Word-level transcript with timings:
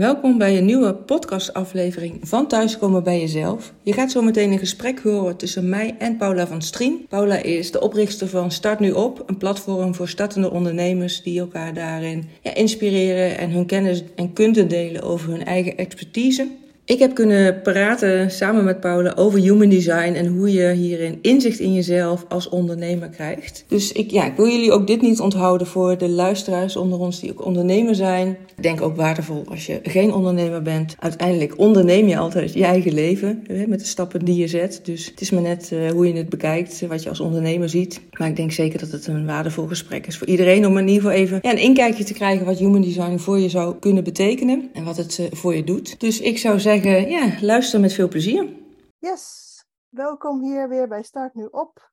Welkom 0.00 0.38
bij 0.38 0.58
een 0.58 0.64
nieuwe 0.64 0.94
podcastaflevering 0.94 2.18
van 2.22 2.46
Thuiskomen 2.46 3.02
bij 3.02 3.20
Jezelf. 3.20 3.72
Je 3.82 3.92
gaat 3.92 4.10
zo 4.10 4.22
meteen 4.22 4.52
een 4.52 4.58
gesprek 4.58 5.00
horen 5.00 5.36
tussen 5.36 5.68
mij 5.68 5.94
en 5.98 6.16
Paula 6.16 6.46
van 6.46 6.62
Strien. 6.62 7.06
Paula 7.08 7.36
is 7.36 7.70
de 7.70 7.80
oprichter 7.80 8.28
van 8.28 8.50
Start 8.50 8.80
Nu 8.80 8.90
Op, 8.90 9.22
een 9.26 9.36
platform 9.36 9.94
voor 9.94 10.08
startende 10.08 10.50
ondernemers 10.50 11.22
die 11.22 11.40
elkaar 11.40 11.74
daarin 11.74 12.28
ja, 12.42 12.54
inspireren 12.54 13.38
en 13.38 13.50
hun 13.50 13.66
kennis 13.66 14.02
en 14.14 14.32
kunde 14.32 14.66
delen 14.66 15.02
over 15.02 15.30
hun 15.30 15.44
eigen 15.44 15.76
expertise. 15.76 16.48
Ik 16.90 16.98
heb 16.98 17.14
kunnen 17.14 17.62
praten 17.62 18.30
samen 18.30 18.64
met 18.64 18.80
Paula 18.80 19.12
over 19.16 19.40
human 19.40 19.68
design 19.68 20.12
en 20.12 20.26
hoe 20.26 20.52
je 20.52 20.70
hierin 20.70 21.18
inzicht 21.22 21.58
in 21.58 21.74
jezelf 21.74 22.24
als 22.28 22.48
ondernemer 22.48 23.08
krijgt. 23.08 23.64
Dus 23.68 23.92
ik, 23.92 24.10
ja, 24.10 24.26
ik 24.26 24.36
wil 24.36 24.46
jullie 24.46 24.72
ook 24.72 24.86
dit 24.86 25.02
niet 25.02 25.20
onthouden 25.20 25.66
voor 25.66 25.98
de 25.98 26.08
luisteraars 26.08 26.76
onder 26.76 26.98
ons 26.98 27.20
die 27.20 27.30
ook 27.30 27.44
ondernemer 27.44 27.94
zijn. 27.94 28.36
Ik 28.56 28.62
denk 28.62 28.80
ook 28.80 28.96
waardevol 28.96 29.44
als 29.48 29.66
je 29.66 29.80
geen 29.82 30.14
ondernemer 30.14 30.62
bent. 30.62 30.96
Uiteindelijk 30.98 31.58
onderneem 31.58 32.08
je 32.08 32.18
altijd 32.18 32.52
je 32.52 32.64
eigen 32.64 32.94
leven 32.94 33.44
hè, 33.46 33.66
met 33.66 33.80
de 33.80 33.86
stappen 33.86 34.24
die 34.24 34.36
je 34.36 34.46
zet. 34.46 34.80
Dus 34.82 35.06
het 35.06 35.20
is 35.20 35.30
maar 35.30 35.42
net 35.42 35.70
uh, 35.72 35.90
hoe 35.90 36.06
je 36.06 36.14
het 36.14 36.28
bekijkt, 36.28 36.86
wat 36.88 37.02
je 37.02 37.08
als 37.08 37.20
ondernemer 37.20 37.68
ziet. 37.68 38.00
Maar 38.18 38.28
ik 38.28 38.36
denk 38.36 38.52
zeker 38.52 38.78
dat 38.78 38.90
het 38.90 39.06
een 39.06 39.26
waardevol 39.26 39.66
gesprek 39.66 40.06
is 40.06 40.18
voor 40.18 40.26
iedereen 40.26 40.66
om 40.66 40.78
in 40.78 40.88
ieder 40.88 41.02
geval 41.02 41.18
even 41.18 41.38
ja, 41.42 41.50
een 41.50 41.58
inkijkje 41.58 42.04
te 42.04 42.14
krijgen 42.14 42.46
wat 42.46 42.58
human 42.58 42.82
design 42.82 43.16
voor 43.16 43.38
je 43.38 43.48
zou 43.48 43.74
kunnen 43.80 44.04
betekenen 44.04 44.70
en 44.72 44.84
wat 44.84 44.96
het 44.96 45.18
uh, 45.20 45.26
voor 45.30 45.54
je 45.54 45.64
doet. 45.64 46.00
Dus 46.00 46.20
ik 46.20 46.38
zou 46.38 46.60
zeggen 46.60 46.78
ja, 46.88 47.40
luister 47.40 47.80
met 47.80 47.92
veel 47.92 48.08
plezier. 48.08 48.58
Yes, 48.98 49.64
welkom 49.88 50.42
hier 50.42 50.68
weer 50.68 50.88
bij 50.88 51.02
Start 51.02 51.34
Nu 51.34 51.44
Op. 51.50 51.90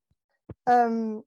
Um, 0.64 1.23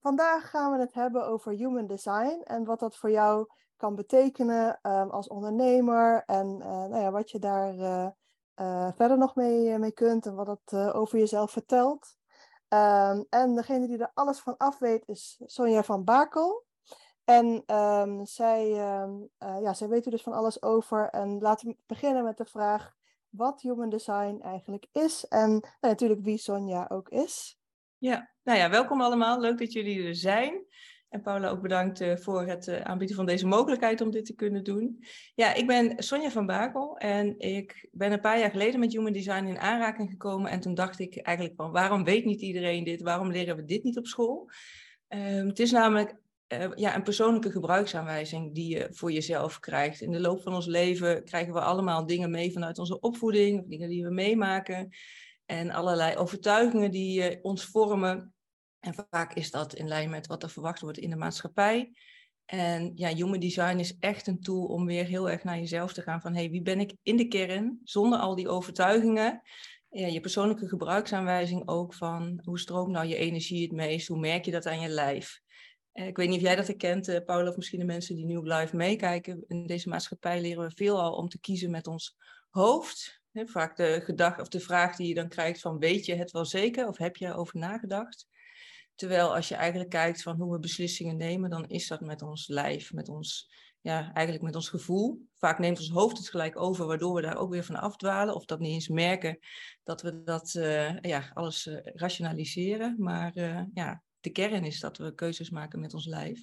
vandaag 0.00 0.50
gaan 0.50 0.72
we 0.72 0.78
het 0.78 0.94
hebben 0.94 1.26
over 1.26 1.52
human 1.52 1.86
design 1.86 2.40
en 2.44 2.64
wat 2.64 2.80
dat 2.80 2.96
voor 2.96 3.10
jou 3.10 3.46
kan 3.76 3.94
betekenen 3.94 4.78
um, 4.82 5.10
als 5.10 5.28
ondernemer 5.28 6.22
en 6.26 6.46
uh, 6.46 6.66
nou 6.66 6.96
ja, 6.96 7.10
wat 7.10 7.30
je 7.30 7.38
daar 7.38 7.74
uh, 7.74 8.08
uh, 8.60 8.88
verder 8.94 9.18
nog 9.18 9.34
mee, 9.34 9.78
mee 9.78 9.92
kunt 9.92 10.26
en 10.26 10.34
wat 10.34 10.46
het 10.46 10.92
over 10.92 11.18
jezelf 11.18 11.50
vertelt. 11.50 12.16
Um, 12.68 13.26
en 13.30 13.54
degene 13.54 13.86
die 13.86 13.98
er 13.98 14.10
alles 14.14 14.40
van 14.40 14.56
af 14.56 14.78
weet 14.78 15.08
is 15.08 15.40
Sonja 15.46 15.82
van 15.82 16.04
Bakel. 16.04 16.64
En 17.24 17.74
um, 17.76 18.26
zij, 18.26 18.68
ja, 19.38 19.74
zij 19.74 19.88
weet 19.88 20.04
er 20.04 20.10
dus 20.10 20.22
van 20.22 20.32
alles 20.32 20.62
over. 20.62 21.08
En 21.08 21.38
laten 21.40 21.68
we 21.68 21.76
beginnen 21.86 22.24
met 22.24 22.36
de 22.36 22.44
vraag: 22.44 22.94
wat 23.30 23.60
human 23.60 23.88
design 23.88 24.38
eigenlijk 24.42 24.86
is 24.92 25.26
en 25.28 25.50
nou, 25.50 25.62
natuurlijk 25.80 26.20
wie 26.22 26.38
Sonja 26.38 26.86
ook 26.88 27.08
is. 27.08 27.58
Ja, 27.98 28.30
nou 28.42 28.58
ja, 28.58 28.70
welkom 28.70 29.00
allemaal. 29.00 29.40
Leuk 29.40 29.58
dat 29.58 29.72
jullie 29.72 30.06
er 30.06 30.14
zijn. 30.14 30.64
En 31.08 31.22
Paula 31.22 31.48
ook 31.48 31.62
bedankt 31.62 32.00
uh, 32.00 32.16
voor 32.16 32.46
het 32.46 32.66
uh, 32.66 32.80
aanbieden 32.80 33.16
van 33.16 33.26
deze 33.26 33.46
mogelijkheid 33.46 34.00
om 34.00 34.10
dit 34.10 34.24
te 34.24 34.34
kunnen 34.34 34.64
doen. 34.64 35.04
Ja, 35.34 35.54
ik 35.54 35.66
ben 35.66 36.02
Sonja 36.02 36.30
van 36.30 36.46
Bakel 36.46 36.96
en 36.96 37.38
ik 37.38 37.88
ben 37.92 38.12
een 38.12 38.20
paar 38.20 38.38
jaar 38.38 38.50
geleden 38.50 38.80
met 38.80 38.92
Human 38.92 39.12
Design 39.12 39.44
in 39.44 39.58
aanraking 39.58 40.10
gekomen. 40.10 40.50
En 40.50 40.60
toen 40.60 40.74
dacht 40.74 40.98
ik 40.98 41.16
eigenlijk 41.16 41.56
van 41.56 41.72
waarom 41.72 42.04
weet 42.04 42.24
niet 42.24 42.40
iedereen 42.40 42.84
dit? 42.84 43.02
Waarom 43.02 43.30
leren 43.30 43.56
we 43.56 43.64
dit 43.64 43.82
niet 43.82 43.98
op 43.98 44.06
school? 44.06 44.50
Um, 45.08 45.46
het 45.48 45.58
is 45.58 45.70
namelijk 45.70 46.16
uh, 46.52 46.70
ja, 46.74 46.94
een 46.96 47.02
persoonlijke 47.02 47.50
gebruiksaanwijzing 47.50 48.54
die 48.54 48.76
je 48.76 48.88
voor 48.90 49.12
jezelf 49.12 49.58
krijgt. 49.58 50.00
In 50.00 50.10
de 50.10 50.20
loop 50.20 50.42
van 50.42 50.54
ons 50.54 50.66
leven 50.66 51.24
krijgen 51.24 51.52
we 51.52 51.60
allemaal 51.60 52.06
dingen 52.06 52.30
mee 52.30 52.52
vanuit 52.52 52.78
onze 52.78 53.00
opvoeding, 53.00 53.68
dingen 53.68 53.88
die 53.88 54.04
we 54.04 54.10
meemaken 54.10 54.88
en 55.46 55.70
allerlei 55.70 56.16
overtuigingen 56.16 56.90
die 56.90 57.30
uh, 57.30 57.36
ons 57.42 57.64
vormen. 57.64 58.34
En 58.80 58.94
vaak 59.10 59.34
is 59.34 59.50
dat 59.50 59.74
in 59.74 59.88
lijn 59.88 60.10
met 60.10 60.26
wat 60.26 60.42
er 60.42 60.50
verwacht 60.50 60.80
wordt 60.80 60.98
in 60.98 61.10
de 61.10 61.16
maatschappij. 61.16 61.92
En 62.44 62.92
ja, 62.94 63.14
human 63.14 63.40
design 63.40 63.78
is 63.78 63.96
echt 63.98 64.26
een 64.26 64.40
tool 64.40 64.64
om 64.64 64.86
weer 64.86 65.04
heel 65.04 65.30
erg 65.30 65.44
naar 65.44 65.58
jezelf 65.58 65.92
te 65.92 66.02
gaan 66.02 66.20
van 66.20 66.34
hey, 66.34 66.50
wie 66.50 66.62
ben 66.62 66.80
ik 66.80 66.94
in 67.02 67.16
de 67.16 67.28
kern 67.28 67.80
zonder 67.84 68.18
al 68.18 68.34
die 68.34 68.48
overtuigingen. 68.48 69.42
Je 69.88 70.20
persoonlijke 70.20 70.68
gebruiksaanwijzing 70.68 71.68
ook 71.68 71.94
van 71.94 72.40
hoe 72.44 72.58
stroomt 72.58 72.90
nou 72.90 73.06
je 73.06 73.16
energie 73.16 73.62
het 73.62 73.72
meest, 73.72 74.08
hoe 74.08 74.18
merk 74.18 74.44
je 74.44 74.50
dat 74.50 74.66
aan 74.66 74.80
je 74.80 74.88
lijf. 74.88 75.40
Eh, 75.92 76.06
ik 76.06 76.16
weet 76.16 76.28
niet 76.28 76.36
of 76.36 76.42
jij 76.42 76.56
dat 76.56 76.66
herkent, 76.66 77.08
uh, 77.08 77.18
Paula, 77.24 77.48
of 77.48 77.56
misschien 77.56 77.78
de 77.78 77.84
mensen 77.84 78.16
die 78.16 78.24
nu 78.24 78.40
live 78.42 78.76
meekijken. 78.76 79.44
In 79.46 79.66
deze 79.66 79.88
maatschappij 79.88 80.40
leren 80.40 80.64
we 80.64 80.74
veelal 80.74 81.12
om 81.12 81.28
te 81.28 81.40
kiezen 81.40 81.70
met 81.70 81.86
ons 81.86 82.16
hoofd. 82.50 83.18
vaak 83.32 83.76
de 83.76 84.00
gedachte 84.04 84.40
of 84.40 84.48
de 84.48 84.60
vraag 84.60 84.96
die 84.96 85.08
je 85.08 85.14
dan 85.14 85.28
krijgt 85.28 85.60
van 85.60 85.78
weet 85.78 86.06
je 86.06 86.14
het 86.14 86.30
wel 86.30 86.44
zeker 86.44 86.86
of 86.88 86.96
heb 86.96 87.16
je 87.16 87.26
erover 87.26 87.58
nagedacht? 87.58 88.26
Terwijl 88.94 89.34
als 89.34 89.48
je 89.48 89.54
eigenlijk 89.54 89.90
kijkt 89.90 90.22
van 90.22 90.40
hoe 90.40 90.52
we 90.52 90.58
beslissingen 90.58 91.16
nemen, 91.16 91.50
dan 91.50 91.68
is 91.68 91.88
dat 91.88 92.00
met 92.00 92.22
ons 92.22 92.48
lijf, 92.48 92.92
met 92.92 93.08
ons, 93.08 93.50
ja, 93.80 94.12
eigenlijk 94.12 94.44
met 94.44 94.54
ons 94.54 94.68
gevoel. 94.68 95.28
Vaak 95.38 95.58
neemt 95.58 95.78
ons 95.78 95.90
hoofd 95.90 96.16
het 96.16 96.28
gelijk 96.28 96.60
over, 96.60 96.86
waardoor 96.86 97.14
we 97.14 97.20
daar 97.20 97.36
ook 97.36 97.50
weer 97.50 97.64
van 97.64 97.76
afdwalen. 97.76 98.34
Of 98.34 98.44
dat 98.44 98.58
niet 98.58 98.72
eens 98.72 98.88
merken 98.88 99.38
dat 99.84 100.02
we 100.02 100.22
dat 100.22 100.54
uh, 100.54 101.00
ja, 101.00 101.30
alles 101.34 101.68
rationaliseren. 101.82 102.94
Maar 102.98 103.32
ja, 103.74 104.02
de 104.20 104.30
kern 104.30 104.64
is 104.64 104.80
dat 104.80 104.96
we 104.96 105.14
keuzes 105.14 105.50
maken 105.50 105.80
met 105.80 105.94
ons 105.94 106.06
lijf. 106.06 106.38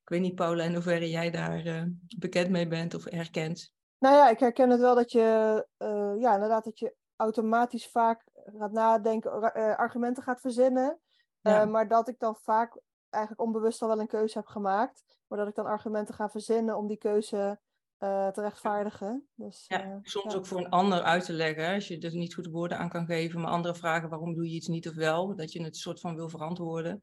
Ik 0.00 0.08
weet 0.08 0.20
niet, 0.20 0.34
Paula, 0.34 0.64
in 0.64 0.74
hoeverre 0.74 1.10
jij 1.10 1.30
daar 1.30 1.66
uh, 1.66 1.82
bekend 2.18 2.50
mee 2.50 2.68
bent 2.68 2.94
of 2.94 3.04
herkent. 3.04 3.72
Nou 3.98 4.14
ja, 4.14 4.28
ik 4.28 4.38
herken 4.38 4.70
het 4.70 4.80
wel 4.80 4.94
dat 4.94 5.12
je, 5.12 5.66
uh, 5.78 6.20
ja, 6.20 6.34
inderdaad, 6.34 6.64
dat 6.64 6.78
je 6.78 6.94
automatisch 7.16 7.88
vaak 7.88 8.24
gaat 8.58 8.72
nadenken, 8.72 9.52
uh, 9.56 9.76
argumenten 9.76 10.22
gaat 10.22 10.40
verzinnen. 10.40 10.98
Ja. 11.40 11.64
maar 11.64 11.88
dat 11.88 12.08
ik 12.08 12.18
dan 12.18 12.36
vaak 12.36 12.80
eigenlijk 13.10 13.42
onbewust 13.42 13.82
al 13.82 13.88
wel 13.88 14.00
een 14.00 14.06
keuze 14.06 14.38
heb 14.38 14.46
gemaakt. 14.46 15.04
Maar 15.26 15.38
dat 15.38 15.48
ik 15.48 15.54
dan 15.54 15.66
argumenten 15.66 16.14
ga 16.14 16.28
verzinnen 16.28 16.76
om 16.76 16.86
die 16.86 16.96
keuze 16.96 17.60
uh, 18.04 18.28
te 18.28 18.40
rechtvaardigen. 18.40 19.26
Dus, 19.34 19.64
ja, 19.68 19.86
uh, 19.86 19.96
soms 20.02 20.32
ja. 20.32 20.38
ook 20.38 20.46
voor 20.46 20.58
een 20.58 20.68
ander 20.68 21.02
uit 21.02 21.24
te 21.24 21.32
leggen, 21.32 21.74
als 21.74 21.88
je 21.88 21.98
er 21.98 22.16
niet 22.16 22.34
goed 22.34 22.46
woorden 22.46 22.78
aan 22.78 22.88
kan 22.88 23.06
geven, 23.06 23.40
maar 23.40 23.50
andere 23.50 23.74
vragen 23.74 24.08
waarom 24.08 24.34
doe 24.34 24.48
je 24.48 24.54
iets 24.54 24.68
niet 24.68 24.88
of 24.88 24.94
wel, 24.94 25.36
dat 25.36 25.52
je 25.52 25.62
het 25.62 25.76
soort 25.76 26.00
van 26.00 26.14
wil 26.14 26.28
verantwoorden, 26.28 27.00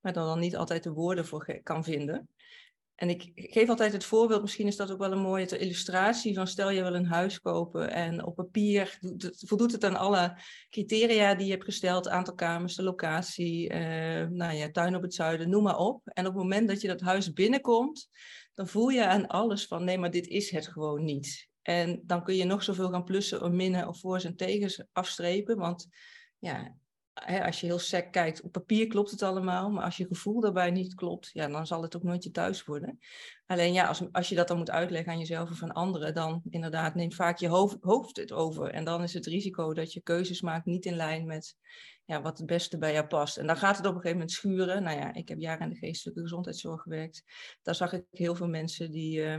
maar 0.00 0.12
dan, 0.12 0.26
dan 0.26 0.38
niet 0.38 0.56
altijd 0.56 0.82
de 0.82 0.92
woorden 0.92 1.26
voor 1.26 1.60
kan 1.62 1.84
vinden. 1.84 2.28
En 2.94 3.08
ik 3.08 3.30
geef 3.34 3.68
altijd 3.68 3.92
het 3.92 4.04
voorbeeld, 4.04 4.42
misschien 4.42 4.66
is 4.66 4.76
dat 4.76 4.90
ook 4.90 4.98
wel 4.98 5.12
een 5.12 5.18
mooie 5.18 5.58
illustratie 5.58 6.34
van 6.34 6.46
stel 6.46 6.70
je 6.70 6.82
wil 6.82 6.94
een 6.94 7.06
huis 7.06 7.40
kopen 7.40 7.90
en 7.90 8.24
op 8.24 8.34
papier 8.34 8.98
voldoet 9.46 9.72
het 9.72 9.84
aan 9.84 9.96
alle 9.96 10.38
criteria 10.70 11.34
die 11.34 11.46
je 11.46 11.52
hebt 11.52 11.64
gesteld, 11.64 12.08
aantal 12.08 12.34
kamers, 12.34 12.74
de 12.74 12.82
locatie, 12.82 13.72
uh, 13.72 13.78
nou 14.28 14.52
ja, 14.52 14.70
tuin 14.70 14.96
op 14.96 15.02
het 15.02 15.14
zuiden, 15.14 15.48
noem 15.48 15.62
maar 15.62 15.76
op. 15.76 16.00
En 16.04 16.26
op 16.26 16.32
het 16.32 16.42
moment 16.42 16.68
dat 16.68 16.80
je 16.80 16.88
dat 16.88 17.00
huis 17.00 17.32
binnenkomt, 17.32 18.08
dan 18.54 18.68
voel 18.68 18.88
je 18.88 19.06
aan 19.06 19.26
alles 19.26 19.66
van 19.66 19.84
nee, 19.84 19.98
maar 19.98 20.10
dit 20.10 20.26
is 20.26 20.50
het 20.50 20.68
gewoon 20.68 21.04
niet. 21.04 21.48
En 21.62 22.02
dan 22.06 22.24
kun 22.24 22.36
je 22.36 22.44
nog 22.44 22.62
zoveel 22.62 22.90
gaan 22.90 23.04
plussen 23.04 23.42
of 23.42 23.50
minnen 23.50 23.88
of 23.88 24.00
voor's 24.00 24.24
en 24.24 24.36
tegens 24.36 24.84
afstrepen. 24.92 25.56
Want 25.56 25.88
ja, 26.38 26.76
als 27.14 27.60
je 27.60 27.66
heel 27.66 27.78
sec 27.78 28.12
kijkt, 28.12 28.42
op 28.42 28.52
papier 28.52 28.86
klopt 28.86 29.10
het 29.10 29.22
allemaal, 29.22 29.70
maar 29.70 29.84
als 29.84 29.96
je 29.96 30.06
gevoel 30.06 30.40
daarbij 30.40 30.70
niet 30.70 30.94
klopt, 30.94 31.30
ja, 31.32 31.48
dan 31.48 31.66
zal 31.66 31.82
het 31.82 31.96
ook 31.96 32.02
nooit 32.02 32.24
je 32.24 32.30
thuis 32.30 32.64
worden. 32.64 32.98
Alleen 33.46 33.72
ja, 33.72 33.86
als, 33.86 34.12
als 34.12 34.28
je 34.28 34.34
dat 34.34 34.48
dan 34.48 34.56
moet 34.56 34.70
uitleggen 34.70 35.12
aan 35.12 35.18
jezelf 35.18 35.50
of 35.50 35.62
aan 35.62 35.72
anderen, 35.72 36.14
dan 36.14 36.42
inderdaad 36.48 36.94
neemt 36.94 37.14
vaak 37.14 37.38
je 37.38 37.48
hoofd, 37.48 38.16
het 38.16 38.32
over. 38.32 38.70
En 38.70 38.84
dan 38.84 39.02
is 39.02 39.14
het 39.14 39.26
risico 39.26 39.74
dat 39.74 39.92
je 39.92 40.00
keuzes 40.00 40.40
maakt 40.40 40.66
niet 40.66 40.84
in 40.84 40.96
lijn 40.96 41.26
met 41.26 41.56
ja, 42.04 42.22
wat 42.22 42.38
het 42.38 42.46
beste 42.46 42.78
bij 42.78 42.92
jou 42.92 43.06
past. 43.06 43.36
En 43.36 43.46
dan 43.46 43.56
gaat 43.56 43.76
het 43.76 43.86
op 43.86 43.94
een 43.94 44.00
gegeven 44.00 44.16
moment 44.16 44.30
schuren. 44.30 44.82
Nou 44.82 44.98
ja, 44.98 45.14
ik 45.14 45.28
heb 45.28 45.38
jaren 45.38 45.62
in 45.62 45.72
de 45.72 45.86
geestelijke 45.86 46.20
gezondheidszorg 46.20 46.82
gewerkt. 46.82 47.22
Daar 47.62 47.74
zag 47.74 47.92
ik 47.92 48.04
heel 48.10 48.34
veel 48.34 48.48
mensen 48.48 48.90
die, 48.90 49.18
uh, 49.18 49.38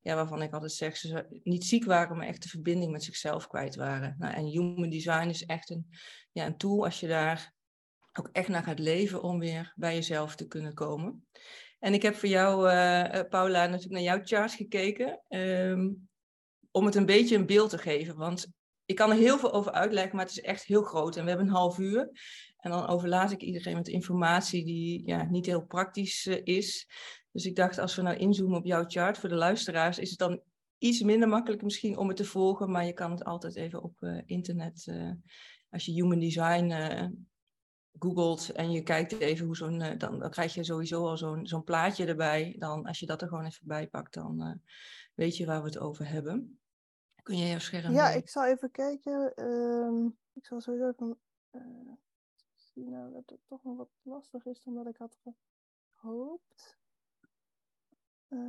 ja, 0.00 0.14
waarvan 0.14 0.42
ik 0.42 0.52
altijd 0.52 0.72
zeg, 0.72 0.96
ze 0.96 1.40
niet 1.42 1.64
ziek 1.64 1.84
waren, 1.84 2.16
maar 2.16 2.26
echt 2.26 2.42
de 2.42 2.48
verbinding 2.48 2.92
met 2.92 3.04
zichzelf 3.04 3.46
kwijt 3.46 3.74
waren. 3.74 4.14
Nou, 4.18 4.34
en 4.34 4.44
human 4.44 4.90
design 4.90 5.28
is 5.28 5.44
echt 5.44 5.70
een, 5.70 5.86
ja, 6.32 6.46
een 6.46 6.56
tool 6.56 6.84
als 6.84 7.00
je 7.00 7.08
daar 7.08 7.52
ook 8.12 8.28
echt 8.32 8.48
naar 8.48 8.62
gaat 8.62 8.78
leven 8.78 9.22
om 9.22 9.38
weer 9.38 9.72
bij 9.76 9.94
jezelf 9.94 10.36
te 10.36 10.46
kunnen 10.46 10.74
komen. 10.74 11.26
En 11.78 11.94
ik 11.94 12.02
heb 12.02 12.14
voor 12.14 12.28
jou, 12.28 12.70
uh, 12.70 13.28
Paula, 13.28 13.66
natuurlijk 13.66 13.92
naar 13.92 14.02
jouw 14.02 14.20
charts 14.24 14.54
gekeken. 14.54 15.22
Um, 15.28 16.08
om 16.70 16.84
het 16.84 16.94
een 16.94 17.06
beetje 17.06 17.36
een 17.36 17.46
beeld 17.46 17.70
te 17.70 17.78
geven. 17.78 18.16
Want 18.16 18.52
ik 18.84 18.96
kan 18.96 19.10
er 19.10 19.16
heel 19.16 19.38
veel 19.38 19.52
over 19.52 19.72
uitleggen, 19.72 20.16
maar 20.16 20.24
het 20.24 20.36
is 20.36 20.42
echt 20.42 20.64
heel 20.64 20.82
groot. 20.82 21.16
En 21.16 21.22
we 21.22 21.28
hebben 21.28 21.46
een 21.46 21.54
half 21.54 21.78
uur. 21.78 22.10
En 22.56 22.70
dan 22.70 22.86
overlaat 22.86 23.30
ik 23.30 23.40
iedereen 23.40 23.76
met 23.76 23.88
informatie 23.88 24.64
die 24.64 25.02
ja, 25.06 25.24
niet 25.24 25.46
heel 25.46 25.66
praktisch 25.66 26.26
uh, 26.26 26.40
is. 26.44 26.88
Dus 27.32 27.44
ik 27.44 27.56
dacht, 27.56 27.78
als 27.78 27.96
we 27.96 28.02
nou 28.02 28.16
inzoomen 28.16 28.58
op 28.58 28.64
jouw 28.64 28.84
chart 28.86 29.18
voor 29.18 29.28
de 29.28 29.34
luisteraars, 29.34 29.98
is 29.98 30.10
het 30.10 30.18
dan 30.18 30.42
iets 30.78 31.02
minder 31.02 31.28
makkelijk 31.28 31.62
misschien 31.62 31.96
om 31.96 32.08
het 32.08 32.16
te 32.16 32.24
volgen. 32.24 32.70
Maar 32.70 32.84
je 32.84 32.92
kan 32.92 33.10
het 33.10 33.24
altijd 33.24 33.56
even 33.56 33.82
op 33.82 34.00
uh, 34.00 34.22
internet, 34.26 34.86
uh, 34.86 35.12
als 35.70 35.84
je 35.84 35.92
human 35.92 36.18
design 36.18 36.72
googelt 37.98 38.50
en 38.50 38.70
je 38.70 38.82
kijkt 38.82 39.12
even 39.12 39.46
hoe 39.46 39.56
zo'n, 39.56 39.78
dan, 39.98 40.18
dan 40.18 40.30
krijg 40.30 40.54
je 40.54 40.64
sowieso 40.64 41.06
al 41.06 41.16
zo'n 41.16 41.46
zo'n 41.46 41.64
plaatje 41.64 42.06
erbij. 42.06 42.56
Dan, 42.58 42.86
als 42.86 42.98
je 42.98 43.06
dat 43.06 43.22
er 43.22 43.28
gewoon 43.28 43.44
even 43.44 43.66
bij 43.66 43.88
pakt, 43.88 44.14
dan 44.14 44.60
weet 45.14 45.36
je 45.36 45.46
waar 45.46 45.60
we 45.62 45.68
het 45.68 45.78
over 45.78 46.08
hebben. 46.08 46.60
Kun 47.22 47.36
je 47.36 47.46
jouw 47.46 47.58
scherm 47.58 47.92
Ja, 47.92 48.10
ik 48.10 48.28
zal 48.28 48.46
even 48.46 48.70
kijken. 48.70 49.32
Uh, 49.36 50.10
ik 50.32 50.46
zal 50.46 50.60
sowieso 50.60 50.88
even 50.88 51.18
zien 52.54 52.90
nou, 52.90 53.12
dat 53.12 53.30
het 53.30 53.40
toch 53.46 53.64
nog 53.64 53.76
wat 53.76 53.90
lastig 54.02 54.46
is 54.46 54.62
dan 54.62 54.74
dat 54.74 54.86
ik 54.86 54.96
had 54.96 55.18
gehoopt. 55.94 56.78
Uh, 58.30 58.40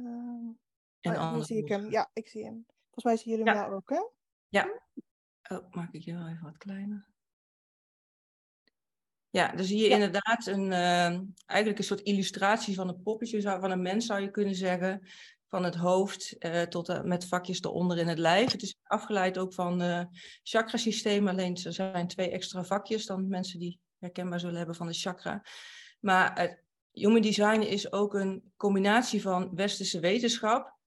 en 0.99 1.15
oh, 1.15 1.33
nu 1.33 1.43
zie 1.43 1.57
ik 1.57 1.67
hem. 1.67 1.91
Ja, 1.91 2.09
ik 2.13 2.27
zie 2.27 2.43
hem. 2.43 2.65
Volgens 2.91 3.03
mij 3.03 3.17
zie 3.17 3.31
je 3.31 3.43
hem 3.43 3.55
ja. 3.55 3.67
ook, 3.67 3.89
hè? 3.89 4.01
Ja. 4.47 4.81
Oh, 5.49 5.71
maak 5.71 5.93
ik 5.93 6.01
je 6.01 6.13
wel 6.13 6.27
even 6.27 6.43
wat 6.43 6.57
kleiner. 6.57 7.09
Ja, 9.29 9.51
dan 9.51 9.65
zie 9.65 9.77
je 9.77 9.87
inderdaad 9.89 10.45
een, 10.45 10.65
uh, 10.65 11.19
eigenlijk 11.45 11.77
een 11.77 11.83
soort 11.83 12.01
illustratie 12.01 12.75
van 12.75 12.87
een 12.87 13.01
poppetje, 13.01 13.41
van 13.41 13.71
een 13.71 13.81
mens 13.81 14.05
zou 14.05 14.21
je 14.21 14.31
kunnen 14.31 14.55
zeggen. 14.55 15.07
Van 15.47 15.63
het 15.63 15.75
hoofd 15.75 16.35
uh, 16.39 16.61
tot 16.61 16.89
uh, 16.89 17.01
met 17.01 17.27
vakjes 17.27 17.61
eronder 17.61 17.97
in 17.97 18.07
het 18.07 18.17
lijf. 18.17 18.51
Het 18.51 18.61
is 18.61 18.77
afgeleid 18.83 19.37
ook 19.37 19.53
van 19.53 19.81
uh, 19.81 20.03
chakrasysteem, 20.43 21.27
alleen 21.27 21.55
er 21.63 21.73
zijn 21.73 22.07
twee 22.07 22.29
extra 22.29 22.63
vakjes 22.63 23.05
dan 23.05 23.27
mensen 23.27 23.59
die 23.59 23.79
herkenbaar 23.99 24.39
zullen 24.39 24.57
hebben 24.57 24.75
van 24.75 24.87
de 24.87 24.93
chakra. 24.93 25.45
Maar 25.99 26.39
het 26.39 26.63
human 26.91 27.21
design 27.21 27.61
is 27.61 27.91
ook 27.91 28.13
een 28.13 28.51
combinatie 28.57 29.21
van 29.21 29.55
westerse 29.55 29.99
wetenschap 29.99 30.79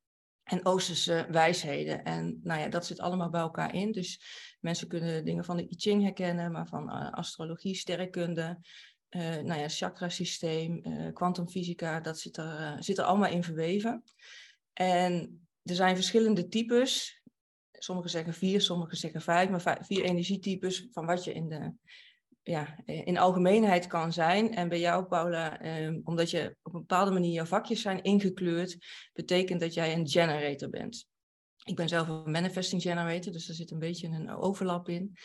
en 0.42 0.66
Oosterse 0.66 1.26
wijsheden. 1.30 2.04
En 2.04 2.40
nou 2.42 2.60
ja, 2.60 2.68
dat 2.68 2.86
zit 2.86 3.00
allemaal 3.00 3.30
bij 3.30 3.40
elkaar 3.40 3.74
in. 3.74 3.92
Dus 3.92 4.20
mensen 4.60 4.88
kunnen 4.88 5.24
dingen 5.24 5.44
van 5.44 5.56
de 5.56 5.68
I 5.70 5.74
Ching 5.76 6.02
herkennen, 6.02 6.52
maar 6.52 6.66
van 6.66 6.88
uh, 6.88 7.12
astrologie, 7.12 7.74
sterrenkunde, 7.74 8.58
uh, 9.10 9.20
nou 9.20 9.60
ja, 9.60 9.68
chakrasysteem, 9.68 10.82
kwantumfysica, 11.12 11.96
uh, 11.96 12.02
dat 12.02 12.18
zit 12.18 12.36
er, 12.36 12.76
zit 12.78 12.98
er 12.98 13.04
allemaal 13.04 13.30
in 13.30 13.44
verweven. 13.44 14.04
En 14.72 15.40
er 15.62 15.74
zijn 15.74 15.94
verschillende 15.94 16.48
types. 16.48 17.22
Sommigen 17.72 18.10
zeggen 18.10 18.34
vier, 18.34 18.60
sommigen 18.60 18.96
zeggen 18.96 19.20
vijf, 19.20 19.50
maar 19.50 19.78
vier 19.80 20.04
energietypes 20.04 20.88
van 20.90 21.06
wat 21.06 21.24
je 21.24 21.32
in 21.32 21.48
de 21.48 21.72
ja, 22.44 22.76
in 22.84 23.18
algemeenheid 23.18 23.86
kan 23.86 24.12
zijn. 24.12 24.54
En 24.54 24.68
bij 24.68 24.80
jou, 24.80 25.04
Paula, 25.04 25.60
eh, 25.60 25.96
omdat 26.04 26.30
je 26.30 26.56
op 26.62 26.74
een 26.74 26.80
bepaalde 26.80 27.10
manier 27.10 27.32
jouw 27.32 27.44
vakjes 27.44 27.82
zijn 27.82 28.02
ingekleurd, 28.02 28.76
betekent 29.12 29.60
dat 29.60 29.74
jij 29.74 29.92
een 29.92 30.08
generator 30.08 30.68
bent. 30.68 31.06
Ik 31.64 31.76
ben 31.76 31.88
zelf 31.88 32.08
een 32.08 32.30
manifesting 32.30 32.82
generator, 32.82 33.32
dus 33.32 33.48
er 33.48 33.54
zit 33.54 33.70
een 33.70 33.78
beetje 33.78 34.08
een 34.08 34.30
overlap 34.30 34.88
in. 34.88 35.16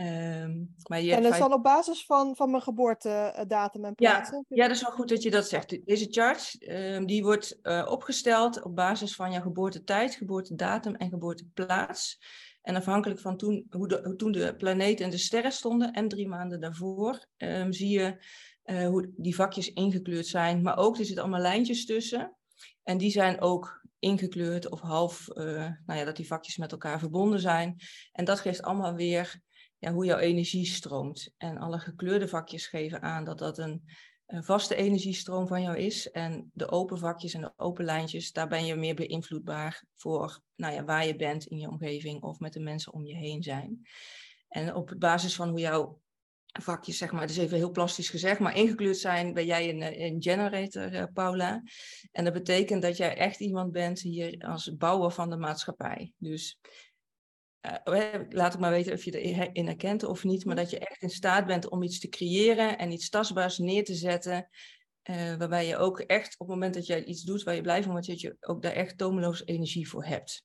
Um, 0.00 0.74
maar 0.88 1.00
je 1.00 1.14
en 1.14 1.22
dat 1.22 1.32
is 1.32 1.38
dan 1.38 1.52
op 1.52 1.62
basis 1.62 2.04
van, 2.06 2.36
van 2.36 2.50
mijn 2.50 2.62
geboortedatum 2.62 3.84
en 3.84 3.94
plaats? 3.94 4.30
Ja, 4.30 4.44
ja, 4.48 4.66
dat 4.66 4.76
is 4.76 4.82
wel 4.82 4.90
goed 4.90 5.08
dat 5.08 5.22
je 5.22 5.30
dat 5.30 5.48
zegt. 5.48 5.86
Deze 5.86 6.06
chart 6.10 6.56
um, 6.68 7.06
die 7.06 7.22
wordt 7.22 7.58
uh, 7.62 7.86
opgesteld 7.90 8.62
op 8.62 8.76
basis 8.76 9.14
van 9.14 9.32
jouw 9.32 9.42
geboortetijd, 9.42 10.14
geboortedatum 10.14 10.94
en 10.94 11.08
geboorteplaats. 11.08 12.18
En 12.62 12.76
afhankelijk 12.76 13.20
van 13.20 13.36
toen, 13.36 13.66
hoe, 13.70 13.88
de, 13.88 14.00
hoe 14.04 14.16
toen 14.16 14.32
de 14.32 14.54
planeten 14.56 15.04
en 15.04 15.10
de 15.10 15.18
sterren 15.18 15.52
stonden 15.52 15.92
en 15.92 16.08
drie 16.08 16.28
maanden 16.28 16.60
daarvoor, 16.60 17.26
um, 17.36 17.72
zie 17.72 17.88
je 17.88 18.24
uh, 18.64 18.86
hoe 18.86 19.12
die 19.16 19.34
vakjes 19.34 19.72
ingekleurd 19.72 20.26
zijn. 20.26 20.62
Maar 20.62 20.76
ook, 20.76 20.98
er 20.98 21.04
zitten 21.04 21.22
allemaal 21.22 21.40
lijntjes 21.40 21.86
tussen. 21.86 22.36
En 22.82 22.98
die 22.98 23.10
zijn 23.10 23.40
ook 23.40 23.86
ingekleurd 23.98 24.70
of 24.70 24.80
half, 24.80 25.28
uh, 25.28 25.44
nou 25.86 25.98
ja, 25.98 26.04
dat 26.04 26.16
die 26.16 26.26
vakjes 26.26 26.56
met 26.56 26.72
elkaar 26.72 26.98
verbonden 26.98 27.40
zijn. 27.40 27.76
En 28.12 28.24
dat 28.24 28.40
geeft 28.40 28.62
allemaal 28.62 28.94
weer 28.94 29.40
ja, 29.78 29.92
hoe 29.92 30.04
jouw 30.04 30.18
energie 30.18 30.66
stroomt. 30.66 31.34
En 31.36 31.58
alle 31.58 31.78
gekleurde 31.78 32.28
vakjes 32.28 32.66
geven 32.66 33.02
aan 33.02 33.24
dat 33.24 33.38
dat 33.38 33.58
een 33.58 33.82
vaste 34.40 34.74
energiestroom 34.74 35.46
van 35.46 35.62
jou 35.62 35.78
is. 35.78 36.10
En 36.10 36.50
de 36.54 36.70
open 36.70 36.98
vakjes 36.98 37.34
en 37.34 37.40
de 37.40 37.52
open 37.56 37.84
lijntjes, 37.84 38.32
daar 38.32 38.48
ben 38.48 38.66
je 38.66 38.74
meer 38.74 38.94
beïnvloedbaar 38.94 39.84
voor 39.96 40.40
nou 40.56 40.74
ja, 40.74 40.84
waar 40.84 41.06
je 41.06 41.16
bent 41.16 41.46
in 41.46 41.58
je 41.58 41.68
omgeving 41.68 42.22
of 42.22 42.38
met 42.38 42.52
de 42.52 42.60
mensen 42.60 42.92
om 42.92 43.04
je 43.04 43.16
heen 43.16 43.42
zijn. 43.42 43.86
En 44.48 44.74
op 44.74 44.94
basis 44.98 45.34
van 45.34 45.48
hoe 45.48 45.60
jouw 45.60 46.00
vakjes, 46.60 46.98
zeg 46.98 47.12
maar, 47.12 47.20
het 47.20 47.30
is 47.30 47.36
even 47.36 47.56
heel 47.56 47.70
plastisch 47.70 48.10
gezegd, 48.10 48.40
maar 48.40 48.56
ingekleurd 48.56 48.96
zijn, 48.96 49.34
ben 49.34 49.46
jij 49.46 49.68
een, 49.68 50.02
een 50.02 50.22
generator, 50.22 50.92
uh, 50.92 51.04
Paula. 51.12 51.62
En 52.12 52.24
dat 52.24 52.32
betekent 52.32 52.82
dat 52.82 52.96
jij 52.96 53.16
echt 53.16 53.40
iemand 53.40 53.72
bent 53.72 54.00
hier 54.00 54.44
als 54.46 54.76
bouwer 54.76 55.10
van 55.10 55.30
de 55.30 55.36
maatschappij. 55.36 56.12
Dus 56.16 56.58
uh, 57.62 58.14
laat 58.28 58.54
ik 58.54 58.60
maar 58.60 58.70
weten 58.70 58.92
of 58.92 59.04
je 59.04 59.20
erin 59.20 59.66
herkent 59.66 60.04
of 60.04 60.24
niet, 60.24 60.44
maar 60.44 60.56
dat 60.56 60.70
je 60.70 60.78
echt 60.78 61.02
in 61.02 61.10
staat 61.10 61.46
bent 61.46 61.68
om 61.68 61.82
iets 61.82 62.00
te 62.00 62.08
creëren 62.08 62.78
en 62.78 62.92
iets 62.92 63.08
tastbaars 63.08 63.58
neer 63.58 63.84
te 63.84 63.94
zetten. 63.94 64.48
Uh, 65.10 65.36
waarbij 65.36 65.66
je 65.66 65.76
ook 65.76 66.00
echt 66.00 66.32
op 66.32 66.38
het 66.38 66.48
moment 66.48 66.74
dat 66.74 66.86
jij 66.86 67.04
iets 67.04 67.22
doet 67.22 67.42
waar 67.42 67.54
je 67.54 67.60
blij 67.60 67.82
van 67.82 67.92
wordt, 67.92 68.06
dat 68.06 68.20
je 68.20 68.36
ook 68.40 68.62
daar 68.62 68.72
echt 68.72 68.98
tomeloos 68.98 69.46
energie 69.46 69.88
voor 69.88 70.04
hebt. 70.04 70.44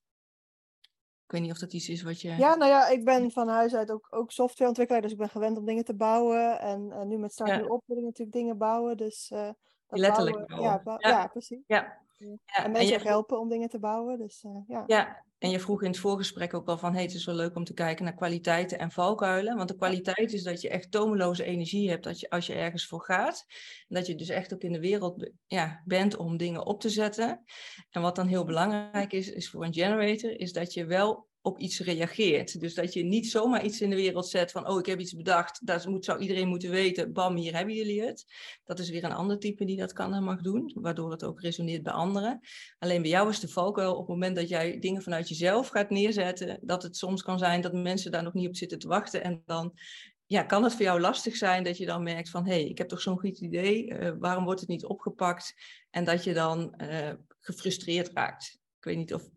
Ik 1.25 1.33
weet 1.33 1.41
niet 1.41 1.51
of 1.51 1.57
dat 1.57 1.73
iets 1.73 1.89
is 1.89 2.01
wat 2.01 2.21
je. 2.21 2.29
Ja, 2.29 2.55
nou 2.55 2.71
ja, 2.71 2.87
ik 2.87 3.05
ben 3.05 3.31
van 3.31 3.47
huis 3.47 3.75
uit 3.75 3.91
ook, 3.91 4.07
ook 4.09 4.31
softwareontwikkelaar, 4.31 5.01
dus 5.01 5.11
ik 5.11 5.17
ben 5.17 5.29
gewend 5.29 5.57
om 5.57 5.65
dingen 5.65 5.85
te 5.85 5.95
bouwen. 5.95 6.59
En 6.59 6.89
uh, 6.89 7.01
nu 7.01 7.17
met 7.17 7.31
Start 7.31 7.49
ja. 7.49 7.65
op 7.65 7.83
wil 7.85 7.97
ik 7.97 8.03
natuurlijk 8.03 8.37
dingen 8.37 8.57
bouwen. 8.57 8.97
Dus, 8.97 9.31
uh, 9.33 9.49
Letterlijk 9.87 10.47
bouwen, 10.47 10.69
ja, 10.69 10.81
bouwen. 10.83 11.09
Ja, 11.09 11.17
ja, 11.17 11.27
precies. 11.27 11.63
Ja. 11.67 12.05
En 12.17 12.71
mensen 12.71 12.95
en 12.95 13.03
je... 13.03 13.07
helpen 13.07 13.39
om 13.39 13.49
dingen 13.49 13.69
te 13.69 13.79
bouwen. 13.79 14.17
Dus, 14.17 14.45
ja. 14.67 14.83
ja, 14.87 15.25
en 15.37 15.49
je 15.49 15.59
vroeg 15.59 15.81
in 15.81 15.89
het 15.89 15.99
voorgesprek 15.99 16.53
ook 16.53 16.67
al 16.67 16.77
van, 16.77 16.93
hey, 16.93 17.01
het 17.01 17.13
is 17.13 17.25
wel 17.25 17.35
leuk 17.35 17.55
om 17.55 17.63
te 17.63 17.73
kijken 17.73 18.05
naar 18.05 18.13
kwaliteiten 18.13 18.79
en 18.79 18.91
valkuilen. 18.91 19.55
Want 19.55 19.69
de 19.69 19.75
kwaliteit 19.75 20.33
is 20.33 20.43
dat 20.43 20.61
je 20.61 20.69
echt 20.69 20.91
tomeloze 20.91 21.43
energie 21.43 21.89
hebt 21.89 22.03
dat 22.03 22.19
je, 22.19 22.29
als 22.29 22.47
je 22.47 22.53
ergens 22.53 22.87
voor 22.87 23.01
gaat. 23.01 23.45
En 23.87 23.95
dat 23.95 24.07
je 24.07 24.15
dus 24.15 24.29
echt 24.29 24.53
ook 24.53 24.61
in 24.61 24.71
de 24.71 24.79
wereld 24.79 25.31
ja, 25.45 25.81
bent 25.85 26.15
om 26.15 26.37
dingen 26.37 26.65
op 26.65 26.81
te 26.81 26.89
zetten. 26.89 27.43
En 27.89 28.01
wat 28.01 28.15
dan 28.15 28.27
heel 28.27 28.45
belangrijk 28.45 29.13
is, 29.13 29.31
is 29.31 29.49
voor 29.49 29.65
een 29.65 29.73
generator, 29.73 30.39
is 30.39 30.53
dat 30.53 30.73
je 30.73 30.85
wel 30.85 31.26
op 31.47 31.59
iets 31.59 31.79
reageert. 31.79 32.59
Dus 32.59 32.73
dat 32.73 32.93
je 32.93 33.03
niet 33.03 33.31
zomaar 33.31 33.65
iets 33.65 33.81
in 33.81 33.89
de 33.89 33.95
wereld 33.95 34.27
zet 34.27 34.51
van, 34.51 34.69
oh, 34.69 34.79
ik 34.79 34.85
heb 34.85 34.99
iets 34.99 35.13
bedacht, 35.13 35.65
dat 35.65 35.85
moet, 35.85 36.05
zou 36.05 36.19
iedereen 36.19 36.47
moeten 36.47 36.69
weten, 36.69 37.13
bam, 37.13 37.35
hier 37.35 37.55
hebben 37.55 37.75
jullie 37.75 38.01
het. 38.01 38.25
Dat 38.65 38.79
is 38.79 38.89
weer 38.89 39.03
een 39.03 39.11
ander 39.11 39.39
type 39.39 39.65
die 39.65 39.77
dat 39.77 39.93
kan 39.93 40.13
en 40.13 40.23
mag 40.23 40.41
doen, 40.41 40.71
waardoor 40.73 41.11
het 41.11 41.23
ook 41.23 41.41
resoneert 41.41 41.83
bij 41.83 41.93
anderen. 41.93 42.39
Alleen 42.79 43.01
bij 43.01 43.11
jou 43.11 43.29
is 43.29 43.39
de 43.39 43.47
valkuil 43.47 43.91
op 43.91 43.99
het 43.99 44.07
moment 44.07 44.35
dat 44.35 44.49
jij 44.49 44.79
dingen 44.79 45.01
vanuit 45.01 45.29
jezelf 45.29 45.67
gaat 45.67 45.89
neerzetten, 45.89 46.59
dat 46.61 46.83
het 46.83 46.97
soms 46.97 47.23
kan 47.23 47.39
zijn 47.39 47.61
dat 47.61 47.73
mensen 47.73 48.11
daar 48.11 48.23
nog 48.23 48.33
niet 48.33 48.47
op 48.47 48.55
zitten 48.55 48.79
te 48.79 48.87
wachten 48.87 49.23
en 49.23 49.41
dan 49.45 49.73
ja, 50.25 50.43
kan 50.43 50.63
het 50.63 50.73
voor 50.73 50.81
jou 50.81 50.99
lastig 50.99 51.35
zijn 51.35 51.63
dat 51.63 51.77
je 51.77 51.85
dan 51.85 52.03
merkt 52.03 52.29
van 52.29 52.45
hé, 52.45 52.51
hey, 52.51 52.65
ik 52.65 52.77
heb 52.77 52.87
toch 52.87 53.01
zo'n 53.01 53.19
goed 53.19 53.39
idee, 53.39 53.89
uh, 53.89 54.11
waarom 54.19 54.43
wordt 54.43 54.59
het 54.59 54.69
niet 54.69 54.85
opgepakt? 54.85 55.53
En 55.89 56.03
dat 56.03 56.23
je 56.23 56.33
dan 56.33 56.73
uh, 56.77 57.11
gefrustreerd 57.39 58.11
raakt. 58.13 58.59
Ik 58.77 58.83
weet 58.83 58.97
niet 58.97 59.13
of 59.13 59.29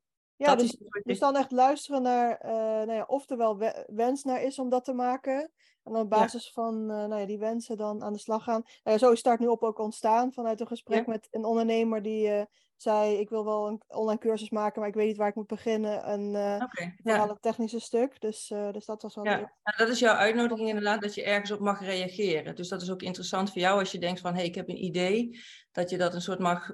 ja, 0.47 0.55
dus, 0.55 0.77
dus 1.03 1.19
dan 1.19 1.37
echt 1.37 1.51
luisteren 1.51 2.03
naar, 2.03 2.45
uh, 2.45 2.51
nou 2.53 2.93
ja, 2.93 3.05
of 3.07 3.31
er 3.31 3.37
wel 3.37 3.59
wens 3.87 4.25
naar 4.25 4.43
is 4.43 4.59
om 4.59 4.69
dat 4.69 4.85
te 4.85 4.93
maken. 4.93 5.51
En 5.83 5.93
dan 5.93 6.03
op 6.03 6.11
basis 6.11 6.53
van 6.53 6.75
uh, 6.75 6.89
nou 6.89 7.21
ja, 7.21 7.27
die 7.27 7.39
wensen 7.39 7.77
dan 7.77 8.03
aan 8.03 8.13
de 8.13 8.19
slag 8.19 8.45
gaan. 8.45 8.63
Nou 8.85 8.99
zo 8.99 9.11
is 9.11 9.19
Start 9.19 9.41
nu 9.41 9.47
op 9.47 9.63
ook 9.63 9.79
ontstaan 9.79 10.33
vanuit 10.33 10.61
een 10.61 10.67
gesprek 10.67 11.07
met 11.07 11.29
een 11.31 11.45
ondernemer 11.45 12.03
die 12.03 12.29
uh, 12.29 12.43
zei: 12.77 13.19
Ik 13.19 13.29
wil 13.29 13.45
wel 13.45 13.69
een 13.69 13.83
online 13.87 14.21
cursus 14.21 14.51
maken, 14.51 14.81
maar 14.81 14.89
ik 14.89 14.95
weet 14.95 15.07
niet 15.07 15.17
waar 15.17 15.29
ik 15.29 15.35
moet 15.35 15.47
beginnen. 15.47 16.03
En 16.03 16.29
okay, 16.63 16.95
vooral 17.03 17.29
het 17.29 17.43
technische 17.43 17.81
stuk. 17.81 18.21
Dus, 18.21 18.47
dus 18.73 18.85
dat 18.85 19.03
was 19.03 19.15
wel. 19.15 19.25
Ja, 19.25 19.37
nou, 19.37 19.77
dat 19.77 19.89
is 19.89 19.99
jouw 19.99 20.15
uitnodiging 20.15 20.69
inderdaad, 20.69 21.01
dat 21.01 21.15
je 21.15 21.23
ergens 21.23 21.51
op 21.51 21.61
mag 21.61 21.81
reageren. 21.81 22.57
Dus 22.57 22.69
dat 22.69 22.83
is 22.83 22.91
ook 22.91 23.03
interessant 23.03 23.53
voor 23.53 23.61
jou 23.61 23.79
als 23.79 23.93
je 23.93 23.99
denkt: 23.99 24.21
van 24.21 24.33
hé, 24.33 24.39
hey, 24.39 24.47
ik 24.47 24.55
heb 24.55 24.69
een 24.69 24.85
idee. 24.85 25.41
Dat 25.73 25.91
je 25.91 25.99
dat 25.99 26.15
een 26.15 26.23
soort 26.23 26.39
mag 26.39 26.71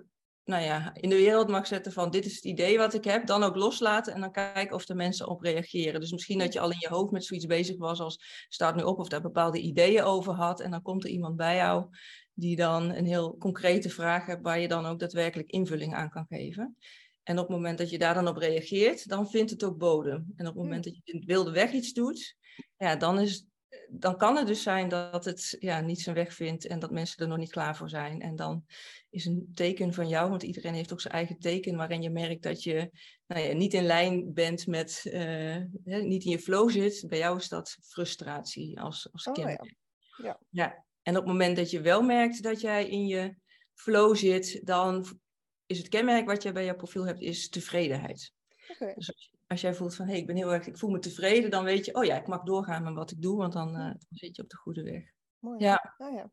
nou 0.46 0.62
ja, 0.62 0.94
in 0.94 1.08
de 1.08 1.16
wereld 1.16 1.48
mag 1.48 1.66
zetten 1.66 1.92
van 1.92 2.10
dit 2.10 2.24
is 2.24 2.34
het 2.34 2.44
idee 2.44 2.78
wat 2.78 2.94
ik 2.94 3.04
heb, 3.04 3.26
dan 3.26 3.42
ook 3.42 3.56
loslaten 3.56 4.14
en 4.14 4.20
dan 4.20 4.32
kijken 4.32 4.74
of 4.74 4.88
er 4.88 4.96
mensen 4.96 5.28
op 5.28 5.40
reageren. 5.40 6.00
Dus 6.00 6.12
misschien 6.12 6.38
dat 6.38 6.52
je 6.52 6.60
al 6.60 6.70
in 6.70 6.78
je 6.80 6.88
hoofd 6.88 7.12
met 7.12 7.24
zoiets 7.24 7.46
bezig 7.46 7.76
was 7.76 8.00
als 8.00 8.46
staat 8.48 8.76
nu 8.76 8.82
op 8.82 8.98
of 8.98 9.08
daar 9.08 9.20
bepaalde 9.20 9.58
ideeën 9.58 10.02
over 10.02 10.32
had 10.32 10.60
en 10.60 10.70
dan 10.70 10.82
komt 10.82 11.04
er 11.04 11.10
iemand 11.10 11.36
bij 11.36 11.56
jou 11.56 11.86
die 12.32 12.56
dan 12.56 12.94
een 12.94 13.06
heel 13.06 13.36
concrete 13.38 13.90
vraag 13.90 14.26
hebt 14.26 14.42
waar 14.42 14.58
je 14.58 14.68
dan 14.68 14.86
ook 14.86 14.98
daadwerkelijk 14.98 15.50
invulling 15.50 15.94
aan 15.94 16.10
kan 16.10 16.26
geven. 16.28 16.76
En 17.22 17.38
op 17.38 17.46
het 17.46 17.56
moment 17.56 17.78
dat 17.78 17.90
je 17.90 17.98
daar 17.98 18.14
dan 18.14 18.28
op 18.28 18.36
reageert, 18.36 19.08
dan 19.08 19.30
vindt 19.30 19.50
het 19.50 19.64
ook 19.64 19.78
bodem. 19.78 20.32
En 20.36 20.46
op 20.46 20.54
het 20.54 20.62
moment 20.62 20.84
dat 20.84 20.94
je 20.94 21.00
in 21.04 21.16
het 21.16 21.24
wilde 21.24 21.50
weg 21.50 21.72
iets 21.72 21.92
doet, 21.92 22.36
ja, 22.76 22.96
dan 22.96 23.18
is 23.18 23.46
dan 23.88 24.16
kan 24.16 24.36
het 24.36 24.46
dus 24.46 24.62
zijn 24.62 24.88
dat 24.88 25.24
het 25.24 25.56
ja, 25.58 25.80
niet 25.80 26.00
zijn 26.00 26.14
weg 26.14 26.34
vindt 26.34 26.66
en 26.66 26.78
dat 26.78 26.90
mensen 26.90 27.22
er 27.22 27.28
nog 27.28 27.38
niet 27.38 27.50
klaar 27.50 27.76
voor 27.76 27.88
zijn. 27.88 28.20
En 28.20 28.36
dan 28.36 28.64
is 29.10 29.24
een 29.24 29.50
teken 29.54 29.94
van 29.94 30.08
jou, 30.08 30.30
want 30.30 30.42
iedereen 30.42 30.74
heeft 30.74 30.92
ook 30.92 31.00
zijn 31.00 31.14
eigen 31.14 31.38
teken 31.38 31.76
waarin 31.76 32.02
je 32.02 32.10
merkt 32.10 32.42
dat 32.42 32.62
je 32.62 32.90
nou 33.26 33.42
ja, 33.42 33.52
niet 33.52 33.74
in 33.74 33.86
lijn 33.86 34.32
bent 34.32 34.66
met, 34.66 35.02
uh, 35.04 35.56
niet 35.84 36.24
in 36.24 36.30
je 36.30 36.38
flow 36.38 36.70
zit. 36.70 37.04
Bij 37.08 37.18
jou 37.18 37.36
is 37.36 37.48
dat 37.48 37.76
frustratie 37.80 38.80
als, 38.80 39.08
als 39.12 39.26
oh, 39.26 39.34
Ja. 39.34 39.58
Ja. 40.16 40.40
ja. 40.50 40.84
En 41.02 41.16
op 41.16 41.22
het 41.22 41.32
moment 41.32 41.56
dat 41.56 41.70
je 41.70 41.80
wel 41.80 42.02
merkt 42.02 42.42
dat 42.42 42.60
jij 42.60 42.88
in 42.88 43.06
je 43.06 43.36
flow 43.74 44.16
zit, 44.16 44.60
dan 44.64 45.20
is 45.66 45.78
het 45.78 45.88
kenmerk 45.88 46.26
wat 46.26 46.42
je 46.42 46.52
bij 46.52 46.64
jouw 46.64 46.76
profiel 46.76 47.06
hebt, 47.06 47.20
is 47.20 47.48
tevredenheid. 47.48 48.32
Okay. 48.68 48.94
Dus 48.94 49.30
als 49.46 49.60
jij 49.60 49.74
voelt 49.74 49.94
van 49.94 50.04
hé, 50.04 50.10
hey, 50.10 50.20
ik 50.20 50.26
ben 50.26 50.36
heel 50.36 50.52
erg, 50.52 50.66
ik 50.66 50.78
voel 50.78 50.90
me 50.90 50.98
tevreden, 50.98 51.50
dan 51.50 51.64
weet 51.64 51.84
je, 51.84 51.94
oh 51.94 52.04
ja, 52.04 52.16
ik 52.16 52.26
mag 52.26 52.42
doorgaan 52.42 52.82
met 52.82 52.94
wat 52.94 53.10
ik 53.10 53.22
doe, 53.22 53.36
want 53.36 53.52
dan, 53.52 53.68
uh, 53.68 53.82
dan 53.82 53.98
zit 54.08 54.36
je 54.36 54.42
op 54.42 54.48
de 54.48 54.56
goede 54.56 54.82
weg. 54.82 55.12
Mooi. 55.38 55.64
Ja. 55.64 55.94
Oh, 55.98 56.12
ja. 56.12 56.30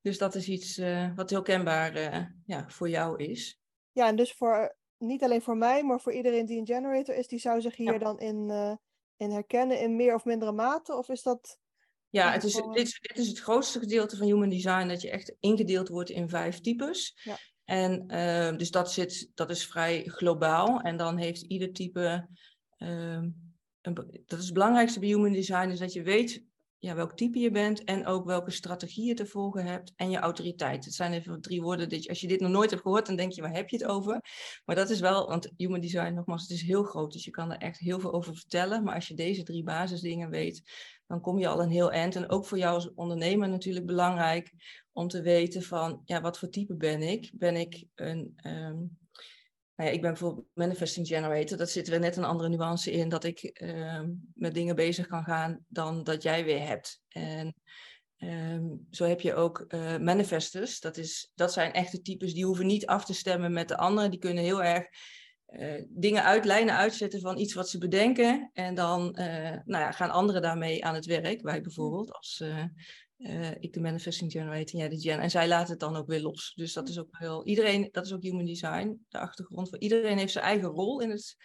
Dus 0.00 0.18
dat 0.18 0.34
is 0.34 0.48
iets 0.48 0.78
uh, 0.78 1.14
wat 1.14 1.30
heel 1.30 1.42
kenbaar 1.42 1.96
uh, 1.96 2.26
ja, 2.46 2.68
voor 2.68 2.88
jou 2.88 3.24
is. 3.24 3.60
Ja, 3.92 4.08
en 4.08 4.16
dus 4.16 4.32
voor, 4.32 4.76
niet 4.98 5.22
alleen 5.22 5.42
voor 5.42 5.56
mij, 5.56 5.84
maar 5.84 6.00
voor 6.00 6.12
iedereen 6.12 6.46
die 6.46 6.58
een 6.58 6.66
generator 6.66 7.14
is, 7.14 7.28
die 7.28 7.38
zou 7.38 7.60
zich 7.60 7.76
hier 7.76 7.92
ja. 7.92 7.98
dan 7.98 8.18
in, 8.18 8.50
in 9.16 9.30
herkennen 9.30 9.80
in 9.80 9.96
meer 9.96 10.14
of 10.14 10.24
mindere 10.24 10.52
mate? 10.52 10.96
Of 10.96 11.08
is 11.08 11.22
dat. 11.22 11.58
Ja, 12.08 12.32
het 12.32 12.44
is, 12.44 12.54
dit, 12.54 12.76
is, 12.76 13.00
dit 13.00 13.18
is 13.18 13.28
het 13.28 13.38
grootste 13.38 13.78
gedeelte 13.78 14.16
van 14.16 14.26
human 14.26 14.48
design, 14.48 14.88
dat 14.88 15.00
je 15.00 15.10
echt 15.10 15.36
ingedeeld 15.40 15.88
wordt 15.88 16.10
in 16.10 16.28
vijf 16.28 16.60
types. 16.60 17.20
Ja. 17.22 17.36
En 17.64 18.04
uh, 18.14 18.56
dus 18.56 18.70
dat, 18.70 18.92
zit, 18.92 19.30
dat 19.34 19.50
is 19.50 19.66
vrij 19.66 20.04
globaal. 20.04 20.80
En 20.80 20.96
dan 20.96 21.16
heeft 21.16 21.42
ieder 21.42 21.72
type 21.72 22.28
ehm, 22.76 23.30
dat 24.26 24.38
is 24.38 24.44
het 24.44 24.52
belangrijkste 24.52 25.00
bij 25.00 25.08
human 25.08 25.32
design, 25.32 25.68
is 25.68 25.78
dat 25.78 25.92
je 25.92 26.02
weet 26.02 26.44
ja, 26.84 26.94
welk 26.94 27.16
type 27.16 27.38
je 27.38 27.50
bent 27.50 27.84
en 27.84 28.06
ook 28.06 28.24
welke 28.24 28.50
strategie 28.50 29.06
je 29.06 29.14
te 29.14 29.26
volgen 29.26 29.64
hebt 29.64 29.92
en 29.96 30.10
je 30.10 30.18
autoriteit. 30.18 30.84
Het 30.84 30.94
zijn 30.94 31.12
even 31.12 31.40
drie 31.40 31.62
woorden, 31.62 31.88
dat 31.88 32.08
als 32.08 32.20
je 32.20 32.28
dit 32.28 32.40
nog 32.40 32.50
nooit 32.50 32.70
hebt 32.70 32.82
gehoord, 32.82 33.06
dan 33.06 33.16
denk 33.16 33.32
je, 33.32 33.40
waar 33.40 33.54
heb 33.54 33.68
je 33.68 33.76
het 33.76 33.86
over? 33.86 34.20
Maar 34.64 34.76
dat 34.76 34.90
is 34.90 35.00
wel, 35.00 35.28
want 35.28 35.52
human 35.56 35.80
design, 35.80 36.14
nogmaals, 36.14 36.42
het 36.42 36.50
is 36.50 36.62
heel 36.62 36.82
groot, 36.82 37.12
dus 37.12 37.24
je 37.24 37.30
kan 37.30 37.52
er 37.52 37.58
echt 37.58 37.78
heel 37.78 38.00
veel 38.00 38.12
over 38.12 38.34
vertellen. 38.34 38.84
Maar 38.84 38.94
als 38.94 39.08
je 39.08 39.14
deze 39.14 39.42
drie 39.42 39.62
basisdingen 39.62 40.30
weet, 40.30 40.62
dan 41.06 41.20
kom 41.20 41.38
je 41.38 41.48
al 41.48 41.62
een 41.62 41.70
heel 41.70 41.92
eind. 41.92 42.16
En 42.16 42.28
ook 42.28 42.46
voor 42.46 42.58
jou 42.58 42.74
als 42.74 42.94
ondernemer 42.94 43.48
natuurlijk 43.48 43.86
belangrijk 43.86 44.52
om 44.92 45.08
te 45.08 45.22
weten 45.22 45.62
van, 45.62 46.02
ja, 46.04 46.20
wat 46.20 46.38
voor 46.38 46.48
type 46.48 46.74
ben 46.74 47.02
ik? 47.02 47.30
Ben 47.34 47.56
ik 47.56 47.84
een... 47.94 48.32
Ehm, 48.36 48.76
nou 49.76 49.88
ja, 49.88 49.94
ik 49.94 50.00
ben 50.00 50.10
bijvoorbeeld 50.10 50.46
manifesting 50.54 51.06
generator. 51.06 51.58
Dat 51.58 51.70
zit 51.70 51.88
er 51.88 52.00
net 52.00 52.16
een 52.16 52.24
andere 52.24 52.48
nuance 52.48 52.90
in. 52.90 53.08
Dat 53.08 53.24
ik 53.24 53.60
uh, 53.62 54.00
met 54.34 54.54
dingen 54.54 54.76
bezig 54.76 55.06
kan 55.06 55.24
gaan 55.24 55.64
dan 55.68 56.04
dat 56.04 56.22
jij 56.22 56.44
weer 56.44 56.66
hebt. 56.66 57.02
En 57.08 57.54
um, 58.18 58.86
zo 58.90 59.04
heb 59.04 59.20
je 59.20 59.34
ook 59.34 59.64
uh, 59.68 59.98
manifestors. 59.98 60.80
Dat, 60.80 60.96
is, 60.96 61.32
dat 61.34 61.52
zijn 61.52 61.72
echte 61.72 62.02
types 62.02 62.34
die 62.34 62.44
hoeven 62.44 62.66
niet 62.66 62.86
af 62.86 63.04
te 63.04 63.14
stemmen 63.14 63.52
met 63.52 63.68
de 63.68 63.76
anderen. 63.76 64.10
Die 64.10 64.20
kunnen 64.20 64.44
heel 64.44 64.62
erg 64.62 64.88
uh, 65.58 65.84
dingen 65.88 66.22
uit, 66.22 66.44
lijnen 66.44 66.76
uitzetten 66.76 67.20
van 67.20 67.38
iets 67.38 67.54
wat 67.54 67.68
ze 67.68 67.78
bedenken. 67.78 68.50
En 68.52 68.74
dan 68.74 69.16
uh, 69.18 69.26
nou 69.50 69.64
ja, 69.64 69.92
gaan 69.92 70.10
anderen 70.10 70.42
daarmee 70.42 70.84
aan 70.84 70.94
het 70.94 71.06
werk. 71.06 71.42
Wij 71.42 71.60
bijvoorbeeld 71.60 72.12
als 72.12 72.42
uh, 72.44 73.50
ik 73.58 73.72
de 73.72 73.80
manifesting 73.80 74.32
generator 74.32 74.72
en 74.72 74.78
jij 74.78 74.88
de 74.88 75.00
gen. 75.00 75.20
En 75.20 75.30
zij 75.30 75.48
laten 75.48 75.70
het 75.70 75.80
dan 75.80 75.96
ook 75.96 76.06
weer 76.06 76.20
los. 76.20 76.52
Dus 76.54 76.72
dat 76.72 76.88
is 76.88 76.98
ook 76.98 77.18
heel. 77.18 77.46
Iedereen, 77.46 77.88
dat 77.92 78.04
is 78.06 78.12
ook 78.12 78.22
human 78.22 78.44
design, 78.44 79.04
de 79.08 79.18
achtergrond. 79.18 79.68
Voor 79.68 79.78
iedereen 79.78 80.18
heeft 80.18 80.32
zijn 80.32 80.44
eigen 80.44 80.68
rol 80.68 81.00
in, 81.00 81.10
het, 81.10 81.36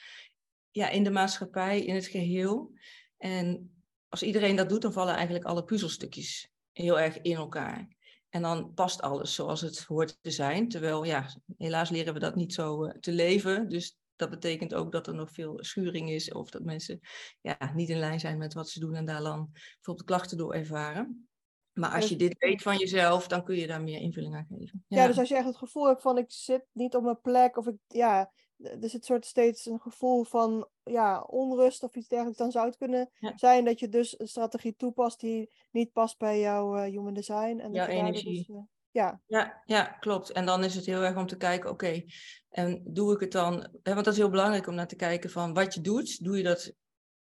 ja, 0.71 0.89
in 0.89 1.03
de 1.03 1.11
maatschappij, 1.11 1.81
in 1.81 1.95
het 1.95 2.05
geheel. 2.05 2.71
En 3.17 3.71
als 4.07 4.23
iedereen 4.23 4.55
dat 4.55 4.69
doet, 4.69 4.81
dan 4.81 4.93
vallen 4.93 5.15
eigenlijk 5.15 5.45
alle 5.45 5.63
puzzelstukjes 5.63 6.49
heel 6.71 6.99
erg 6.99 7.21
in 7.21 7.35
elkaar. 7.35 7.97
En 8.29 8.41
dan 8.41 8.73
past 8.73 9.01
alles 9.01 9.33
zoals 9.33 9.61
het 9.61 9.79
hoort 9.79 10.17
te 10.21 10.31
zijn. 10.31 10.69
Terwijl, 10.69 11.03
ja, 11.03 11.35
helaas 11.57 11.89
leren 11.89 12.13
we 12.13 12.19
dat 12.19 12.35
niet 12.35 12.53
zo 12.53 12.85
uh, 12.85 12.91
te 12.91 13.11
leven. 13.11 13.69
Dus 13.69 13.97
dat 14.19 14.29
betekent 14.29 14.73
ook 14.73 14.91
dat 14.91 15.07
er 15.07 15.15
nog 15.15 15.31
veel 15.31 15.57
schuring 15.63 16.09
is. 16.09 16.31
Of 16.31 16.49
dat 16.49 16.63
mensen 16.63 16.99
ja, 17.41 17.71
niet 17.75 17.89
in 17.89 17.99
lijn 17.99 18.19
zijn 18.19 18.37
met 18.37 18.53
wat 18.53 18.69
ze 18.69 18.79
doen 18.79 18.95
en 18.95 19.05
daar 19.05 19.21
dan 19.21 19.49
bijvoorbeeld 19.51 20.07
klachten 20.07 20.37
door 20.37 20.53
ervaren. 20.53 21.29
Maar 21.73 21.91
als 21.91 22.09
je 22.09 22.15
dit 22.15 22.35
weet 22.37 22.61
van 22.61 22.77
jezelf, 22.77 23.27
dan 23.27 23.43
kun 23.43 23.55
je 23.55 23.67
daar 23.67 23.81
meer 23.81 23.99
invulling 23.99 24.35
aan 24.35 24.47
geven. 24.49 24.83
Ja, 24.87 25.07
dus 25.07 25.17
als 25.17 25.29
je 25.29 25.35
echt 25.35 25.45
het 25.45 25.57
gevoel 25.57 25.87
hebt 25.87 26.01
van 26.01 26.17
ik 26.17 26.31
zit 26.31 26.65
niet 26.71 26.95
op 26.95 27.03
mijn 27.03 27.21
plek 27.21 27.57
of 27.57 27.67
ik, 27.67 27.75
ja, 27.87 28.31
er 28.57 28.89
zit 28.89 29.05
soort 29.05 29.25
steeds 29.25 29.65
een 29.65 29.79
gevoel 29.79 30.23
van 30.23 30.67
ja, 30.83 31.21
onrust 31.21 31.83
of 31.83 31.95
iets 31.95 32.07
dergelijks, 32.07 32.39
dan 32.39 32.51
zou 32.51 32.65
het 32.65 32.77
kunnen 32.77 33.09
zijn 33.35 33.65
dat 33.65 33.79
je 33.79 33.89
dus 33.89 34.19
een 34.19 34.27
strategie 34.27 34.75
toepast 34.75 35.19
die 35.19 35.53
niet 35.71 35.91
past 35.91 36.17
bij 36.17 36.39
jouw 36.39 36.75
uh, 36.75 36.83
human 36.83 37.13
design. 37.13 37.59
En 37.59 37.71
jouw 37.71 37.87
energie. 37.87 38.37
Dus, 38.37 38.47
uh, 38.47 38.61
ja. 38.91 39.21
Ja, 39.27 39.63
ja, 39.65 39.83
klopt. 39.83 40.31
En 40.31 40.45
dan 40.45 40.63
is 40.63 40.75
het 40.75 40.85
heel 40.85 41.03
erg 41.03 41.15
om 41.15 41.27
te 41.27 41.37
kijken, 41.37 41.69
oké, 41.69 42.03
en 42.49 42.81
doe 42.85 43.13
ik 43.13 43.19
het 43.19 43.31
dan, 43.31 43.67
hè, 43.83 43.93
want 43.93 44.05
dat 44.05 44.13
is 44.13 44.19
heel 44.19 44.29
belangrijk 44.29 44.67
om 44.67 44.75
naar 44.75 44.87
te 44.87 44.95
kijken 44.95 45.29
van 45.29 45.53
wat 45.53 45.73
je 45.73 45.81
doet, 45.81 46.23
doe 46.23 46.37
je 46.37 46.43
dat, 46.43 46.71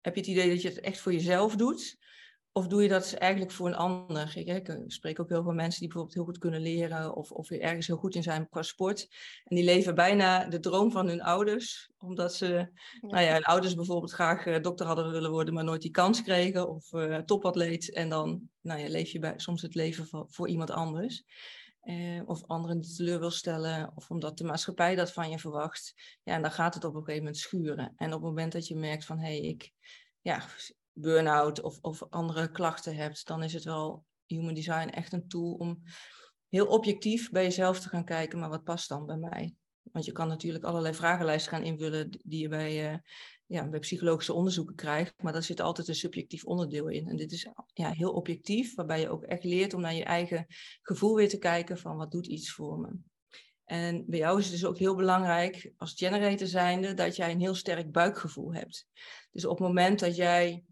heb 0.00 0.14
je 0.14 0.20
het 0.20 0.30
idee 0.30 0.50
dat 0.50 0.62
je 0.62 0.68
het 0.68 0.80
echt 0.80 1.00
voor 1.00 1.12
jezelf 1.12 1.56
doet? 1.56 1.96
Of 2.56 2.66
doe 2.66 2.82
je 2.82 2.88
dat 2.88 3.12
eigenlijk 3.12 3.52
voor 3.52 3.66
een 3.66 3.74
ander? 3.74 4.36
Ik, 4.36 4.68
ik, 4.68 4.82
spreek 4.86 5.20
ook 5.20 5.28
heel 5.28 5.42
veel 5.42 5.52
mensen 5.52 5.80
die 5.80 5.88
bijvoorbeeld 5.88 6.16
heel 6.16 6.24
goed 6.24 6.38
kunnen 6.38 6.60
leren 6.60 7.16
of, 7.16 7.32
of 7.32 7.50
ergens 7.50 7.86
heel 7.86 7.96
goed 7.96 8.14
in 8.14 8.22
zijn 8.22 8.48
qua 8.48 8.62
sport. 8.62 9.08
En 9.44 9.56
die 9.56 9.64
leven 9.64 9.94
bijna 9.94 10.44
de 10.44 10.60
droom 10.60 10.90
van 10.90 11.08
hun 11.08 11.22
ouders, 11.22 11.90
omdat 11.98 12.34
ze, 12.34 12.46
ja. 12.46 12.70
nou 13.00 13.24
ja, 13.24 13.32
hun 13.32 13.44
ouders 13.44 13.74
bijvoorbeeld 13.74 14.12
graag 14.12 14.46
uh, 14.46 14.60
dokter 14.60 14.86
hadden 14.86 15.10
willen 15.10 15.30
worden, 15.30 15.54
maar 15.54 15.64
nooit 15.64 15.82
die 15.82 15.90
kans 15.90 16.22
kregen. 16.22 16.68
Of 16.68 16.92
uh, 16.92 17.18
topatleet. 17.18 17.92
En 17.92 18.08
dan 18.08 18.48
nou 18.60 18.80
ja, 18.80 18.88
leef 18.88 19.10
je 19.10 19.18
bij, 19.18 19.34
soms 19.36 19.62
het 19.62 19.74
leven 19.74 20.06
voor, 20.06 20.26
voor 20.28 20.48
iemand 20.48 20.70
anders. 20.70 21.24
Uh, 21.82 22.22
of 22.24 22.46
anderen 22.46 22.80
die 22.80 22.94
teleur 22.94 23.18
wil 23.18 23.30
stellen, 23.30 23.92
of 23.94 24.10
omdat 24.10 24.38
de 24.38 24.44
maatschappij 24.44 24.94
dat 24.94 25.12
van 25.12 25.30
je 25.30 25.38
verwacht. 25.38 25.94
Ja, 26.22 26.34
en 26.34 26.42
dan 26.42 26.50
gaat 26.50 26.74
het 26.74 26.84
op 26.84 26.94
een 26.94 27.00
gegeven 27.00 27.22
moment 27.22 27.38
schuren. 27.38 27.92
En 27.96 28.06
op 28.06 28.12
het 28.12 28.28
moment 28.28 28.52
dat 28.52 28.66
je 28.66 28.76
merkt 28.76 29.04
van, 29.04 29.18
hé, 29.18 29.26
hey, 29.26 29.40
ik 29.40 29.72
ja, 30.20 30.42
burn-out 30.98 31.60
of, 31.60 31.78
of 31.80 32.02
andere 32.10 32.50
klachten 32.50 32.96
hebt, 32.96 33.26
dan 33.26 33.42
is 33.42 33.52
het 33.52 33.64
wel 33.64 34.04
human 34.26 34.54
design 34.54 34.88
echt 34.88 35.12
een 35.12 35.28
tool 35.28 35.52
om 35.52 35.82
heel 36.48 36.66
objectief 36.66 37.30
bij 37.30 37.42
jezelf 37.42 37.80
te 37.80 37.88
gaan 37.88 38.04
kijken, 38.04 38.38
maar 38.38 38.48
wat 38.48 38.64
past 38.64 38.88
dan 38.88 39.06
bij 39.06 39.16
mij? 39.16 39.54
Want 39.82 40.04
je 40.04 40.12
kan 40.12 40.28
natuurlijk 40.28 40.64
allerlei 40.64 40.94
vragenlijsten 40.94 41.52
gaan 41.52 41.62
invullen 41.62 42.20
die 42.22 42.40
je 42.40 42.48
bij, 42.48 42.92
uh, 42.92 42.98
ja, 43.46 43.68
bij 43.68 43.78
psychologische 43.78 44.32
onderzoeken 44.32 44.74
krijgt, 44.74 45.22
maar 45.22 45.32
daar 45.32 45.42
zit 45.42 45.60
altijd 45.60 45.88
een 45.88 45.94
subjectief 45.94 46.44
onderdeel 46.44 46.88
in. 46.88 47.08
En 47.08 47.16
dit 47.16 47.32
is 47.32 47.48
ja, 47.72 47.90
heel 47.90 48.12
objectief, 48.12 48.74
waarbij 48.74 49.00
je 49.00 49.08
ook 49.08 49.22
echt 49.22 49.44
leert 49.44 49.74
om 49.74 49.80
naar 49.80 49.94
je 49.94 50.04
eigen 50.04 50.46
gevoel 50.82 51.14
weer 51.14 51.28
te 51.28 51.38
kijken 51.38 51.78
van 51.78 51.96
wat 51.96 52.10
doet 52.10 52.26
iets 52.26 52.52
voor 52.52 52.78
me. 52.78 52.98
En 53.64 54.04
bij 54.06 54.18
jou 54.18 54.38
is 54.38 54.44
het 54.44 54.54
dus 54.54 54.64
ook 54.64 54.78
heel 54.78 54.96
belangrijk 54.96 55.72
als 55.76 55.92
generator 55.96 56.46
zijnde 56.46 56.94
dat 56.94 57.16
jij 57.16 57.30
een 57.30 57.40
heel 57.40 57.54
sterk 57.54 57.92
buikgevoel 57.92 58.54
hebt. 58.54 58.86
Dus 59.30 59.44
op 59.44 59.58
het 59.58 59.66
moment 59.66 59.98
dat 59.98 60.16
jij 60.16 60.64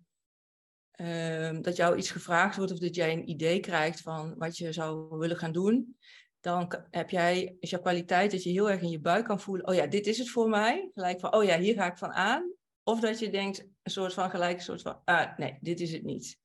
Ehm, 0.95 1.63
dat 1.63 1.77
jou 1.77 1.97
iets 1.97 2.11
gevraagd 2.11 2.57
wordt 2.57 2.73
of 2.73 2.79
dat 2.79 2.95
jij 2.95 3.13
een 3.13 3.31
idee 3.31 3.61
krijgt 3.61 4.01
van 4.01 4.35
wat 4.39 4.57
je 4.57 4.73
zou 4.73 5.19
willen 5.19 5.37
gaan 5.37 5.53
doen, 5.53 5.97
dan 6.41 6.75
heb 6.91 7.11
jij, 7.11 7.57
is 7.61 7.71
jouw 7.71 7.81
kwaliteit 7.81 8.31
dat 8.31 8.43
je 8.43 8.51
heel 8.51 8.71
erg 8.71 8.81
in 8.81 8.91
je 8.91 9.01
buik 9.01 9.25
kan 9.25 9.41
voelen, 9.41 9.67
oh 9.67 9.75
ja, 9.75 9.87
dit 9.87 10.07
is 10.07 10.19
het 10.19 10.31
voor 10.31 10.49
mij. 10.49 10.91
Gelijk 10.95 11.21
van, 11.21 11.35
oh 11.35 11.45
ja, 11.45 11.59
hier 11.59 11.75
ga 11.75 11.87
ik 11.87 11.99
van 11.99 12.13
aan. 12.13 12.53
Of 12.83 13.01
dat 13.01 13.19
je 13.19 13.31
denkt, 13.31 13.61
een 13.83 13.91
soort 13.91 14.15
van 14.15 14.31
gelijk, 14.31 14.57
een 14.57 14.63
soort 14.63 14.83
van, 14.83 15.01
ah, 15.05 15.37
nee, 15.37 15.59
dit 15.61 15.81
is 15.81 15.93
het 15.93 16.03
niet. 16.03 16.39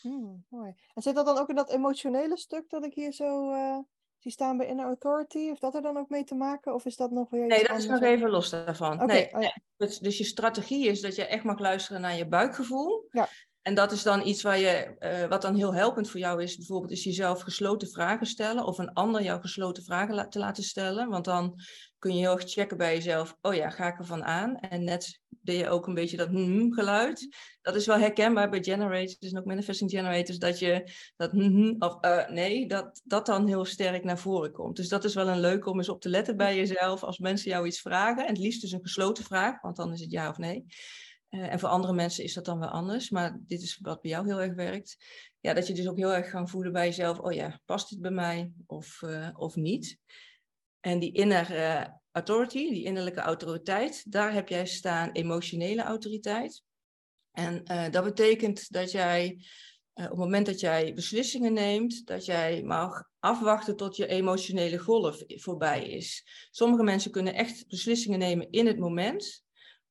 Hmm, 0.00 0.44
mooi. 0.48 0.74
En 0.94 1.02
zit 1.02 1.14
dat 1.14 1.26
dan 1.26 1.38
ook 1.38 1.48
in 1.48 1.54
dat 1.54 1.70
emotionele 1.70 2.36
stuk 2.36 2.70
dat 2.70 2.84
ik 2.84 2.94
hier 2.94 3.12
zo 3.12 3.52
uh, 3.52 3.78
zie 4.18 4.30
staan 4.30 4.56
bij 4.56 4.66
Inner 4.66 4.86
Authority? 4.86 5.38
Heeft 5.38 5.60
dat 5.60 5.74
er 5.74 5.82
dan 5.82 5.96
ook 5.96 6.08
mee 6.08 6.24
te 6.24 6.34
maken? 6.34 6.74
Of 6.74 6.84
is 6.84 6.96
dat 6.96 7.10
nog 7.10 7.30
weer 7.30 7.46
Nee, 7.46 7.64
dat 7.66 7.78
is 7.78 7.86
nog 7.86 8.02
even 8.02 8.30
los 8.30 8.50
daarvan. 8.50 9.06
nee, 9.06 9.34
oh 9.34 9.42
ja. 9.42 9.58
dus, 9.76 9.98
dus 9.98 10.18
je 10.18 10.24
strategie 10.24 10.86
is 10.86 11.00
dat 11.00 11.14
je 11.14 11.26
echt 11.26 11.44
mag 11.44 11.58
luisteren 11.58 12.00
naar 12.00 12.16
je 12.16 12.26
buikgevoel. 12.26 13.06
Ja. 13.10 13.28
En 13.64 13.74
dat 13.74 13.92
is 13.92 14.02
dan 14.02 14.26
iets 14.26 14.42
waar 14.42 14.58
je, 14.58 14.96
uh, 14.98 15.28
wat 15.28 15.42
dan 15.42 15.54
heel 15.54 15.74
helpend 15.74 16.10
voor 16.10 16.20
jou 16.20 16.42
is, 16.42 16.56
bijvoorbeeld 16.56 16.92
is 16.92 17.04
jezelf 17.04 17.40
gesloten 17.40 17.88
vragen 17.88 18.26
stellen 18.26 18.64
of 18.64 18.78
een 18.78 18.92
ander 18.92 19.22
jou 19.22 19.40
gesloten 19.40 19.84
vragen 19.84 20.30
te 20.30 20.38
laten 20.38 20.62
stellen. 20.62 21.08
Want 21.08 21.24
dan 21.24 21.60
kun 21.98 22.14
je 22.14 22.20
heel 22.20 22.38
erg 22.38 22.50
checken 22.50 22.76
bij 22.76 22.94
jezelf, 22.94 23.36
oh 23.40 23.54
ja, 23.54 23.70
ga 23.70 23.86
ik 23.86 23.98
ervan 23.98 24.24
aan? 24.24 24.58
En 24.58 24.84
net 24.84 25.20
deed 25.28 25.58
je 25.58 25.68
ook 25.68 25.86
een 25.86 25.94
beetje 25.94 26.16
dat 26.16 26.30
mm 26.30 26.72
geluid. 26.72 27.28
Dat 27.62 27.74
is 27.74 27.86
wel 27.86 27.98
herkenbaar 27.98 28.50
bij 28.50 28.62
generators 28.62 29.32
en 29.32 29.38
ook 29.38 29.44
manifesting 29.44 29.90
generators, 29.90 30.38
dat 30.38 30.58
je 30.58 30.90
dat 31.16 31.32
of 31.78 32.04
uh, 32.04 32.28
nee, 32.28 32.68
dat, 32.68 33.00
dat 33.04 33.26
dan 33.26 33.46
heel 33.46 33.64
sterk 33.64 34.04
naar 34.04 34.18
voren 34.18 34.52
komt. 34.52 34.76
Dus 34.76 34.88
dat 34.88 35.04
is 35.04 35.14
wel 35.14 35.28
een 35.28 35.40
leuke 35.40 35.70
om 35.70 35.78
eens 35.78 35.88
op 35.88 36.00
te 36.00 36.08
letten 36.08 36.36
bij 36.36 36.56
jezelf 36.56 37.02
als 37.02 37.18
mensen 37.18 37.50
jou 37.50 37.66
iets 37.66 37.80
vragen. 37.80 38.22
En 38.22 38.32
het 38.32 38.42
liefst 38.42 38.60
dus 38.60 38.72
een 38.72 38.82
gesloten 38.82 39.24
vraag, 39.24 39.60
want 39.60 39.76
dan 39.76 39.92
is 39.92 40.00
het 40.00 40.10
ja 40.10 40.28
of 40.28 40.38
nee. 40.38 40.64
Uh, 41.34 41.52
en 41.52 41.58
voor 41.58 41.68
andere 41.68 41.92
mensen 41.92 42.24
is 42.24 42.34
dat 42.34 42.44
dan 42.44 42.58
wel 42.58 42.68
anders, 42.68 43.10
maar 43.10 43.38
dit 43.40 43.62
is 43.62 43.78
wat 43.82 44.00
bij 44.00 44.10
jou 44.10 44.26
heel 44.26 44.40
erg 44.40 44.54
werkt. 44.54 44.96
Ja, 45.40 45.54
dat 45.54 45.66
je 45.66 45.74
dus 45.74 45.88
ook 45.88 45.96
heel 45.96 46.14
erg 46.14 46.30
gaan 46.30 46.48
voelen 46.48 46.72
bij 46.72 46.86
jezelf, 46.86 47.18
oh 47.18 47.32
ja, 47.32 47.60
past 47.64 47.90
dit 47.90 48.00
bij 48.00 48.10
mij 48.10 48.52
of, 48.66 49.02
uh, 49.02 49.28
of 49.32 49.56
niet? 49.56 49.98
En 50.80 50.98
die 50.98 51.12
inner 51.12 51.50
uh, 51.50 51.84
authority, 52.10 52.70
die 52.70 52.84
innerlijke 52.84 53.20
autoriteit, 53.20 54.12
daar 54.12 54.32
heb 54.32 54.48
jij 54.48 54.66
staan 54.66 55.10
emotionele 55.12 55.82
autoriteit. 55.82 56.62
En 57.30 57.64
dat 57.90 58.04
betekent 58.04 58.72
dat 58.72 58.90
jij 58.90 59.44
op 59.94 60.02
het 60.02 60.16
moment 60.16 60.46
dat 60.46 60.60
jij 60.60 60.92
beslissingen 60.92 61.52
neemt, 61.52 62.06
dat 62.06 62.24
jij 62.24 62.62
mag 62.62 63.04
afwachten 63.18 63.76
tot 63.76 63.96
je 63.96 64.06
emotionele 64.06 64.78
golf 64.78 65.22
voorbij 65.26 65.88
is. 65.88 66.26
Sommige 66.50 66.82
mensen 66.82 67.10
kunnen 67.10 67.34
echt 67.34 67.68
beslissingen 67.68 68.18
nemen 68.18 68.50
in 68.50 68.66
het 68.66 68.78
moment. 68.78 69.43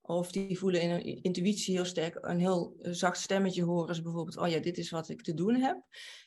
Of 0.05 0.31
die 0.31 0.57
voelen 0.57 0.81
in 0.81 0.89
hun 0.89 1.21
intuïtie 1.21 1.75
heel 1.75 1.85
sterk 1.85 2.17
een 2.21 2.39
heel 2.39 2.75
eh, 2.81 2.91
zacht 2.91 3.19
stemmetje 3.19 3.63
horen. 3.63 3.87
Dus 3.87 4.01
bijvoorbeeld, 4.01 4.37
oh 4.37 4.47
ja, 4.47 4.59
dit 4.59 4.77
is 4.77 4.89
wat 4.89 5.09
ik 5.09 5.21
te 5.21 5.33
doen 5.33 5.55
heb. 5.55 5.77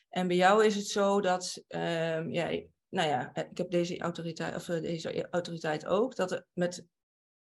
En 0.09 0.27
bij 0.27 0.37
jou 0.37 0.65
is 0.65 0.75
het 0.75 0.87
zo 0.87 1.21
dat, 1.21 1.63
uh, 1.69 2.31
ja, 2.31 2.61
nou 2.89 3.07
ja, 3.07 3.35
ik 3.35 3.57
heb 3.57 3.71
deze 3.71 3.99
autoriteit, 3.99 4.55
of 4.55 4.69
eh, 4.69 4.81
deze 4.81 5.29
autoriteit 5.29 5.85
ook, 5.85 6.15
dat 6.15 6.31
er 6.31 6.45
met 6.53 6.85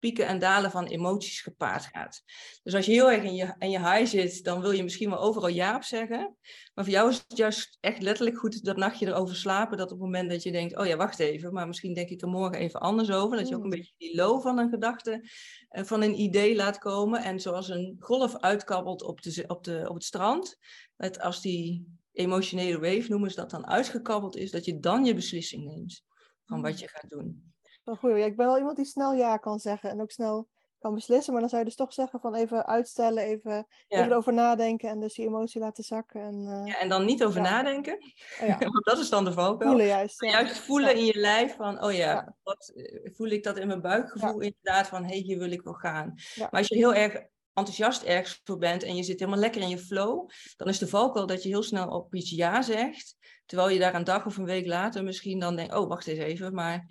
pieken 0.06 0.28
en 0.28 0.40
dalen 0.40 0.72
van 0.72 0.86
emoties 0.86 1.42
gepaard 1.42 1.86
gaat. 1.86 2.24
Dus 2.64 2.76
als 2.76 2.86
je 2.86 2.92
heel 2.92 3.12
erg 3.12 3.24
in 3.24 3.36
je, 3.36 3.56
in 3.60 3.70
je 3.70 3.80
high 3.80 4.06
zit, 4.06 4.44
dan 4.44 4.62
wil 4.62 4.72
je 4.72 4.84
misschien 4.84 5.10
wel 5.10 5.20
overal 5.20 5.50
ja 5.50 5.76
op 5.76 5.84
zeggen. 5.84 6.38
Maar 6.74 6.84
voor 6.84 6.94
jou 6.94 7.10
is 7.10 7.24
het 7.28 7.38
juist 7.38 7.78
echt 7.80 8.02
letterlijk 8.02 8.38
goed 8.38 8.64
dat 8.64 8.78
nachtje 8.78 9.08
erover 9.08 9.36
slapen. 9.36 9.78
Dat 9.78 9.92
op 9.92 9.98
het 9.98 10.06
moment 10.06 10.30
dat 10.30 10.44
je 10.44 10.52
denkt, 10.52 10.78
oh 10.78 10.86
ja, 10.86 10.96
wacht 10.96 11.20
even, 11.20 11.54
maar 11.54 11.68
misschien 11.68 11.94
denk 11.94 12.10
ik 12.10 12.22
er 12.22 12.28
morgen 12.28 12.60
even 12.60 12.80
anders 12.80 13.12
over. 13.12 13.38
Dat 13.38 13.48
je 13.48 13.56
ook 13.56 13.62
een 13.62 13.68
mm. 13.68 13.76
beetje 13.76 13.94
die 13.98 14.16
low 14.16 14.42
van 14.42 14.58
een 14.58 14.70
gedachte, 14.70 15.30
uh, 15.72 15.84
van 15.84 16.02
een 16.02 16.20
idee 16.20 16.56
laat 16.56 16.78
komen. 16.78 17.24
En 17.24 17.40
zoals 17.40 17.70
een 17.70 17.96
golf 18.00 18.38
uitkabbelt 18.38 19.04
op, 19.04 19.22
de, 19.22 19.44
op, 19.48 19.64
de, 19.64 19.86
op 19.90 19.96
het 19.96 20.04
strand. 20.04 20.58
Dat 20.98 21.20
als 21.20 21.42
die 21.42 21.88
emotionele 22.12 22.80
wave, 22.80 23.10
noemen 23.10 23.30
ze 23.30 23.36
dat 23.36 23.50
dan, 23.50 23.68
uitgekabbeld 23.68 24.36
is, 24.36 24.52
dat 24.52 24.66
je 24.66 24.80
dan 24.80 25.06
je 25.06 25.14
beslissing 25.14 25.64
neemt 25.64 26.04
van 26.46 26.62
wat 26.62 26.72
mm. 26.72 26.78
je 26.78 26.88
gaat 26.88 27.10
doen. 27.10 27.54
Wel 27.86 27.96
goed. 27.96 28.10
Ja, 28.10 28.26
ik 28.26 28.36
ben 28.36 28.46
wel 28.46 28.58
iemand 28.58 28.76
die 28.76 28.86
snel 28.86 29.14
ja 29.14 29.38
kan 29.38 29.60
zeggen 29.60 29.90
en 29.90 30.02
ook 30.02 30.12
snel 30.12 30.48
kan 30.80 30.94
beslissen. 30.94 31.32
Maar 31.32 31.42
dan 31.42 31.50
zou 31.50 31.62
je 31.62 31.68
dus 31.68 31.78
toch 31.78 31.94
zeggen 31.94 32.20
van 32.20 32.36
even 32.36 32.66
uitstellen, 32.66 33.24
even, 33.24 33.68
even 33.88 34.06
erover 34.06 34.34
nadenken 34.34 34.90
en 34.90 35.00
dus 35.00 35.14
die 35.14 35.26
emotie 35.26 35.62
laten 35.62 35.84
zakken. 35.84 36.22
En, 36.22 36.36
uh, 36.36 36.66
ja, 36.66 36.80
en 36.80 36.90
dan 36.90 37.06
niet 37.06 37.24
over 37.24 37.42
nadenken. 37.42 37.94
Oh, 38.42 38.48
ja. 38.48 38.58
Want 38.74 38.86
dat 38.86 39.00
is 39.00 39.10
dan 39.10 39.26
de 39.26 39.34
valkuil. 39.34 39.70
Voelen 39.70 39.88
juist. 39.88 40.22
Juist 40.22 40.58
voelen 40.58 40.96
in 40.96 41.06
je 41.06 41.20
lijf 41.20 41.56
van, 41.56 41.84
oh 41.84 41.94
ja, 41.94 42.36
wat, 42.44 42.72
eh, 42.76 43.14
voel 43.14 43.28
ik 43.28 43.44
dat 43.44 43.58
in 43.58 43.68
mijn 43.68 43.82
buikgevoel 43.82 44.40
inderdaad 44.40 44.88
van, 44.88 45.04
hé, 45.04 45.10
hey, 45.10 45.18
hier 45.18 45.38
wil 45.38 45.52
ik 45.52 45.62
wel 45.62 45.74
gaan. 45.74 46.14
Maar 46.36 46.50
als 46.50 46.68
je 46.68 46.76
heel 46.76 46.94
erg 46.94 47.24
enthousiast 47.54 48.04
ergens 48.04 48.42
voor 48.44 48.58
bent 48.58 48.84
en 48.84 48.96
je 48.96 49.04
zit 49.04 49.20
helemaal 49.20 49.40
lekker 49.40 49.62
in 49.62 49.70
je 49.70 49.78
flow, 49.78 50.30
dan 50.58 50.68
is 50.68 50.80
de 50.80 50.88
valkuil 50.88 51.26
dat 51.26 51.44
je 51.44 51.50
heel 51.50 51.64
snel 51.64 51.88
op 51.88 52.16
iets 52.16 52.30
ja 52.30 52.62
zegt, 52.62 53.16
terwijl 53.46 53.70
je 53.70 53.80
daar 53.80 53.96
een 53.96 54.04
dag 54.04 54.26
of 54.26 54.38
een 54.38 54.46
week 54.46 54.66
later 54.66 55.04
misschien 55.04 55.40
dan 55.40 55.56
denkt, 55.56 55.76
oh, 55.76 55.88
wacht 55.88 56.08
eens 56.08 56.20
even, 56.20 56.54
maar 56.54 56.86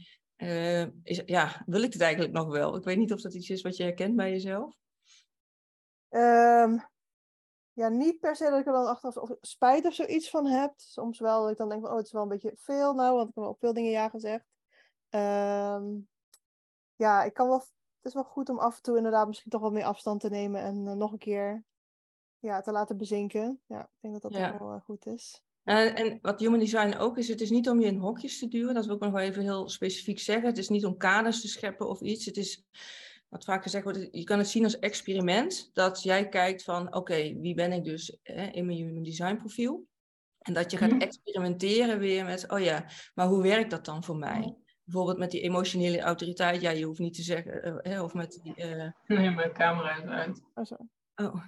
uh, 0.44 0.86
is, 1.02 1.22
ja, 1.26 1.62
wil 1.66 1.82
ik 1.82 1.92
het 1.92 2.02
eigenlijk 2.02 2.32
nog 2.32 2.46
wel? 2.46 2.76
Ik 2.76 2.84
weet 2.84 2.96
niet 2.96 3.12
of 3.12 3.20
dat 3.20 3.34
iets 3.34 3.50
is 3.50 3.62
wat 3.62 3.76
je 3.76 3.82
herkent 3.82 4.16
bij 4.16 4.30
jezelf. 4.30 4.76
Um, 6.10 6.86
ja, 7.72 7.88
niet 7.88 8.20
per 8.20 8.36
se 8.36 8.50
dat 8.50 8.60
ik 8.60 8.66
er 8.66 8.72
dan 8.72 8.86
achteraf 8.86 9.16
of 9.16 9.36
spijt 9.40 9.86
of 9.86 9.94
zoiets 9.94 10.30
van 10.30 10.46
heb. 10.46 10.72
Soms 10.76 11.18
wel 11.18 11.42
dat 11.42 11.50
ik 11.50 11.56
dan 11.56 11.68
denk 11.68 11.80
van, 11.80 11.90
oh, 11.90 11.96
het 11.96 12.06
is 12.06 12.12
wel 12.12 12.22
een 12.22 12.28
beetje 12.28 12.52
veel 12.56 12.94
nou, 12.94 13.16
want 13.16 13.28
ik 13.28 13.34
heb 13.34 13.44
op 13.44 13.58
veel 13.58 13.72
dingen 13.72 13.90
ja 13.90 14.08
gezegd. 14.08 14.44
Um, 15.10 16.08
ja, 16.96 17.22
ik 17.22 17.34
kan 17.34 17.48
wel, 17.48 17.58
het 17.58 17.68
is 18.02 18.14
wel 18.14 18.24
goed 18.24 18.48
om 18.48 18.58
af 18.58 18.76
en 18.76 18.82
toe 18.82 18.96
inderdaad 18.96 19.26
misschien 19.26 19.50
toch 19.50 19.60
wat 19.60 19.72
meer 19.72 19.84
afstand 19.84 20.20
te 20.20 20.28
nemen 20.28 20.62
en 20.62 20.86
uh, 20.86 20.92
nog 20.92 21.12
een 21.12 21.18
keer 21.18 21.64
ja, 22.38 22.60
te 22.60 22.72
laten 22.72 22.96
bezinken. 22.96 23.60
Ja, 23.66 23.82
ik 23.82 24.00
denk 24.00 24.12
dat 24.12 24.22
dat 24.22 24.40
ja. 24.40 24.58
wel 24.58 24.74
uh, 24.74 24.80
goed 24.80 25.06
is. 25.06 25.42
En, 25.64 25.94
en, 25.94 26.18
wat 26.22 26.40
human 26.40 26.58
design 26.58 26.96
ook 26.96 27.18
is, 27.18 27.28
het 27.28 27.40
is 27.40 27.50
niet 27.50 27.68
om 27.68 27.80
je 27.80 27.86
in 27.86 27.96
hokjes 27.96 28.38
te 28.38 28.48
duwen, 28.48 28.74
dat 28.74 28.86
wil 28.86 28.94
ik 28.94 29.00
nog 29.00 29.12
wel 29.12 29.20
even 29.20 29.42
heel 29.42 29.68
specifiek 29.68 30.18
zeggen. 30.18 30.46
Het 30.46 30.58
is 30.58 30.68
niet 30.68 30.84
om 30.84 30.96
kaders 30.96 31.40
te 31.40 31.48
scheppen 31.48 31.88
of 31.88 32.00
iets. 32.00 32.24
Het 32.24 32.36
is, 32.36 32.64
wat 33.28 33.44
vaak 33.44 33.62
gezegd 33.62 33.84
wordt, 33.84 34.08
je 34.10 34.24
kan 34.24 34.38
het 34.38 34.48
zien 34.48 34.64
als 34.64 34.78
experiment. 34.78 35.70
Dat 35.72 36.02
jij 36.02 36.28
kijkt 36.28 36.62
van, 36.62 36.94
oké, 36.94 37.34
wie 37.40 37.54
ben 37.54 37.72
ik 37.72 37.84
dus 37.84 38.18
hè, 38.22 38.46
in 38.46 38.66
mijn 38.66 38.78
human 38.78 39.02
design 39.02 39.36
profiel? 39.36 39.86
En 40.38 40.52
dat 40.52 40.70
je 40.70 40.76
gaat 40.76 40.90
mhm. 40.90 41.00
experimenteren 41.00 41.98
weer 41.98 42.24
met, 42.24 42.50
oh 42.50 42.60
ja, 42.60 42.86
maar 43.14 43.26
hoe 43.26 43.42
werkt 43.42 43.70
dat 43.70 43.84
dan 43.84 44.04
voor 44.04 44.16
mij? 44.16 44.56
Bijvoorbeeld 44.84 45.18
met 45.18 45.30
die 45.30 45.40
emotionele 45.40 46.00
autoriteit, 46.00 46.60
ja, 46.60 46.70
je 46.70 46.84
hoeft 46.84 46.98
niet 46.98 47.14
te 47.14 47.22
zeggen, 47.22 47.80
uh, 47.82 48.02
of 48.02 48.14
met 48.14 48.40
die... 48.42 48.54
Uh... 48.56 48.90
Nee, 49.06 49.30
mijn 49.30 49.52
camera 49.52 49.96
is 49.96 50.04
uit. 50.04 50.42
Oh, 50.54 50.78
oh. 51.14 51.44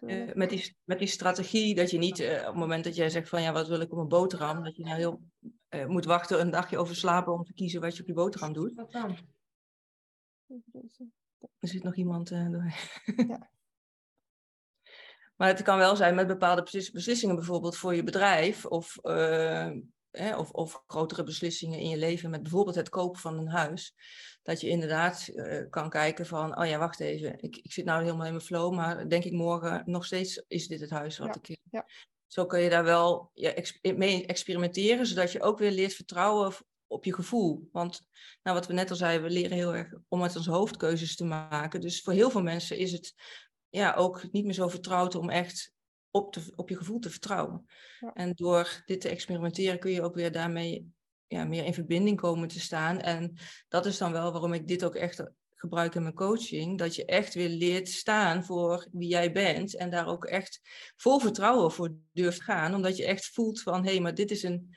Uh, 0.00 0.32
met, 0.34 0.50
die, 0.50 0.76
met 0.84 0.98
die 0.98 1.08
strategie 1.08 1.74
dat 1.74 1.90
je 1.90 1.98
niet 1.98 2.20
uh, 2.20 2.38
op 2.40 2.46
het 2.46 2.54
moment 2.54 2.84
dat 2.84 2.96
jij 2.96 3.10
zegt 3.10 3.28
van 3.28 3.42
ja, 3.42 3.52
wat 3.52 3.68
wil 3.68 3.80
ik 3.80 3.90
op 3.90 3.96
mijn 3.96 4.08
boterham, 4.08 4.64
dat 4.64 4.76
je 4.76 4.84
nou 4.84 4.96
heel 4.96 5.22
uh, 5.70 5.86
moet 5.86 6.04
wachten 6.04 6.40
een 6.40 6.50
dagje 6.50 6.78
over 6.78 6.96
slapen 6.96 7.32
om 7.32 7.44
te 7.44 7.52
kiezen 7.52 7.80
wat 7.80 7.96
je 7.96 8.02
op 8.02 8.08
je 8.08 8.14
boterham 8.14 8.52
doet. 8.52 8.74
Wat 8.74 8.92
dan? 8.92 9.16
Er 11.58 11.68
zit 11.68 11.82
nog 11.82 11.96
iemand 11.96 12.28
door. 12.28 12.72
ja. 13.16 13.50
Maar 15.36 15.48
het 15.48 15.62
kan 15.62 15.78
wel 15.78 15.96
zijn 15.96 16.14
met 16.14 16.26
bepaalde 16.26 16.62
beslissingen, 16.92 17.34
bijvoorbeeld 17.34 17.76
voor 17.76 17.94
je 17.94 18.02
bedrijf 18.02 18.66
of 18.66 18.96
hè, 20.16 20.36
of, 20.36 20.50
of 20.50 20.82
grotere 20.86 21.22
beslissingen 21.22 21.78
in 21.78 21.88
je 21.88 21.96
leven, 21.96 22.30
met 22.30 22.42
bijvoorbeeld 22.42 22.76
het 22.76 22.88
kopen 22.88 23.20
van 23.20 23.38
een 23.38 23.48
huis, 23.48 23.94
dat 24.42 24.60
je 24.60 24.68
inderdaad 24.68 25.28
uh, 25.28 25.70
kan 25.70 25.90
kijken 25.90 26.26
van, 26.26 26.58
oh 26.58 26.66
ja, 26.66 26.78
wacht 26.78 27.00
even, 27.00 27.42
ik, 27.42 27.56
ik 27.56 27.72
zit 27.72 27.84
nou 27.84 28.02
helemaal 28.02 28.26
in 28.26 28.32
mijn 28.32 28.44
flow, 28.44 28.74
maar 28.74 29.08
denk 29.08 29.24
ik 29.24 29.32
morgen 29.32 29.82
nog 29.86 30.04
steeds 30.04 30.44
is 30.48 30.66
dit 30.66 30.80
het 30.80 30.90
huis 30.90 31.18
wat 31.18 31.36
ik... 31.36 31.58
Ja. 31.70 31.86
Zo 32.26 32.46
kun 32.46 32.60
je 32.60 32.70
daar 32.70 32.84
wel 32.84 33.30
ja, 33.34 33.50
ex 33.50 33.78
mee 33.82 34.26
experimenteren, 34.26 35.06
zodat 35.06 35.32
je 35.32 35.42
ook 35.42 35.58
weer 35.58 35.70
leert 35.70 35.94
vertrouwen 35.94 36.54
op 36.86 37.04
je 37.04 37.14
gevoel. 37.14 37.68
Want 37.72 38.00
nou, 38.42 38.56
wat 38.56 38.66
we 38.66 38.72
net 38.72 38.90
al 38.90 38.96
zeiden, 38.96 39.26
we 39.26 39.32
leren 39.32 39.56
heel 39.56 39.74
erg 39.74 39.94
om 40.08 40.20
met 40.20 40.36
ons 40.36 40.46
hoofd 40.46 40.76
keuzes 40.76 41.16
te 41.16 41.24
maken. 41.24 41.80
Dus 41.80 42.02
voor 42.02 42.12
heel 42.12 42.30
veel 42.30 42.42
mensen 42.42 42.78
is 42.78 42.92
het 42.92 43.14
ja, 43.68 43.94
ook 43.94 44.32
niet 44.32 44.44
meer 44.44 44.54
zo 44.54 44.68
vertrouwd 44.68 45.14
om 45.14 45.30
echt 45.30 45.73
op, 46.14 46.32
te, 46.32 46.52
op 46.56 46.68
je 46.68 46.76
gevoel 46.76 46.98
te 46.98 47.10
vertrouwen. 47.10 47.66
En 48.14 48.32
door 48.34 48.82
dit 48.86 49.00
te 49.00 49.08
experimenteren 49.08 49.78
kun 49.78 49.90
je 49.90 50.02
ook 50.02 50.14
weer 50.14 50.32
daarmee 50.32 50.92
ja, 51.26 51.44
meer 51.44 51.64
in 51.64 51.74
verbinding 51.74 52.20
komen 52.20 52.48
te 52.48 52.60
staan. 52.60 53.00
En 53.00 53.36
dat 53.68 53.86
is 53.86 53.98
dan 53.98 54.12
wel 54.12 54.32
waarom 54.32 54.52
ik 54.52 54.68
dit 54.68 54.84
ook 54.84 54.94
echt 54.94 55.24
gebruik 55.54 55.94
in 55.94 56.02
mijn 56.02 56.14
coaching. 56.14 56.78
Dat 56.78 56.94
je 56.94 57.04
echt 57.04 57.34
weer 57.34 57.48
leert 57.48 57.88
staan 57.88 58.44
voor 58.44 58.86
wie 58.92 59.08
jij 59.08 59.32
bent. 59.32 59.76
En 59.76 59.90
daar 59.90 60.06
ook 60.06 60.24
echt 60.24 60.60
vol 60.96 61.18
vertrouwen 61.18 61.72
voor 61.72 61.94
durft 62.12 62.42
gaan. 62.42 62.74
Omdat 62.74 62.96
je 62.96 63.06
echt 63.06 63.26
voelt 63.26 63.62
van 63.62 63.84
hé, 63.84 63.90
hey, 63.90 64.00
maar 64.00 64.14
dit 64.14 64.30
is 64.30 64.42
een 64.42 64.74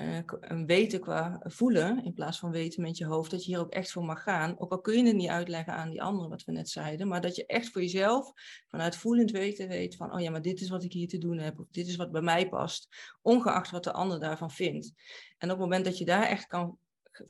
uh, 0.00 0.64
weten 0.66 1.00
qua 1.00 1.40
voelen, 1.44 2.04
in 2.04 2.12
plaats 2.12 2.38
van 2.38 2.50
weten 2.50 2.82
met 2.82 2.96
je 2.98 3.04
hoofd, 3.04 3.30
dat 3.30 3.44
je 3.44 3.50
hier 3.50 3.60
ook 3.60 3.72
echt 3.72 3.92
voor 3.92 4.04
mag 4.04 4.22
gaan. 4.22 4.58
Ook 4.58 4.70
al 4.70 4.80
kun 4.80 4.96
je 4.96 5.06
het 5.06 5.16
niet 5.16 5.28
uitleggen 5.28 5.74
aan 5.74 5.90
die 5.90 6.02
anderen, 6.02 6.30
wat 6.30 6.44
we 6.44 6.52
net 6.52 6.68
zeiden, 6.68 7.08
maar 7.08 7.20
dat 7.20 7.36
je 7.36 7.46
echt 7.46 7.68
voor 7.68 7.80
jezelf 7.80 8.32
vanuit 8.68 8.96
voelend 8.96 9.30
weten 9.30 9.68
weet 9.68 9.96
van, 9.96 10.14
oh 10.14 10.20
ja, 10.20 10.30
maar 10.30 10.42
dit 10.42 10.60
is 10.60 10.68
wat 10.68 10.84
ik 10.84 10.92
hier 10.92 11.08
te 11.08 11.18
doen 11.18 11.38
heb, 11.38 11.58
of 11.58 11.66
dit 11.70 11.86
is 11.86 11.96
wat 11.96 12.12
bij 12.12 12.22
mij 12.22 12.48
past, 12.48 12.88
ongeacht 13.22 13.70
wat 13.70 13.84
de 13.84 13.92
ander 13.92 14.20
daarvan 14.20 14.50
vindt. 14.50 14.92
En 15.38 15.50
op 15.50 15.58
het 15.58 15.58
moment 15.58 15.84
dat 15.84 15.98
je 15.98 16.04
daar 16.04 16.26
echt 16.26 16.46
kan, 16.46 16.78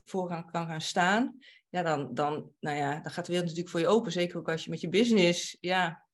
voor 0.05 0.29
gaan, 0.29 0.51
kan 0.51 0.67
gaan 0.67 0.81
staan, 0.81 1.37
ja, 1.69 1.81
dan, 1.81 2.13
dan, 2.13 2.51
nou 2.59 2.77
ja, 2.77 2.99
dan 2.99 3.11
gaat 3.11 3.25
de 3.25 3.31
wereld 3.31 3.49
natuurlijk 3.49 3.69
voor 3.69 3.79
je 3.79 3.87
open. 3.87 4.11
Zeker 4.11 4.37
ook 4.37 4.49
als 4.49 4.63
je 4.63 4.69
met 4.69 4.81
je 4.81 4.89
business, 4.89 5.57
ja, 5.59 6.05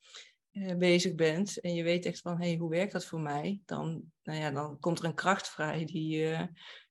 bezig 0.77 1.15
bent 1.15 1.59
en 1.59 1.73
je 1.73 1.83
weet 1.83 2.05
echt 2.05 2.19
van, 2.19 2.37
hé, 2.37 2.47
hey, 2.47 2.57
hoe 2.57 2.69
werkt 2.69 2.91
dat 2.91 3.05
voor 3.05 3.19
mij? 3.19 3.61
Dan, 3.65 4.03
nou 4.23 4.39
ja, 4.39 4.51
dan 4.51 4.79
komt 4.79 4.99
er 4.99 5.05
een 5.05 5.13
kracht 5.13 5.49
vrij 5.49 5.85
die 5.85 6.17
je 6.17 6.47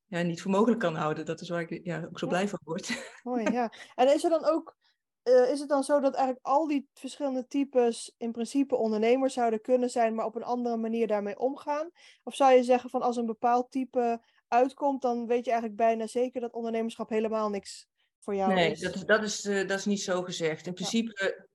ja, 0.07 0.23
niet 0.23 0.43
voor 0.43 0.51
mogelijk 0.51 0.81
kan 0.81 0.95
houden. 0.95 1.27
Dat 1.27 1.41
is 1.41 1.49
waar 1.49 1.61
ik 1.61 1.81
ja, 1.85 2.05
ook 2.05 2.19
zo 2.19 2.27
blij 2.27 2.49
van 2.49 2.59
word. 2.65 3.11
Mooi, 3.23 3.51
ja. 3.51 3.73
En 3.95 4.15
is 4.15 4.25
er 4.25 4.31
dan 4.31 4.45
ook, 4.45 4.77
uh, 5.25 5.51
is 5.51 5.61
het 5.61 5.69
dan 5.69 5.85
zo 5.85 6.01
dat 6.01 6.15
eigenlijk 6.15 6.47
al 6.47 6.67
die 6.67 6.89
verschillende 6.95 7.47
types 7.47 8.15
in 8.17 8.33
principe 8.33 8.77
ondernemers 8.77 9.35
zouden 9.35 9.61
kunnen 9.61 9.91
zijn, 9.91 10.15
maar 10.15 10.27
op 10.27 10.37
een 10.37 10.43
andere 10.43 10.77
manier 10.77 11.07
daarmee 11.07 11.39
omgaan? 11.39 11.91
Of 12.23 12.35
zou 12.35 12.53
je 12.53 12.63
zeggen 12.63 12.91
van 12.91 13.03
als 13.03 13.17
een 13.17 13.27
bepaald 13.27 13.71
type 13.71 14.21
uitkomt, 14.49 15.03
dan 15.03 15.27
weet 15.27 15.45
je 15.45 15.51
eigenlijk 15.51 15.81
bijna 15.81 16.07
zeker 16.07 16.41
dat 16.41 16.53
ondernemerschap 16.53 17.09
helemaal 17.09 17.51
niks 17.51 17.89
voor 18.21 18.35
jou 18.35 18.55
nee, 18.55 18.71
is? 18.71 18.81
Nee, 18.81 18.93
dat, 18.93 19.07
dat, 19.07 19.23
is, 19.23 19.43
dat 19.43 19.79
is 19.79 19.85
niet 19.85 20.03
zo 20.03 20.23
gezegd. 20.23 20.67
In 20.67 20.75
principe 20.75 21.49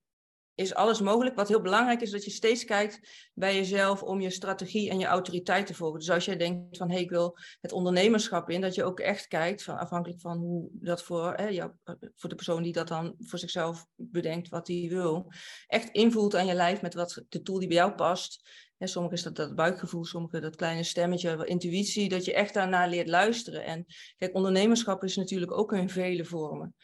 is 0.62 0.74
alles 0.74 1.02
mogelijk. 1.02 1.36
Wat 1.36 1.48
heel 1.48 1.62
belangrijk 1.62 2.02
is, 2.02 2.12
dat 2.12 2.26
je 2.26 2.32
steeds 2.32 2.66
kijkt 2.66 3.30
bij 3.34 3.56
jezelf 3.56 4.04
om 4.04 4.22
je 4.22 4.30
strategie 4.30 4.90
en 4.90 5.00
je 5.00 5.06
autoriteit 5.06 5.68
te 5.68 5.74
volgen. 5.74 6.00
Dus 6.00 6.10
als 6.10 6.26
jij 6.26 6.38
denkt 6.38 6.78
van, 6.78 6.88
hé, 6.88 6.94
hey, 6.94 7.04
ik 7.04 7.10
wil 7.10 7.38
het 7.62 7.72
ondernemerschap 7.72 8.50
in, 8.50 8.62
dat 8.62 8.76
je 8.76 8.84
ook 8.84 9.00
echt 9.00 9.28
kijkt, 9.28 9.64
van, 9.64 9.78
afhankelijk 9.78 10.22
van 10.22 10.38
hoe 10.38 10.70
dat 10.72 11.04
voor, 11.04 11.34
hè, 11.34 11.48
jou, 11.48 11.72
voor 12.16 12.30
de 12.30 12.36
persoon 12.36 12.64
die 12.64 12.74
dat 12.74 12.88
dan 12.88 13.16
voor 13.20 13.40
zichzelf 13.40 13.86
bedenkt, 13.96 14.50
wat 14.50 14.68
hij 14.68 14.88
wil, 14.90 15.32
echt 15.68 15.90
invoelt 15.90 16.36
aan 16.36 16.46
je 16.46 16.54
lijf 16.54 16.82
met 16.82 16.94
wat 16.94 17.24
de 17.30 17.42
tool 17.42 17.60
die 17.60 17.68
bij 17.68 17.78
jou 17.78 17.94
past. 17.94 18.50
Ja, 18.78 18.88
sommige 18.88 19.16
is 19.16 19.24
dat 19.24 19.36
dat 19.36 19.56
buikgevoel, 19.56 20.06
sommige 20.06 20.40
dat 20.40 20.56
kleine 20.56 20.84
stemmetje, 20.84 21.46
intuïtie, 21.46 22.10
dat 22.10 22.26
je 22.26 22.34
echt 22.34 22.54
daarna 22.54 22.86
leert 22.86 23.08
luisteren. 23.08 23.66
En 23.66 23.86
kijk, 24.18 24.36
ondernemerschap 24.36 25.04
is 25.04 25.16
natuurlijk 25.16 25.52
ook 25.52 25.74
in 25.74 25.90
vele 25.90 26.26
vormen. 26.26 26.76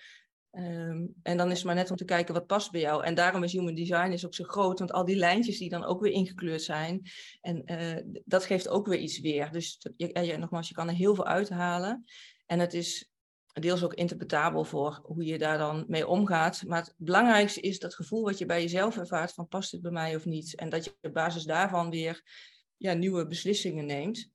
Ehm, 0.57 1.05
en 1.23 1.37
dan 1.37 1.51
is 1.51 1.57
het 1.57 1.65
maar 1.65 1.75
net 1.75 1.91
om 1.91 1.97
te 1.97 2.05
kijken 2.05 2.33
wat 2.33 2.45
past 2.45 2.71
bij 2.71 2.81
jou. 2.81 3.03
En 3.03 3.15
daarom 3.15 3.43
is 3.43 3.51
human 3.51 3.75
design 3.75 4.11
is 4.11 4.25
ook 4.25 4.33
zo 4.33 4.43
groot, 4.43 4.79
want 4.79 4.91
al 4.91 5.05
die 5.05 5.15
lijntjes 5.15 5.57
die 5.57 5.69
dan 5.69 5.85
ook 5.85 6.01
weer 6.01 6.11
ingekleurd 6.11 6.61
zijn, 6.61 7.01
en 7.41 7.61
uh, 7.65 8.21
dat 8.25 8.45
geeft 8.45 8.67
ook 8.67 8.87
weer 8.87 8.99
iets 8.99 9.19
weer. 9.19 9.51
Dus 9.51 9.79
je, 9.95 10.19
je, 10.21 10.37
nogmaals, 10.37 10.67
je 10.67 10.73
kan 10.73 10.87
er 10.87 10.93
heel 10.93 11.15
veel 11.15 11.25
uithalen. 11.25 12.03
En 12.45 12.59
het 12.59 12.73
is 12.73 13.09
deels 13.53 13.83
ook 13.83 13.93
interpretabel 13.93 14.63
voor 14.63 14.99
hoe 15.03 15.25
je 15.25 15.37
daar 15.37 15.57
dan 15.57 15.85
mee 15.87 16.07
omgaat. 16.07 16.63
Maar 16.67 16.81
het 16.81 16.93
belangrijkste 16.97 17.61
is 17.61 17.79
dat 17.79 17.95
gevoel 17.95 18.23
wat 18.23 18.37
je 18.37 18.45
bij 18.45 18.61
jezelf 18.61 18.97
ervaart 18.97 19.33
van 19.33 19.47
past 19.47 19.71
dit 19.71 19.81
bij 19.81 19.91
mij 19.91 20.15
of 20.15 20.25
niet. 20.25 20.55
En 20.55 20.69
dat 20.69 20.85
je 20.85 20.97
op 21.01 21.13
basis 21.13 21.43
daarvan 21.43 21.89
weer 21.89 22.21
ja, 22.77 22.93
nieuwe 22.93 23.27
beslissingen 23.27 23.85
neemt. 23.85 24.29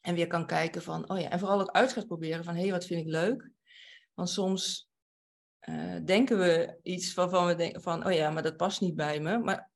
En 0.00 0.14
weer 0.14 0.26
kan 0.26 0.46
kijken 0.46 0.82
van, 0.82 1.10
oh 1.10 1.20
ja, 1.20 1.30
en 1.30 1.38
vooral 1.38 1.60
ook 1.60 1.70
uit 1.70 1.92
gaat 1.92 2.06
proberen 2.06 2.44
van, 2.44 2.54
hé, 2.54 2.60
hey, 2.60 2.70
wat 2.70 2.84
vind 2.84 3.00
ik 3.00 3.12
leuk? 3.12 3.50
Want 4.14 4.30
soms 4.30 4.89
uh, 5.70 6.04
denken 6.04 6.38
we 6.38 6.78
iets 6.82 7.14
waarvan 7.14 7.46
we 7.46 7.54
denken 7.54 7.82
van, 7.82 8.06
oh 8.06 8.12
ja, 8.12 8.30
maar 8.30 8.42
dat 8.42 8.56
past 8.56 8.80
niet 8.80 8.94
bij 8.94 9.20
me. 9.20 9.38
Maar 9.38 9.70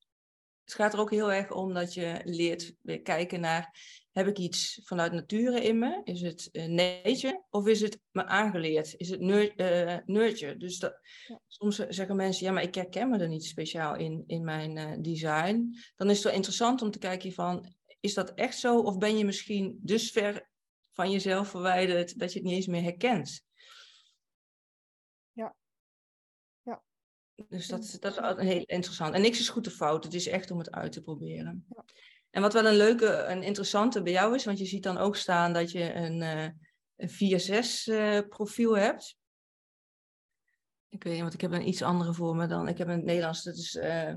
het 0.65 0.75
gaat 0.75 0.93
er 0.93 1.01
ook 1.01 1.11
heel 1.11 1.33
erg 1.33 1.51
om 1.51 1.75
dat 1.75 1.95
je 1.95 2.21
leert 2.25 2.75
weer 2.81 3.03
kijken 3.03 3.41
naar, 3.41 3.77
heb 4.13 4.27
ik 4.27 4.39
iets 4.39 4.81
vanuit 4.85 5.13
nature 5.13 5.61
in 5.61 5.79
me? 5.79 6.01
Is 6.05 6.21
het 6.21 6.49
uh, 6.53 6.67
nature 6.67 7.45
of 7.51 7.67
is 7.67 7.81
het 7.81 8.01
me 8.11 8.25
aangeleerd? 8.25 8.95
Is 8.97 9.09
het 9.09 9.21
uh, 9.21 9.97
nurture? 10.05 10.57
Dus 10.57 10.79
dat, 10.79 11.01
soms 11.47 11.77
zeggen 11.77 12.17
mensen, 12.17 12.47
ja, 12.47 12.53
maar 12.53 12.63
ik 12.63 12.75
herken 12.75 13.11
me 13.11 13.19
er 13.19 13.29
niet 13.29 13.45
speciaal 13.45 13.97
in, 13.97 14.25
in 14.27 14.45
mijn 14.45 15.03
design. 15.03 15.77
Dan 15.97 16.11
is 16.11 16.15
het 16.15 16.25
wel 16.25 16.35
interessant 16.35 16.83
om 16.83 16.91
te 16.91 16.99
kijken 16.99 17.33
van, 17.33 17.75
is 18.01 18.15
dat 18.15 18.35
echt 18.35 18.59
zo? 18.59 18.79
Of 18.79 18.99
ben 18.99 19.19
je 19.19 19.25
misschien 19.25 19.79
dus 19.83 20.11
ver 20.11 20.49
van 20.93 21.11
jezelf 21.11 21.49
verwijderd 21.49 22.19
dat 22.19 22.33
je 22.33 22.39
het 22.39 22.49
niet 22.49 22.57
eens 22.57 22.67
meer 22.67 22.83
herkent? 22.83 23.45
Dus 27.49 27.67
dat, 27.67 27.97
dat 28.01 28.39
is 28.39 28.47
heel 28.47 28.65
interessant. 28.67 29.15
En 29.15 29.21
niks 29.21 29.39
is 29.39 29.49
goed 29.49 29.67
of 29.67 29.73
fout. 29.73 30.05
Het 30.05 30.15
is 30.15 30.27
echt 30.27 30.51
om 30.51 30.59
het 30.59 30.71
uit 30.71 30.93
te 30.93 31.03
proberen. 31.03 31.67
Ja. 31.69 31.85
En 32.31 32.43
wat 32.43 32.53
wel 32.53 32.67
een 32.67 32.77
leuke 32.77 33.07
en 33.07 33.43
interessante 33.43 34.03
bij 34.03 34.13
jou 34.13 34.35
is, 34.35 34.45
want 34.45 34.59
je 34.59 34.65
ziet 34.65 34.83
dan 34.83 34.99
ook 34.99 35.17
staan 35.17 35.53
dat 35.53 35.71
je 35.71 35.93
een, 35.93 36.21
uh, 36.21 36.49
een 36.97 37.11
4-6 37.11 37.93
uh, 37.93 38.19
profiel 38.29 38.77
hebt. 38.77 39.17
ik 40.89 41.03
weet 41.03 41.13
niet, 41.13 41.23
want 41.23 41.35
ik 41.35 41.41
heb 41.41 41.53
een 41.53 41.69
iets 41.69 41.83
andere 41.83 42.15
voor 42.15 42.37
me 42.37 42.47
dan. 42.47 42.69
Ik 42.69 42.79
heb 42.79 42.89
in 42.89 42.97
het 42.97 43.05
Nederlands. 43.05 43.43
Dat 43.43 43.57
is, 43.57 43.75
uh, 43.75 44.15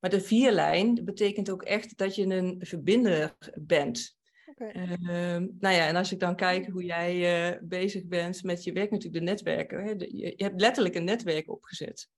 maar 0.00 0.10
de 0.10 0.20
vierlijn 0.20 1.04
betekent 1.04 1.50
ook 1.50 1.62
echt 1.62 1.96
dat 1.96 2.14
je 2.14 2.26
een 2.26 2.56
verbinder 2.66 3.36
bent. 3.54 4.16
Okay. 4.46 4.72
Uh, 4.72 4.92
ehm, 4.92 5.46
nou 5.58 5.74
ja, 5.74 5.86
en 5.86 5.96
als 5.96 6.12
ik 6.12 6.20
dan 6.20 6.36
kijk 6.36 6.66
hoe 6.66 6.84
jij 6.84 7.52
uh, 7.52 7.60
bezig 7.62 8.06
bent 8.06 8.42
met 8.42 8.64
je 8.64 8.72
werk, 8.72 8.90
natuurlijk 8.90 9.24
de 9.24 9.30
netwerken. 9.30 9.84
Hè, 9.84 9.90
je, 9.90 10.34
hebt 10.36 10.60
letterlijk 10.60 10.94
een 10.94 11.04
netwerk 11.04 11.50
opgezet. 11.50 12.08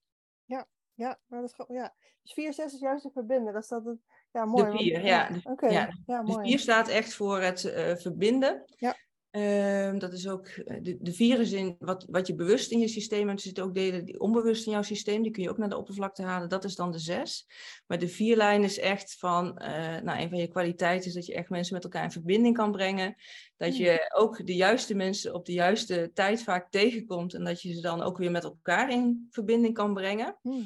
Ja, 0.96 1.18
maar 1.26 1.40
dat 1.40 1.50
is, 1.50 1.64
ja. 1.68 1.94
Dus 2.22 2.32
4, 2.32 2.52
6 2.52 2.74
is 2.74 2.80
juist 2.80 3.02
te 3.02 3.10
verbinden. 3.12 3.52
Dat 3.52 3.62
is 3.62 3.68
dat 3.68 3.84
het, 3.84 3.98
ja, 4.32 4.44
mooi. 4.44 4.64
De 4.64 4.78
4, 4.78 5.04
ja. 5.04 5.28
ja. 5.28 5.50
Oké, 5.50 5.66
ja. 5.66 5.88
ja, 6.06 6.22
mooi. 6.22 6.42
De 6.42 6.48
4 6.48 6.58
staat 6.58 6.88
echt 6.88 7.14
voor 7.14 7.40
het 7.40 7.64
uh, 7.64 7.94
verbinden. 7.94 8.64
Ja. 8.76 8.96
Um, 9.30 9.98
dat 9.98 10.12
is 10.12 10.28
ook 10.28 10.46
eh, 10.46 10.76
de, 10.82 10.96
de 11.00 11.12
virus 11.12 11.52
in 11.52 11.76
wat, 11.78 12.06
wat 12.10 12.26
je 12.26 12.34
bewust 12.34 12.70
in 12.70 12.78
je 12.78 12.88
systeem 12.88 13.26
hebt. 13.26 13.38
Er 13.38 13.46
zitten 13.46 13.64
ook 13.64 13.74
delen 13.74 14.04
die 14.04 14.20
onbewust 14.20 14.66
in 14.66 14.72
jouw 14.72 14.82
systeem. 14.82 15.22
Die 15.22 15.32
kun 15.32 15.42
je 15.42 15.50
ook 15.50 15.58
naar 15.58 15.68
de 15.68 15.76
oppervlakte 15.76 16.22
halen. 16.22 16.48
Dat 16.48 16.64
is 16.64 16.74
dan 16.74 16.90
de 16.90 16.98
zes. 16.98 17.46
Maar 17.86 17.98
de 17.98 18.08
vierlijn 18.08 18.64
is 18.64 18.78
echt 18.78 19.16
van, 19.18 19.46
uh, 19.62 20.00
nou, 20.00 20.20
een 20.20 20.28
van 20.28 20.38
je 20.38 20.48
kwaliteiten 20.48 21.08
is 21.08 21.14
dat 21.14 21.26
je 21.26 21.34
echt 21.34 21.48
mensen 21.48 21.74
met 21.74 21.84
elkaar 21.84 22.04
in 22.04 22.10
verbinding 22.10 22.56
kan 22.56 22.72
brengen. 22.72 23.14
Dat 23.56 23.74
hmm. 23.74 23.84
je 23.84 24.12
ook 24.14 24.46
de 24.46 24.54
juiste 24.54 24.94
mensen 24.94 25.34
op 25.34 25.46
de 25.46 25.52
juiste 25.52 26.10
tijd 26.14 26.42
vaak 26.42 26.70
tegenkomt. 26.70 27.34
En 27.34 27.44
dat 27.44 27.62
je 27.62 27.74
ze 27.74 27.80
dan 27.80 28.02
ook 28.02 28.18
weer 28.18 28.30
met 28.30 28.44
elkaar 28.44 28.90
in 28.90 29.26
verbinding 29.30 29.74
kan 29.74 29.94
brengen. 29.94 30.38
Hmm. 30.42 30.64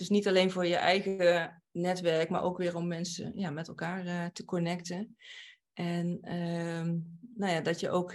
Is 0.00 0.08
niet 0.08 0.28
alleen 0.28 0.50
voor 0.50 0.66
je 0.66 0.76
eigen 0.76 1.62
netwerk, 1.70 2.28
maar 2.28 2.42
ook 2.42 2.58
weer 2.58 2.76
om 2.76 2.86
mensen 2.86 3.32
ja, 3.34 3.50
met 3.50 3.68
elkaar 3.68 4.06
uh, 4.06 4.26
te 4.26 4.44
connecten. 4.44 5.16
En 5.72 6.18
ehm, 6.20 6.98
nou 7.34 7.52
ja, 7.52 7.60
dat 7.60 7.80
je 7.80 7.90
ook 7.90 8.14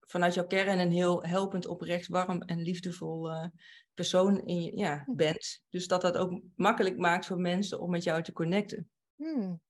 vanuit 0.00 0.34
jouw 0.34 0.46
kern 0.46 0.78
een 0.78 0.92
heel 0.92 1.22
helpend, 1.22 1.66
oprecht, 1.66 2.08
warm 2.08 2.42
en 2.42 2.62
liefdevol 2.62 3.30
uh, 3.30 3.46
persoon 3.94 4.40
in 4.44 4.62
je, 4.62 4.76
ja, 4.76 5.02
hm. 5.04 5.14
bent. 5.14 5.62
Dus 5.68 5.86
dat 5.86 6.00
dat 6.00 6.16
ook 6.16 6.40
makkelijk 6.56 6.98
maakt 6.98 7.26
voor 7.26 7.38
mensen 7.38 7.80
om 7.80 7.90
met 7.90 8.04
jou 8.04 8.22
te 8.22 8.32
connecten. 8.32 8.90
Hmm. 9.16 9.60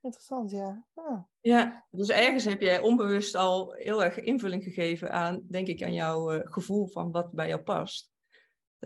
Interessant, 0.00 0.50
ja. 0.50 0.86
Ah. 0.94 1.22
Ja, 1.40 1.86
dus 1.90 2.08
ergens 2.08 2.44
heb 2.44 2.60
jij 2.60 2.80
onbewust 2.80 3.34
al 3.34 3.72
heel 3.72 4.04
erg 4.04 4.20
invulling 4.20 4.62
gegeven 4.62 5.12
aan, 5.12 5.42
denk 5.48 5.66
ik, 5.66 5.82
aan 5.82 5.92
jouw 5.92 6.34
uh, 6.34 6.40
gevoel 6.44 6.86
van 6.86 7.10
wat 7.10 7.32
bij 7.32 7.48
jou 7.48 7.60
past. 7.60 8.10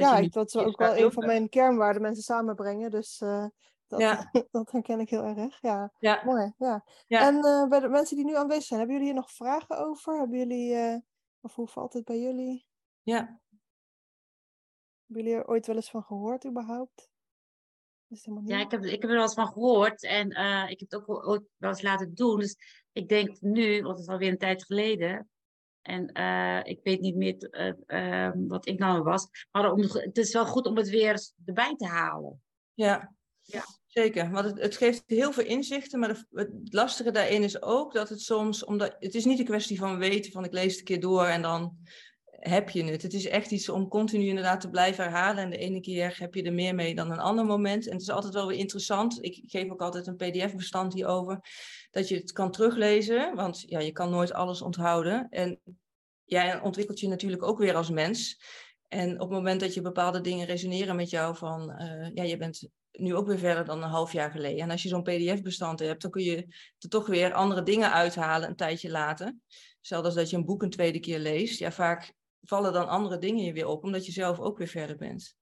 Ja, 0.00 0.28
dat 0.28 0.46
is 0.46 0.56
ook 0.56 0.78
wel 0.78 0.96
een 0.96 1.12
van 1.12 1.26
mijn 1.26 1.48
kernwaarden, 1.48 2.02
mensen 2.02 2.22
samenbrengen. 2.22 2.90
Dus 2.90 3.20
uh, 3.20 3.46
dat, 3.86 4.00
ja. 4.00 4.30
dat 4.50 4.70
herken 4.70 5.00
ik 5.00 5.10
heel 5.10 5.24
erg. 5.24 5.60
Ja, 5.60 5.92
ja. 5.98 6.22
mooi. 6.24 6.52
Ja. 6.58 6.84
ja. 7.06 7.26
En 7.26 7.34
uh, 7.34 7.68
bij 7.68 7.80
de 7.80 7.88
mensen 7.88 8.16
die 8.16 8.24
nu 8.24 8.36
aanwezig 8.36 8.64
zijn, 8.64 8.78
hebben 8.78 8.96
jullie 8.96 9.12
hier 9.12 9.20
nog 9.20 9.32
vragen 9.32 9.78
over? 9.78 10.18
Hebben 10.18 10.38
jullie, 10.38 10.74
uh, 10.74 10.96
of 11.40 11.54
hoe 11.54 11.68
valt 11.68 11.92
het 11.92 12.04
bij 12.04 12.20
jullie? 12.20 12.66
Ja. 13.02 13.40
Hebben 15.06 15.24
jullie 15.24 15.34
er 15.34 15.48
ooit 15.48 15.66
wel 15.66 15.76
eens 15.76 15.90
van 15.90 16.02
gehoord 16.02 16.46
überhaupt? 16.46 17.08
Ja, 18.44 18.60
ik 18.60 18.70
heb, 18.70 18.84
ik 18.84 18.90
heb 18.90 19.10
er 19.10 19.16
wel 19.16 19.22
eens 19.22 19.34
van 19.34 19.52
gehoord 19.52 20.02
en 20.02 20.30
ik 20.68 20.80
heb 20.80 20.90
het 20.90 20.94
ook 20.94 21.26
ooit 21.26 21.42
wel 21.56 21.70
eens 21.70 21.82
laten 21.82 22.14
doen. 22.14 22.38
Dus 22.38 22.56
ik 22.92 23.08
denk 23.08 23.40
nu, 23.40 23.82
want 23.82 23.98
het 23.98 24.06
is 24.06 24.12
alweer 24.12 24.30
een 24.30 24.38
tijd 24.38 24.64
geleden, 24.64 25.30
en 25.82 26.06
ik 26.64 26.80
weet 26.82 27.00
niet 27.00 27.16
meer 27.16 27.36
ehm, 27.86 28.46
wat 28.46 28.66
ik 28.66 28.78
nou 28.78 29.02
was, 29.02 29.28
maar 29.50 29.72
om, 29.72 29.80
het 29.80 30.18
is 30.18 30.32
wel 30.32 30.46
goed 30.46 30.66
om 30.66 30.76
het 30.76 30.88
weer 30.88 31.30
erbij 31.44 31.76
te 31.76 31.86
halen. 31.86 32.42
Ja, 32.74 33.14
ja. 33.42 33.64
Zeker, 33.86 34.30
want 34.30 34.44
het, 34.44 34.60
het, 34.60 34.76
geeft 34.76 35.02
heel 35.06 35.32
veel 35.32 35.44
inzichten, 35.44 35.98
maar 35.98 36.24
het 36.30 36.50
lastige 36.64 37.10
daarin 37.10 37.42
is 37.42 37.62
ook 37.62 37.92
dat 37.92 38.08
het 38.08 38.20
soms, 38.20 38.64
omdat 38.64 38.96
het 38.98 39.14
is 39.14 39.24
niet 39.24 39.38
een 39.38 39.44
kwestie 39.44 39.78
van 39.78 39.98
weten 39.98 40.32
van 40.32 40.44
ik 40.44 40.52
lees 40.52 40.70
het 40.70 40.78
een 40.78 40.84
keer 40.84 41.00
door 41.00 41.24
en 41.24 41.42
dan 41.42 41.78
heb 42.40 42.70
je 42.70 42.84
het. 42.84 43.02
Het 43.02 43.12
is 43.12 43.26
echt 43.26 43.50
iets 43.50 43.68
om 43.68 43.88
continu 43.88 44.26
inderdaad 44.26 44.60
te 44.60 44.70
blijven 44.70 45.04
herhalen 45.04 45.44
en 45.44 45.50
de 45.50 45.56
ene 45.56 45.80
keer 45.80 46.16
heb 46.18 46.34
je 46.34 46.42
er 46.42 46.52
meer 46.52 46.74
mee 46.74 46.94
dan 46.94 47.10
een 47.10 47.18
ander 47.18 47.44
moment. 47.44 47.86
En 47.86 47.92
het 47.92 48.02
is 48.02 48.10
altijd 48.10 48.34
wel 48.34 48.46
weer 48.46 48.58
interessant, 48.58 49.24
ik 49.24 49.42
geef 49.46 49.70
ook 49.70 49.82
altijd 49.82 50.06
een 50.06 50.16
pdf-bestand 50.16 50.94
hierover, 50.94 51.40
dat 51.90 52.08
je 52.08 52.16
het 52.16 52.32
kan 52.32 52.50
teruglezen, 52.50 53.34
want 53.34 53.62
ja, 53.66 53.78
je 53.78 53.92
kan 53.92 54.10
nooit 54.10 54.32
alles 54.32 54.62
onthouden. 54.62 55.26
En 55.30 55.60
jij 56.24 56.60
ontwikkelt 56.60 57.00
je 57.00 57.08
natuurlijk 57.08 57.42
ook 57.42 57.58
weer 57.58 57.74
als 57.74 57.90
mens. 57.90 58.42
En 58.88 59.12
op 59.12 59.28
het 59.28 59.38
moment 59.38 59.60
dat 59.60 59.74
je 59.74 59.80
bepaalde 59.80 60.20
dingen 60.20 60.46
resoneren 60.46 60.96
met 60.96 61.10
jou 61.10 61.36
van, 61.36 61.82
uh, 61.82 62.08
ja, 62.14 62.22
je 62.22 62.36
bent 62.36 62.68
nu 62.92 63.14
ook 63.14 63.26
weer 63.26 63.38
verder 63.38 63.64
dan 63.64 63.82
een 63.82 63.88
half 63.88 64.12
jaar 64.12 64.30
geleden. 64.30 64.62
En 64.62 64.70
als 64.70 64.82
je 64.82 64.88
zo'n 64.88 65.02
pdf-bestand 65.02 65.80
hebt, 65.80 66.02
dan 66.02 66.10
kun 66.10 66.22
je 66.22 66.36
er 66.78 66.88
toch 66.88 67.06
weer 67.06 67.32
andere 67.32 67.62
dingen 67.62 67.92
uithalen 67.92 68.48
een 68.48 68.56
tijdje 68.56 68.90
later. 68.90 69.36
Zelfs 69.80 70.04
als 70.04 70.14
dat 70.14 70.30
je 70.30 70.36
een 70.36 70.44
boek 70.44 70.62
een 70.62 70.70
tweede 70.70 71.00
keer 71.00 71.18
leest. 71.18 71.58
Ja, 71.58 71.72
vaak 71.72 72.14
vallen 72.42 72.72
dan 72.72 72.88
andere 72.88 73.18
dingen 73.18 73.44
je 73.44 73.52
weer 73.52 73.66
op, 73.66 73.84
omdat 73.84 74.06
je 74.06 74.12
zelf 74.12 74.40
ook 74.40 74.58
weer 74.58 74.66
verder 74.66 74.96
bent. 74.96 75.36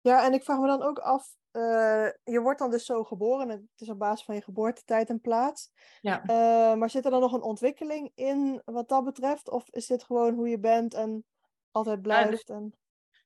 Ja, 0.00 0.24
en 0.24 0.32
ik 0.32 0.44
vraag 0.44 0.58
me 0.58 0.66
dan 0.66 0.82
ook 0.82 0.98
af, 0.98 1.36
uh, 1.52 2.08
je 2.24 2.40
wordt 2.40 2.58
dan 2.58 2.70
dus 2.70 2.84
zo 2.84 3.04
geboren, 3.04 3.48
het 3.48 3.60
is 3.76 3.88
op 3.88 3.98
basis 3.98 4.24
van 4.24 4.34
je 4.34 4.42
geboortetijd 4.42 5.08
en 5.08 5.20
plaats. 5.20 5.70
Ja. 6.00 6.22
Uh, 6.22 6.78
maar 6.78 6.90
zit 6.90 7.04
er 7.04 7.10
dan 7.10 7.20
nog 7.20 7.32
een 7.32 7.42
ontwikkeling 7.42 8.12
in 8.14 8.62
wat 8.64 8.88
dat 8.88 9.04
betreft? 9.04 9.50
Of 9.50 9.68
is 9.70 9.86
dit 9.86 10.04
gewoon 10.04 10.34
hoe 10.34 10.48
je 10.48 10.58
bent 10.58 10.94
en 10.94 11.24
altijd 11.70 12.02
blijft? 12.02 12.48
Ja, 12.48 12.54
en... 12.54 12.76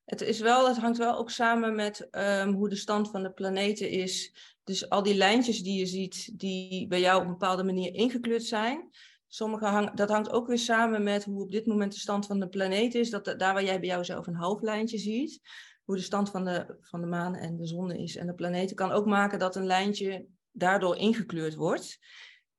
Het, 0.05 0.21
is 0.21 0.41
wel, 0.41 0.69
het 0.69 0.77
hangt 0.77 0.99
wel 0.99 1.17
ook 1.17 1.31
samen 1.31 1.75
met 1.75 2.09
um, 2.11 2.53
hoe 2.53 2.69
de 2.69 2.77
stand 2.77 3.11
van 3.11 3.23
de 3.23 3.33
planeten 3.33 3.91
is. 3.91 4.35
Dus 4.65 4.89
al 4.89 5.03
die 5.03 5.15
lijntjes 5.15 5.63
die 5.63 5.79
je 5.79 5.87
ziet, 5.87 6.39
die 6.39 6.87
bij 6.87 7.01
jou 7.01 7.17
op 7.17 7.25
een 7.25 7.31
bepaalde 7.31 7.65
manier 7.65 7.95
ingekleurd 7.95 8.45
zijn. 8.45 8.91
Sommige 9.29 9.67
hang, 9.67 9.95
dat 9.95 10.09
hangt 10.09 10.31
ook 10.31 10.47
weer 10.47 10.59
samen 10.59 11.03
met 11.03 11.25
hoe 11.25 11.43
op 11.43 11.51
dit 11.51 11.67
moment 11.67 11.93
de 11.93 11.99
stand 11.99 12.27
van 12.27 12.41
de 12.41 12.49
planeet 12.49 12.95
is. 12.95 13.11
Dat, 13.11 13.25
daar 13.25 13.55
waar 13.55 13.65
jij 13.65 13.81
bij 13.81 13.89
jou 13.89 14.05
zelf 14.05 14.27
een 14.27 14.35
half 14.35 14.61
lijntje 14.61 14.99
ziet, 14.99 15.41
hoe 15.85 15.97
de 15.97 16.03
stand 16.03 16.31
van 16.31 16.45
de, 16.45 16.77
van 16.81 17.01
de 17.01 17.07
maan 17.07 17.35
en 17.35 17.57
de 17.57 17.67
zon 17.67 17.91
is 17.91 18.17
en 18.17 18.27
de 18.27 18.35
planeten, 18.35 18.77
kan 18.77 18.93
ook 18.93 19.07
maken 19.07 19.39
dat 19.39 19.57
een 19.57 19.67
lijntje 19.67 20.27
daardoor 20.51 20.97
ingekleurd 20.97 21.55
wordt. 21.55 21.99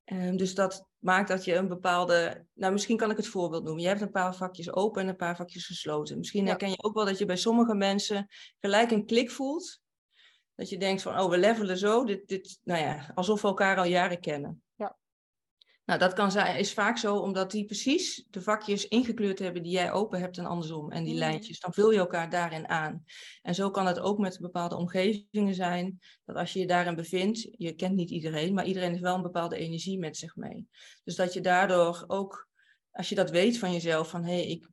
Um, 0.05 0.37
dus 0.37 0.55
dat 0.55 0.87
maakt 0.97 1.27
dat 1.27 1.45
je 1.45 1.55
een 1.55 1.67
bepaalde. 1.67 2.45
Nou, 2.53 2.73
misschien 2.73 2.97
kan 2.97 3.11
ik 3.11 3.17
het 3.17 3.27
voorbeeld 3.27 3.63
noemen. 3.63 3.81
Je 3.81 3.87
hebt 3.87 4.01
een 4.01 4.11
paar 4.11 4.35
vakjes 4.35 4.73
open 4.73 5.01
en 5.01 5.07
een 5.07 5.15
paar 5.15 5.35
vakjes 5.35 5.65
gesloten. 5.65 6.17
Misschien 6.17 6.47
herken 6.47 6.69
je 6.69 6.83
ook 6.83 6.93
wel 6.93 7.05
dat 7.05 7.17
je 7.17 7.25
bij 7.25 7.35
sommige 7.35 7.75
mensen 7.75 8.27
gelijk 8.59 8.91
een 8.91 9.05
klik 9.05 9.31
voelt. 9.31 9.79
Dat 10.55 10.69
je 10.69 10.77
denkt 10.77 11.01
van, 11.01 11.19
oh, 11.19 11.29
we 11.29 11.37
levelen 11.37 11.77
zo. 11.77 12.03
Dit, 12.03 12.27
dit, 12.27 12.59
nou 12.63 12.81
ja, 12.81 13.11
alsof 13.15 13.41
we 13.41 13.47
elkaar 13.47 13.77
al 13.77 13.85
jaren 13.85 14.19
kennen. 14.19 14.63
Nou, 15.87 15.99
dat 15.99 16.13
kan 16.13 16.31
zijn, 16.31 16.57
is 16.57 16.73
vaak 16.73 16.97
zo 16.97 17.15
omdat 17.15 17.51
die 17.51 17.65
precies 17.65 18.25
de 18.29 18.41
vakjes 18.41 18.87
ingekleurd 18.87 19.39
hebben 19.39 19.63
die 19.63 19.71
jij 19.71 19.91
open 19.91 20.19
hebt 20.19 20.37
en 20.37 20.45
andersom. 20.45 20.91
En 20.91 21.03
die 21.03 21.13
mm. 21.13 21.19
lijntjes, 21.19 21.59
dan 21.59 21.73
vul 21.73 21.91
je 21.91 21.97
elkaar 21.97 22.29
daarin 22.29 22.67
aan. 22.67 23.03
En 23.41 23.55
zo 23.55 23.71
kan 23.71 23.85
het 23.85 23.99
ook 23.99 24.17
met 24.17 24.39
bepaalde 24.39 24.75
omgevingen 24.75 25.55
zijn, 25.55 25.99
dat 26.25 26.35
als 26.35 26.53
je 26.53 26.59
je 26.59 26.67
daarin 26.67 26.95
bevindt, 26.95 27.47
je 27.51 27.73
kent 27.73 27.95
niet 27.95 28.09
iedereen, 28.09 28.53
maar 28.53 28.65
iedereen 28.65 28.89
heeft 28.89 29.01
wel 29.01 29.15
een 29.15 29.21
bepaalde 29.21 29.57
energie 29.57 29.99
met 29.99 30.17
zich 30.17 30.35
mee. 30.35 30.67
Dus 31.03 31.15
dat 31.15 31.33
je 31.33 31.41
daardoor 31.41 32.03
ook, 32.07 32.47
als 32.91 33.09
je 33.09 33.15
dat 33.15 33.29
weet 33.29 33.57
van 33.57 33.71
jezelf, 33.71 34.09
van 34.09 34.23
hé, 34.23 34.33
hey, 34.33 34.47
ik 34.47 34.69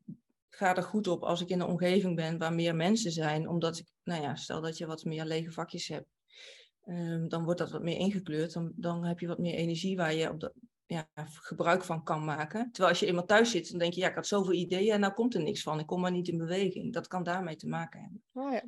ga 0.48 0.76
er 0.76 0.82
goed 0.82 1.06
op 1.06 1.22
als 1.22 1.40
ik 1.40 1.48
in 1.48 1.60
een 1.60 1.66
omgeving 1.66 2.16
ben 2.16 2.38
waar 2.38 2.54
meer 2.54 2.76
mensen 2.76 3.12
zijn, 3.12 3.48
omdat 3.48 3.78
ik, 3.78 3.86
nou 4.02 4.22
ja, 4.22 4.34
stel 4.34 4.60
dat 4.60 4.78
je 4.78 4.86
wat 4.86 5.04
meer 5.04 5.24
lege 5.24 5.50
vakjes 5.50 5.88
hebt. 5.88 6.06
Um, 6.86 7.28
dan 7.28 7.44
wordt 7.44 7.58
dat 7.58 7.70
wat 7.70 7.82
meer 7.82 7.98
ingekleurd. 7.98 8.52
Dan, 8.52 8.72
dan 8.76 9.04
heb 9.04 9.18
je 9.20 9.26
wat 9.26 9.38
meer 9.38 9.54
energie 9.54 9.96
waar 9.96 10.14
je 10.14 10.30
op 10.30 10.40
de, 10.40 10.52
ja, 10.94 11.26
gebruik 11.26 11.84
van 11.84 12.02
kan 12.02 12.24
maken. 12.24 12.70
Terwijl 12.72 12.88
als 12.88 13.00
je 13.00 13.06
eenmaal 13.06 13.26
thuis 13.26 13.50
zit, 13.50 13.70
dan 13.70 13.78
denk 13.78 13.92
je, 13.92 14.00
ja, 14.00 14.08
ik 14.08 14.14
had 14.14 14.26
zoveel 14.26 14.52
ideeën 14.52 14.92
en 14.92 15.00
nou 15.00 15.12
komt 15.12 15.34
er 15.34 15.42
niks 15.42 15.62
van. 15.62 15.78
Ik 15.78 15.86
kom 15.86 16.00
maar 16.00 16.10
niet 16.10 16.28
in 16.28 16.38
beweging. 16.38 16.92
Dat 16.92 17.06
kan 17.06 17.22
daarmee 17.22 17.56
te 17.56 17.68
maken 17.68 18.00
hebben. 18.00 18.22
Oh, 18.32 18.52
ja. 18.52 18.62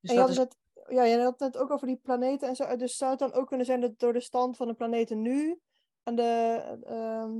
Dus 0.00 0.10
en 0.10 0.14
je 0.14 0.20
had, 0.20 0.30
is... 0.30 0.36
het, 0.36 0.56
ja, 0.88 1.04
je 1.04 1.18
had 1.18 1.40
het 1.40 1.56
ook 1.56 1.70
over 1.70 1.86
die 1.86 2.00
planeten 2.02 2.48
en 2.48 2.56
zo. 2.56 2.76
Dus 2.76 2.96
zou 2.96 3.10
het 3.10 3.20
dan 3.20 3.32
ook 3.32 3.46
kunnen 3.48 3.66
zijn 3.66 3.80
dat 3.80 3.98
door 3.98 4.12
de 4.12 4.20
stand 4.20 4.56
van 4.56 4.66
de 4.66 4.74
planeten 4.74 5.22
nu 5.22 5.60
en 6.02 6.14
de 6.14 6.62
uh, 6.88 7.30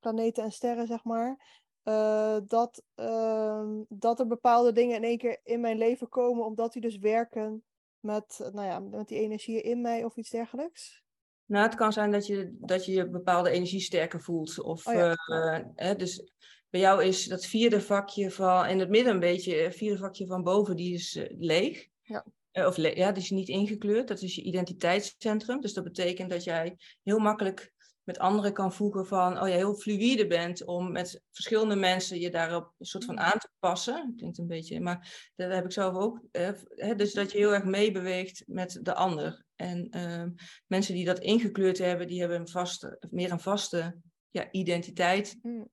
planeten 0.00 0.44
en 0.44 0.52
sterren, 0.52 0.86
zeg 0.86 1.04
maar, 1.04 1.60
uh, 1.84 2.38
dat, 2.46 2.82
uh, 2.96 3.70
dat 3.88 4.20
er 4.20 4.26
bepaalde 4.26 4.72
dingen 4.72 4.96
in 4.96 5.04
één 5.04 5.18
keer 5.18 5.40
in 5.42 5.60
mijn 5.60 5.78
leven 5.78 6.08
komen, 6.08 6.44
omdat 6.44 6.72
die 6.72 6.82
dus 6.82 6.98
werken 6.98 7.64
met, 8.00 8.50
nou 8.52 8.66
ja, 8.66 8.78
met 8.78 9.08
die 9.08 9.18
energieën 9.18 9.62
in 9.62 9.80
mij 9.80 10.04
of 10.04 10.16
iets 10.16 10.30
dergelijks? 10.30 11.04
Nou, 11.46 11.64
het 11.64 11.74
kan 11.74 11.92
zijn 11.92 12.10
dat 12.10 12.26
je 12.26 12.56
dat 12.60 12.84
je, 12.84 12.92
je 12.92 13.08
bepaalde 13.08 13.50
energie 13.50 13.80
sterker 13.80 14.20
voelt. 14.20 14.60
Of, 14.60 14.86
oh 14.86 15.12
uh, 15.26 15.94
dus 15.96 16.30
bij 16.70 16.80
jou 16.80 17.04
is 17.04 17.24
dat 17.24 17.46
vierde 17.46 17.80
vakje 17.80 18.30
van, 18.30 18.66
in 18.66 18.78
het 18.78 18.88
midden 18.88 19.12
een 19.12 19.20
beetje, 19.20 19.54
het 19.54 19.72
eh, 19.72 19.78
vierde 19.78 19.98
vakje 19.98 20.26
van 20.26 20.42
boven, 20.42 20.76
die 20.76 20.94
is 20.94 21.16
uh, 21.16 21.24
leeg. 21.38 21.88
Ja. 22.02 22.26
of 22.52 22.76
ja, 22.76 23.12
die 23.12 23.22
is 23.22 23.30
niet 23.30 23.48
ingekleurd. 23.48 24.08
Dat 24.08 24.22
is 24.22 24.34
je 24.34 24.42
identiteitscentrum. 24.42 25.60
Dus 25.60 25.72
dat 25.72 25.84
betekent 25.84 26.30
dat 26.30 26.44
jij 26.44 26.76
heel 27.02 27.18
makkelijk 27.18 27.72
met 28.02 28.18
anderen 28.18 28.52
kan 28.52 28.72
voegen 28.72 29.06
van, 29.06 29.40
oh 29.40 29.48
ja, 29.48 29.54
heel 29.54 29.74
fluïde 29.74 30.26
bent 30.26 30.64
om 30.64 30.92
met 30.92 31.22
verschillende 31.30 31.76
mensen 31.76 32.20
je 32.20 32.30
daarop 32.30 32.72
een 32.78 32.86
soort 32.86 33.04
van 33.04 33.14
mm. 33.14 33.20
aan 33.20 33.38
te 33.38 33.48
passen. 33.58 34.14
Klinkt 34.16 34.38
een 34.38 34.46
beetje, 34.46 34.80
maar 34.80 35.30
dat 35.36 35.52
heb 35.52 35.64
ik 35.64 35.72
zelf 35.72 35.94
ook. 35.94 36.20
hè, 36.30 36.94
dus 36.94 37.12
dat 37.12 37.32
je 37.32 37.38
heel 37.38 37.54
erg 37.54 37.64
meebeweegt 37.64 38.42
met 38.46 38.78
de 38.82 38.94
ander. 38.94 39.45
En 39.56 39.96
uh, 39.96 40.24
mensen 40.66 40.94
die 40.94 41.04
dat 41.04 41.18
ingekleurd 41.18 41.78
hebben, 41.78 42.06
die 42.06 42.20
hebben 42.20 42.40
een 42.40 42.48
vaste, 42.48 43.06
meer 43.10 43.32
een 43.32 43.40
vaste 43.40 43.96
ja, 44.30 44.50
identiteit. 44.50 45.38
Mm. 45.42 45.68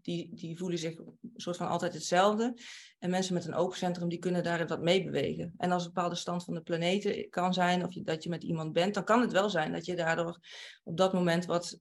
die, 0.00 0.34
die 0.34 0.58
voelen 0.58 0.78
zich 0.78 0.98
een 0.98 1.18
soort 1.36 1.56
van 1.56 1.68
altijd 1.68 1.92
hetzelfde. 1.94 2.58
En 2.98 3.10
mensen 3.10 3.34
met 3.34 3.44
een 3.44 3.54
open 3.54 3.78
centrum, 3.78 4.08
die 4.08 4.18
kunnen 4.18 4.42
daar 4.42 4.66
wat 4.66 4.82
mee 4.82 5.04
bewegen. 5.04 5.54
En 5.56 5.70
als 5.70 5.84
een 5.84 5.92
bepaalde 5.92 6.14
stand 6.14 6.44
van 6.44 6.54
de 6.54 6.60
planeten 6.60 7.28
kan 7.30 7.54
zijn, 7.54 7.84
of 7.84 7.92
je, 7.92 8.02
dat 8.02 8.22
je 8.22 8.28
met 8.28 8.42
iemand 8.42 8.72
bent, 8.72 8.94
dan 8.94 9.04
kan 9.04 9.20
het 9.20 9.32
wel 9.32 9.50
zijn 9.50 9.72
dat 9.72 9.86
je 9.86 9.96
daardoor 9.96 10.38
op 10.82 10.96
dat 10.96 11.12
moment 11.12 11.44
wat 11.44 11.78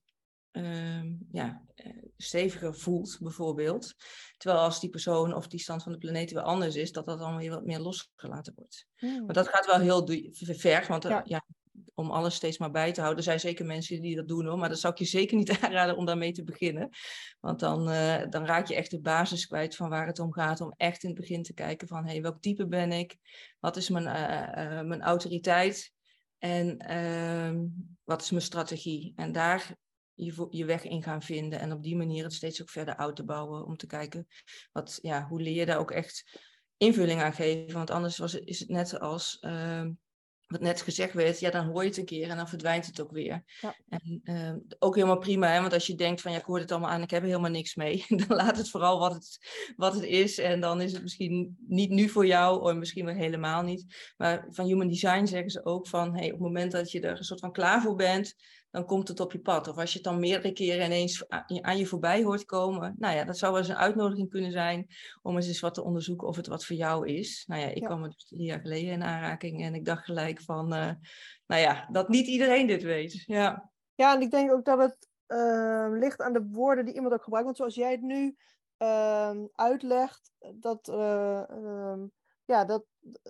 uh, 0.54 1.04
ja, 1.32 1.62
eh, 1.76 1.92
steviger 2.18 2.76
voelt, 2.76 3.18
bijvoorbeeld. 3.22 3.94
Terwijl 4.38 4.62
als 4.62 4.80
die 4.80 4.89
persoon 4.89 5.36
of 5.36 5.48
die 5.48 5.60
stand 5.60 5.84
van 5.84 5.92
de 5.92 5.98
planeten 5.98 6.36
weer 6.36 6.46
anders 6.46 6.76
is, 6.76 6.92
dat 6.92 7.06
dat 7.06 7.20
dan 7.20 7.38
weer 7.38 7.50
wat 7.50 7.66
meer 7.66 7.80
losgelaten 7.80 8.54
wordt. 8.56 8.86
Hmm. 8.96 9.26
Maar 9.26 9.34
dat 9.34 9.48
gaat 9.48 9.66
wel 9.66 9.80
heel 9.80 10.08
ver, 10.36 10.86
want 10.88 11.06
eh, 11.06 11.20
ja. 11.24 11.46
om 11.94 12.12
alles 12.12 12.36
steeds 12.36 12.58
maar 12.58 12.72
bij 12.72 12.92
te 12.92 13.00
houden. 13.00 13.20
Er 13.20 13.30
zijn 13.30 13.39
zeker 13.39 13.66
mensen 13.66 14.02
die 14.02 14.16
dat 14.16 14.28
doen 14.28 14.46
hoor, 14.46 14.58
maar 14.58 14.70
dat 14.70 14.80
zou 14.80 14.94
ik 14.94 15.00
je 15.00 15.06
zeker 15.06 15.38
niet 15.38 15.60
aanraden 15.62 15.98
om 15.98 16.06
daarmee 16.06 16.32
te 16.32 16.44
beginnen. 16.44 16.89
Want 17.39 17.60
dan, 17.60 17.89
uh, 17.89 18.22
dan 18.30 18.46
raak 18.46 18.68
je 18.68 18.76
echt 18.76 18.92
de 18.92 19.02
basis 19.02 19.48
kwijt 19.48 19.76
van 19.76 19.89
waar 19.89 20.08
het 20.08 20.20
om 20.20 20.34
gaat. 20.34 20.62
Om 20.62 20.74
echt 20.78 21.04
in 21.04 21.10
het 21.10 21.20
begin 21.20 21.44
te 21.44 21.54
kijken 21.54 21.88
van, 21.88 22.06
hé, 22.06 22.12
hey, 22.12 22.22
welk 22.22 22.42
type 22.42 22.68
ben 22.68 22.92
ik? 22.92 23.18
Wat 23.60 23.78
is 23.78 23.89
mijn, 23.89 24.04
mijn 24.88 25.02
autoriteit? 25.02 25.92
En 26.38 26.78
ehm, 26.78 27.66
wat 28.04 28.22
is 28.22 28.32
mijn 28.32 28.44
strategie? 28.44 29.13
En 29.16 29.32
daar 29.32 29.76
je, 30.13 30.47
je 30.49 30.65
weg 30.65 30.84
in 30.84 31.04
gaan 31.04 31.21
vinden. 31.21 31.60
En 31.60 31.71
op 31.71 31.84
die 31.84 31.95
manier 31.95 32.23
het 32.23 32.34
steeds 32.34 32.62
ook 32.62 32.69
verder 32.69 32.97
uit 32.97 33.15
te 33.15 33.23
bouwen. 33.23 33.65
Om 33.65 33.78
te 33.78 33.88
kijken, 33.88 34.28
wat, 34.71 34.99
ja, 35.02 35.28
hoe 35.28 35.41
leer 35.41 35.56
je 35.56 35.65
daar 35.65 35.80
ook 35.80 35.91
echt 35.91 36.39
invulling 36.78 37.21
aan 37.21 37.34
geven. 37.34 37.73
Want 37.73 37.89
anders 37.89 38.17
was 38.17 38.34
is 38.34 38.60
het 38.60 38.69
net 38.69 38.99
als 38.99 39.38
uh, 39.41 39.86
wat 40.47 40.62
net 40.62 40.82
gezegd 40.82 41.13
werd. 41.13 41.39
Ja, 41.39 41.49
dan 41.49 41.65
hoor 41.65 41.82
je 41.82 41.89
het 41.89 41.97
een 41.97 42.06
keer 42.06 42.30
en 42.30 42.38
dan 42.38 42.47
verdwijnt 42.47 42.86
het 42.86 43.02
ook 43.02 43.12
weer. 43.12 43.43
Ja. 43.62 43.76
En 43.89 44.21
uh, 44.23 44.54
ook 44.80 44.95
helemaal 44.95 45.17
prima. 45.17 45.47
Hè? 45.47 45.62
Want 45.62 45.73
als 45.73 45.88
je 45.88 45.95
denkt 45.95 46.21
van 46.21 46.32
ja, 46.32 46.38
ik 46.38 46.45
hoor 46.45 46.60
het 46.60 46.71
allemaal 46.71 46.89
aan. 46.89 47.02
Ik 47.02 47.10
heb 47.10 47.21
er 47.21 47.28
helemaal 47.28 47.52
niks 47.52 47.76
mee. 47.76 48.06
Dan 48.28 48.38
laat 48.38 48.58
het 48.58 48.69
vooral 48.69 48.99
wat 48.99 49.13
het, 49.13 49.39
wat 49.76 49.93
het 49.93 50.04
is. 50.04 50.38
En 50.38 50.60
dan 50.60 50.82
is 50.82 50.91
het 50.91 51.02
misschien 51.02 51.58
niet 51.67 51.89
nu 51.89 52.10
voor 52.10 52.26
jou. 52.26 52.62
Of 52.62 52.73
misschien 52.73 53.06
wel 53.06 53.15
helemaal 53.15 53.62
niet. 53.62 54.13
Maar 54.17 54.47
van 54.49 54.65
human 54.65 54.88
design 54.88 55.26
zeggen 55.26 55.49
ze 55.49 55.65
ook 55.65 55.88
van. 55.88 56.15
Hey, 56.15 56.26
op 56.26 56.32
het 56.32 56.39
moment 56.39 56.71
dat 56.71 56.91
je 56.91 57.02
er 57.02 57.17
een 57.17 57.23
soort 57.23 57.39
van 57.39 57.52
klaar 57.52 57.82
voor 57.82 57.95
bent 57.95 58.36
dan 58.73 58.86
komt 58.86 59.07
het 59.07 59.19
op 59.19 59.31
je 59.31 59.39
pad. 59.39 59.67
Of 59.67 59.77
als 59.77 59.91
je 59.91 59.95
het 59.95 60.07
dan 60.07 60.19
meerdere 60.19 60.53
keren 60.53 60.86
ineens 60.86 61.29
aan 61.62 61.77
je 61.77 61.86
voorbij 61.86 62.23
hoort 62.23 62.45
komen. 62.45 62.95
Nou 62.97 63.15
ja, 63.15 63.23
dat 63.23 63.38
zou 63.38 63.51
wel 63.51 63.62
eens 63.62 63.69
een 63.69 63.75
uitnodiging 63.75 64.29
kunnen 64.29 64.51
zijn 64.51 64.88
om 65.21 65.36
eens 65.36 65.47
eens 65.47 65.59
wat 65.59 65.73
te 65.73 65.83
onderzoeken 65.83 66.27
of 66.27 66.36
het 66.36 66.47
wat 66.47 66.65
voor 66.65 66.75
jou 66.75 67.07
is. 67.07 67.43
Nou 67.47 67.62
ja, 67.62 67.67
ik 67.67 67.83
kwam 67.83 68.03
er 68.03 68.09
dus 68.09 68.25
drie 68.25 68.45
jaar 68.45 68.59
geleden 68.59 68.91
in 68.91 69.03
aanraking 69.03 69.63
en 69.63 69.75
ik 69.75 69.86
dacht 69.86 70.05
gelijk 70.05 70.41
van, 70.41 70.73
uh, 70.73 70.91
nou 71.45 71.62
ja, 71.62 71.88
dat 71.91 72.09
niet 72.09 72.27
iedereen 72.27 72.67
dit 72.67 72.83
weet. 72.83 73.23
Ja, 73.25 73.71
ja 73.95 74.15
en 74.15 74.21
ik 74.21 74.31
denk 74.31 74.51
ook 74.51 74.65
dat 74.65 74.79
het 74.79 75.07
uh, 75.27 75.88
ligt 75.89 76.21
aan 76.21 76.33
de 76.33 76.47
woorden 76.51 76.86
die 76.86 76.93
iemand 76.93 77.13
ook 77.13 77.23
gebruikt. 77.23 77.45
Want 77.45 77.57
zoals 77.57 77.75
jij 77.75 77.91
het 77.91 78.01
nu 78.01 78.36
uh, 78.77 79.31
uitlegt, 79.53 80.31
dat... 80.53 80.88
Ja, 82.45 82.65
dat 82.65 82.86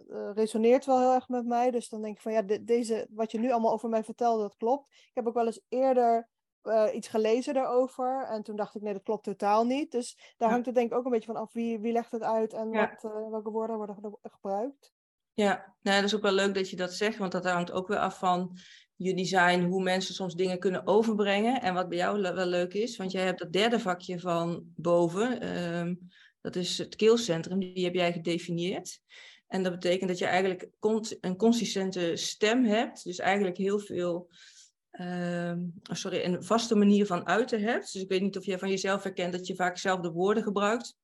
uh, 0.09 0.29
resoneert 0.33 0.85
wel 0.85 0.99
heel 0.99 1.13
erg 1.13 1.27
met 1.27 1.45
mij. 1.45 1.71
Dus 1.71 1.89
dan 1.89 2.01
denk 2.01 2.15
ik 2.15 2.21
van 2.21 2.31
ja, 2.31 2.41
deze, 2.61 3.07
wat 3.09 3.31
je 3.31 3.39
nu 3.39 3.51
allemaal 3.51 3.73
over 3.73 3.89
mij 3.89 4.03
vertelde, 4.03 4.41
dat 4.41 4.55
klopt. 4.57 4.91
Ik 4.91 5.11
heb 5.13 5.27
ook 5.27 5.33
wel 5.33 5.45
eens 5.45 5.61
eerder 5.69 6.29
uh, 6.63 6.89
iets 6.93 7.07
gelezen 7.07 7.53
daarover. 7.53 8.25
En 8.29 8.43
toen 8.43 8.55
dacht 8.55 8.75
ik, 8.75 8.81
nee, 8.81 8.93
dat 8.93 9.03
klopt 9.03 9.23
totaal 9.23 9.65
niet. 9.65 9.91
Dus 9.91 10.33
daar 10.37 10.49
hangt 10.49 10.65
het 10.65 10.75
denk 10.75 10.91
ik 10.91 10.97
ook 10.97 11.05
een 11.05 11.11
beetje 11.11 11.31
van 11.31 11.41
af 11.41 11.53
wie, 11.53 11.79
wie 11.79 11.91
legt 11.91 12.11
het 12.11 12.23
uit 12.23 12.53
en 12.53 12.69
wat, 12.69 13.03
uh, 13.03 13.29
welke 13.29 13.49
woorden 13.49 13.77
worden 13.77 14.19
gebruikt. 14.21 14.93
Ja, 15.33 15.75
nou, 15.81 15.95
dat 15.95 16.05
is 16.05 16.15
ook 16.15 16.21
wel 16.21 16.31
leuk 16.31 16.53
dat 16.53 16.69
je 16.69 16.75
dat 16.75 16.93
zegt, 16.93 17.17
want 17.17 17.31
dat 17.31 17.45
hangt 17.45 17.71
ook 17.71 17.87
weer 17.87 17.97
af 17.97 18.17
van 18.17 18.57
je 18.95 19.13
design, 19.13 19.61
hoe 19.61 19.83
mensen 19.83 20.13
soms 20.13 20.35
dingen 20.35 20.59
kunnen 20.59 20.87
overbrengen. 20.87 21.61
En 21.61 21.73
wat 21.73 21.89
bij 21.89 21.97
jou 21.97 22.21
wel 22.21 22.45
leuk 22.45 22.73
is, 22.73 22.97
want 22.97 23.11
jij 23.11 23.23
hebt 23.23 23.39
dat 23.39 23.51
derde 23.51 23.79
vakje 23.79 24.19
van 24.19 24.63
boven. 24.75 25.57
Um, 25.57 25.99
dat 26.43 26.55
is 26.55 26.77
het 26.77 26.95
keelcentrum, 26.95 27.59
die 27.59 27.83
heb 27.83 27.93
jij 27.93 28.13
gedefinieerd. 28.13 28.99
En 29.47 29.63
dat 29.63 29.71
betekent 29.71 30.09
dat 30.09 30.17
je 30.17 30.25
eigenlijk 30.25 30.69
een 31.21 31.35
consistente 31.35 32.15
stem 32.15 32.65
hebt. 32.65 33.03
Dus 33.03 33.19
eigenlijk 33.19 33.57
heel 33.57 33.79
veel, 33.79 34.29
uh, 34.91 35.53
sorry, 35.83 36.23
een 36.23 36.43
vaste 36.43 36.75
manier 36.75 37.05
van 37.05 37.27
uiten 37.27 37.61
hebt. 37.61 37.93
Dus 37.93 38.01
ik 38.01 38.09
weet 38.09 38.21
niet 38.21 38.37
of 38.37 38.45
jij 38.45 38.59
van 38.59 38.69
jezelf 38.69 39.03
herkent 39.03 39.33
dat 39.33 39.47
je 39.47 39.55
vaak 39.55 39.77
zelf 39.77 39.99
de 39.99 40.11
woorden 40.11 40.43
gebruikt. 40.43 40.97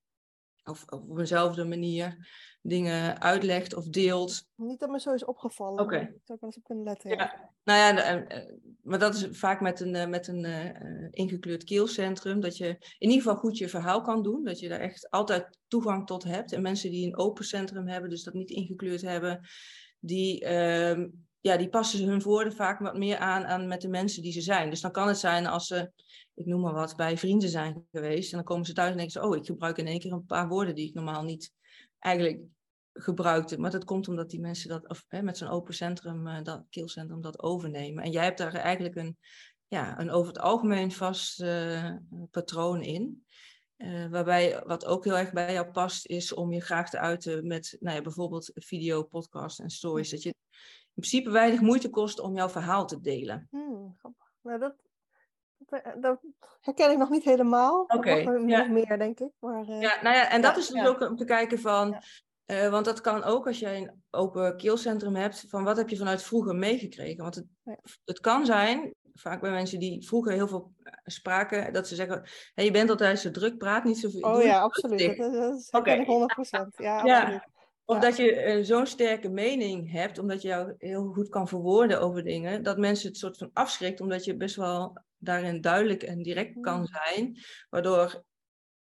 Of, 0.63 0.85
of 0.85 1.01
op 1.01 1.17
eenzelfde 1.17 1.65
manier 1.65 2.27
dingen 2.61 3.21
uitlegt 3.21 3.75
of 3.75 3.87
deelt. 3.87 4.47
Niet 4.55 4.79
dat 4.79 4.89
me 4.89 4.99
zo 4.99 5.13
is 5.13 5.25
opgevallen. 5.25 5.83
Oké. 5.83 5.95
Okay. 5.95 5.99
Zou 5.99 6.13
ik 6.17 6.27
wel 6.27 6.37
eens 6.41 6.57
op 6.57 6.63
kunnen 6.63 6.83
letten. 6.83 7.09
Ja. 7.09 7.51
Nou 7.63 7.79
ja, 7.79 8.03
eh, 8.03 8.55
maar 8.81 8.99
dat 8.99 9.15
is 9.15 9.27
vaak 9.31 9.61
met 9.61 9.79
een, 9.79 9.95
eh, 9.95 10.07
met 10.07 10.27
een 10.27 10.45
uh, 10.45 11.07
ingekleurd 11.11 11.63
keelcentrum. 11.63 12.39
Dat 12.39 12.57
je 12.57 12.67
in 12.97 13.09
ieder 13.09 13.17
geval 13.17 13.35
goed 13.35 13.57
je 13.57 13.69
verhaal 13.69 14.01
kan 14.01 14.23
doen. 14.23 14.43
Dat 14.43 14.59
je 14.59 14.69
daar 14.69 14.79
echt 14.79 15.09
altijd 15.09 15.57
toegang 15.67 16.07
tot 16.07 16.23
hebt. 16.23 16.51
En 16.51 16.61
mensen 16.61 16.91
die 16.91 17.05
een 17.05 17.17
open 17.17 17.45
centrum 17.45 17.87
hebben, 17.87 18.09
dus 18.09 18.23
dat 18.23 18.33
niet 18.33 18.49
ingekleurd 18.49 19.01
hebben, 19.01 19.47
die, 19.99 20.43
uh, 20.43 21.05
ja, 21.39 21.57
die 21.57 21.69
passen 21.69 22.07
hun 22.07 22.21
woorden 22.21 22.53
vaak 22.53 22.79
wat 22.79 22.97
meer 22.97 23.17
aan, 23.17 23.45
aan 23.45 23.67
met 23.67 23.81
de 23.81 23.89
mensen 23.89 24.21
die 24.21 24.31
ze 24.31 24.41
zijn. 24.41 24.69
Dus 24.69 24.81
dan 24.81 24.91
kan 24.91 25.07
het 25.07 25.17
zijn 25.17 25.47
als 25.47 25.67
ze, 25.67 25.91
ik 26.39 26.45
noem 26.45 26.61
maar 26.61 26.73
wat, 26.73 26.95
bij 26.95 27.17
vrienden 27.17 27.49
zijn 27.49 27.87
geweest. 27.91 28.31
En 28.31 28.37
dan 28.37 28.45
komen 28.45 28.65
ze 28.65 28.73
thuis 28.73 28.91
en 28.91 28.97
denken 28.97 29.21
ze, 29.21 29.27
oh, 29.27 29.35
ik 29.35 29.45
gebruik 29.45 29.77
in 29.77 29.87
één 29.87 29.99
keer 29.99 30.11
een 30.11 30.25
paar 30.25 30.47
woorden 30.47 30.75
die 30.75 30.87
ik 30.87 30.93
normaal 30.93 31.23
niet 31.23 31.53
eigenlijk 31.99 32.41
gebruikte. 32.93 33.59
Maar 33.59 33.71
dat 33.71 33.83
komt 33.83 34.07
omdat 34.07 34.29
die 34.29 34.39
mensen 34.39 34.69
dat, 34.69 34.89
of, 34.89 35.05
hè, 35.07 35.21
met 35.21 35.37
zo'n 35.37 35.49
open 35.49 35.73
centrum, 35.73 36.27
uh, 36.27 36.43
dat 36.43 36.65
keelcentrum, 36.69 37.21
dat 37.21 37.41
overnemen. 37.41 38.03
En 38.03 38.11
jij 38.11 38.23
hebt 38.23 38.37
daar 38.37 38.53
eigenlijk 38.53 38.95
een, 38.95 39.17
ja, 39.67 39.99
een 39.99 40.11
over 40.11 40.33
het 40.33 40.41
algemeen 40.41 40.91
vast 40.91 41.41
uh, 41.41 41.95
patroon 42.31 42.81
in. 42.81 43.25
Uh, 43.77 44.09
waarbij 44.09 44.63
wat 44.65 44.85
ook 44.85 45.03
heel 45.03 45.17
erg 45.17 45.31
bij 45.31 45.53
jou 45.53 45.71
past, 45.71 46.05
is 46.05 46.33
om 46.33 46.53
je 46.53 46.61
graag 46.61 46.89
te 46.89 46.99
uiten 46.99 47.47
met 47.47 47.77
nou 47.79 47.95
ja, 47.95 48.01
bijvoorbeeld 48.01 48.51
video, 48.53 49.03
podcast 49.03 49.59
en 49.59 49.69
stories. 49.69 50.09
Dat 50.09 50.21
je 50.21 50.29
in 50.29 50.35
principe 50.93 51.29
weinig 51.29 51.61
moeite 51.61 51.89
kost 51.89 52.19
om 52.19 52.35
jouw 52.35 52.49
verhaal 52.49 52.87
te 52.87 52.99
delen. 52.99 53.47
Hmm, 53.49 53.97
nou, 54.41 54.59
dat, 54.59 54.88
dat 55.99 56.19
herken 56.59 56.91
ik 56.91 56.97
nog 56.97 57.09
niet 57.09 57.23
helemaal. 57.23 57.81
Oké. 57.81 57.95
Okay, 57.95 58.23
nog 58.23 58.49
ja. 58.49 58.67
meer, 58.67 58.97
denk 58.97 59.19
ik. 59.19 59.31
Maar, 59.39 59.69
uh, 59.69 59.81
ja, 59.81 59.97
nou 60.01 60.15
ja, 60.15 60.29
en 60.29 60.41
dat 60.41 60.57
is 60.57 60.67
dus 60.67 60.87
ook 60.87 61.01
om 61.01 61.15
te 61.15 61.25
kijken 61.25 61.59
van. 61.59 62.01
Uh, 62.45 62.69
want 62.69 62.85
dat 62.85 63.01
kan 63.01 63.23
ook 63.23 63.47
als 63.47 63.59
jij 63.59 63.77
een 63.77 64.03
open 64.09 64.57
keelcentrum 64.57 65.15
hebt, 65.15 65.45
van 65.47 65.63
wat 65.63 65.77
heb 65.77 65.89
je 65.89 65.97
vanuit 65.97 66.23
vroeger 66.23 66.55
meegekregen? 66.55 67.23
Want 67.23 67.35
het, 67.35 67.45
het 68.05 68.19
kan 68.19 68.45
zijn, 68.45 68.93
vaak 69.13 69.41
bij 69.41 69.51
mensen 69.51 69.79
die 69.79 70.07
vroeger 70.07 70.31
heel 70.31 70.47
veel 70.47 70.73
eh, 70.83 70.93
spraken, 71.05 71.73
dat 71.73 71.87
ze 71.87 71.95
zeggen, 71.95 72.23
hey, 72.53 72.65
je 72.65 72.71
bent 72.71 72.89
altijd 72.89 73.19
zo 73.19 73.31
druk, 73.31 73.57
praat 73.57 73.83
niet 73.83 73.97
zoveel. 73.97 74.21
Oh 74.21 74.43
ja, 74.43 74.59
absoluut. 74.59 75.17
Dat, 75.17 75.33
dat 75.33 75.81
okay. 75.81 76.05
100%. 76.05 76.75
Ja, 76.75 77.03
ja. 77.03 77.19
Absoluut. 77.21 77.47
Of 77.89 77.99
dat 77.99 78.17
je 78.17 78.57
uh, 78.57 78.63
zo'n 78.63 78.85
sterke 78.85 79.29
mening 79.29 79.91
hebt, 79.91 80.19
omdat 80.19 80.41
je 80.41 80.47
jou 80.47 80.73
heel 80.77 81.11
goed 81.13 81.29
kan 81.29 81.47
verwoorden 81.47 82.01
over 82.01 82.23
dingen, 82.23 82.63
dat 82.63 82.77
mensen 82.77 83.07
het 83.07 83.17
soort 83.17 83.37
van 83.37 83.49
afschrikt, 83.53 84.01
omdat 84.01 84.25
je 84.25 84.37
best 84.37 84.55
wel 84.55 84.97
daarin 85.19 85.61
duidelijk 85.61 86.03
en 86.03 86.21
direct 86.21 86.59
kan 86.59 86.79
mm. 86.79 86.87
zijn. 86.87 87.37
Waardoor 87.69 88.23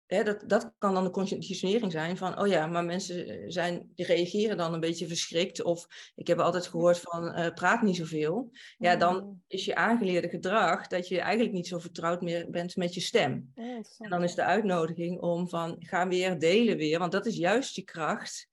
hè, 0.06 0.22
dat, 0.22 0.42
dat 0.46 0.72
kan 0.78 0.94
dan 0.94 1.04
de 1.04 1.10
conditionering 1.10 1.92
zijn 1.92 2.16
van, 2.16 2.40
oh 2.40 2.46
ja, 2.46 2.66
maar 2.66 2.84
mensen 2.84 3.28
eh, 3.28 3.44
zijn, 3.46 3.90
die 3.94 4.06
reageren 4.06 4.56
dan 4.56 4.74
een 4.74 4.80
beetje 4.80 5.06
verschrikt. 5.06 5.62
Of 5.62 5.86
ik 6.14 6.26
heb 6.26 6.38
altijd 6.38 6.66
gehoord 6.66 6.98
van, 6.98 7.38
uh, 7.38 7.48
praat 7.54 7.82
niet 7.82 7.96
zoveel. 7.96 8.50
Ja, 8.78 8.96
dan 8.96 9.24
mm. 9.24 9.42
is 9.46 9.64
je 9.64 9.74
aangeleerde 9.74 10.28
gedrag 10.28 10.86
dat 10.86 11.08
je 11.08 11.20
eigenlijk 11.20 11.52
niet 11.52 11.68
zo 11.68 11.78
vertrouwd 11.78 12.20
meer 12.20 12.50
bent 12.50 12.76
met 12.76 12.94
je 12.94 13.00
stem. 13.00 13.52
en 13.54 14.10
dan 14.10 14.22
is 14.22 14.34
de 14.34 14.44
uitnodiging 14.44 15.20
om 15.20 15.48
van, 15.48 15.76
ga 15.78 16.08
weer 16.08 16.38
delen 16.38 16.76
weer, 16.76 16.98
want 16.98 17.12
dat 17.12 17.26
is 17.26 17.36
juist 17.36 17.74
je 17.74 17.82
kracht 17.82 18.48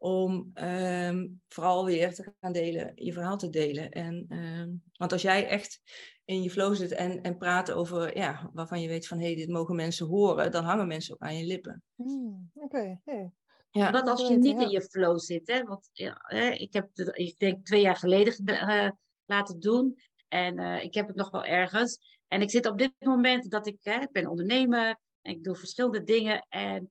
om 0.00 0.50
um, 0.54 1.40
vooral 1.48 1.84
weer 1.84 2.14
te 2.14 2.32
gaan 2.40 2.52
delen, 2.52 2.92
je 2.94 3.12
verhaal 3.12 3.36
te 3.36 3.50
delen. 3.50 3.90
En, 3.90 4.26
um, 4.28 4.82
want 4.92 5.12
als 5.12 5.22
jij 5.22 5.46
echt 5.46 5.80
in 6.28 6.42
je 6.42 6.50
flow 6.50 6.74
zit 6.74 6.92
en, 6.92 7.22
en 7.22 7.36
praat 7.36 7.72
over, 7.72 8.16
ja, 8.16 8.50
waarvan 8.52 8.80
je 8.80 8.88
weet 8.88 9.06
van, 9.06 9.18
hé, 9.18 9.24
hey, 9.24 9.34
dit 9.34 9.48
mogen 9.48 9.76
mensen 9.76 10.06
horen, 10.06 10.50
dan 10.50 10.64
hangen 10.64 10.86
mensen 10.86 11.14
ook 11.14 11.20
aan 11.20 11.36
je 11.36 11.44
lippen. 11.44 11.82
Hmm, 11.94 12.50
Oké, 12.54 12.98
okay. 13.04 13.32
Ja. 13.70 13.90
Wat 13.90 14.08
als 14.08 14.28
je 14.28 14.36
niet 14.36 14.60
in 14.60 14.68
je 14.68 14.82
flow 14.82 15.18
zit, 15.18 15.46
hè? 15.46 15.62
Want 15.62 15.90
ja, 15.92 16.18
hè, 16.22 16.48
ik 16.48 16.72
heb 16.72 16.88
het, 16.92 17.18
ik 17.18 17.38
denk 17.38 17.64
twee 17.64 17.80
jaar 17.80 17.96
geleden 17.96 18.50
uh, 18.50 18.90
laten 19.24 19.60
doen. 19.60 19.98
En 20.28 20.58
uh, 20.58 20.84
ik 20.84 20.94
heb 20.94 21.06
het 21.06 21.16
nog 21.16 21.30
wel 21.30 21.44
ergens. 21.44 22.18
En 22.26 22.42
ik 22.42 22.50
zit 22.50 22.66
op 22.66 22.78
dit 22.78 22.92
moment 22.98 23.50
dat 23.50 23.66
ik, 23.66 23.78
hè, 23.80 24.00
ik 24.00 24.12
ben 24.12 24.26
ondernemer 24.26 24.98
en 25.22 25.32
ik 25.32 25.44
doe 25.44 25.56
verschillende 25.56 26.04
dingen. 26.04 26.46
En 26.48 26.90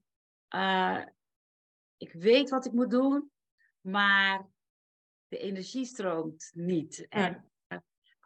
uh, 0.55 1.05
ik 1.97 2.13
weet 2.13 2.49
wat 2.49 2.65
ik 2.65 2.71
moet 2.71 2.91
doen, 2.91 3.31
maar 3.81 4.47
de 5.27 5.37
energie 5.37 5.85
stroomt 5.85 6.51
niet. 6.53 7.05
En, 7.09 7.51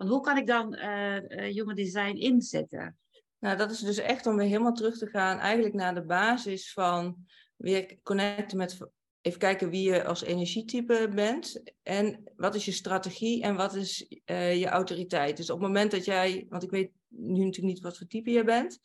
van 0.01 0.09
hoe 0.09 0.21
kan 0.21 0.37
ik 0.37 0.47
dan 0.47 0.75
uh, 0.75 1.17
human 1.29 1.75
design 1.75 2.15
inzetten? 2.15 2.97
Nou, 3.39 3.57
dat 3.57 3.71
is 3.71 3.79
dus 3.79 3.97
echt 3.97 4.25
om 4.25 4.35
weer 4.35 4.47
helemaal 4.47 4.73
terug 4.73 4.97
te 4.97 5.07
gaan, 5.07 5.39
eigenlijk 5.39 5.73
naar 5.73 5.93
de 5.93 6.05
basis 6.05 6.73
van 6.73 7.25
weer 7.55 7.99
connecten 8.03 8.57
met, 8.57 8.77
even 9.21 9.39
kijken 9.39 9.69
wie 9.69 9.89
je 9.89 10.03
als 10.03 10.23
energietype 10.23 11.09
bent 11.15 11.63
en 11.83 12.23
wat 12.35 12.55
is 12.55 12.65
je 12.65 12.71
strategie 12.71 13.43
en 13.43 13.55
wat 13.55 13.75
is 13.75 14.21
uh, 14.25 14.59
je 14.59 14.67
autoriteit. 14.67 15.37
Dus 15.37 15.49
op 15.49 15.59
het 15.59 15.67
moment 15.67 15.91
dat 15.91 16.05
jij, 16.05 16.45
want 16.49 16.63
ik 16.63 16.71
weet 16.71 16.91
nu 17.07 17.45
natuurlijk 17.45 17.73
niet 17.73 17.79
wat 17.79 17.97
voor 17.97 18.07
type 18.07 18.31
je 18.31 18.43
bent. 18.43 18.79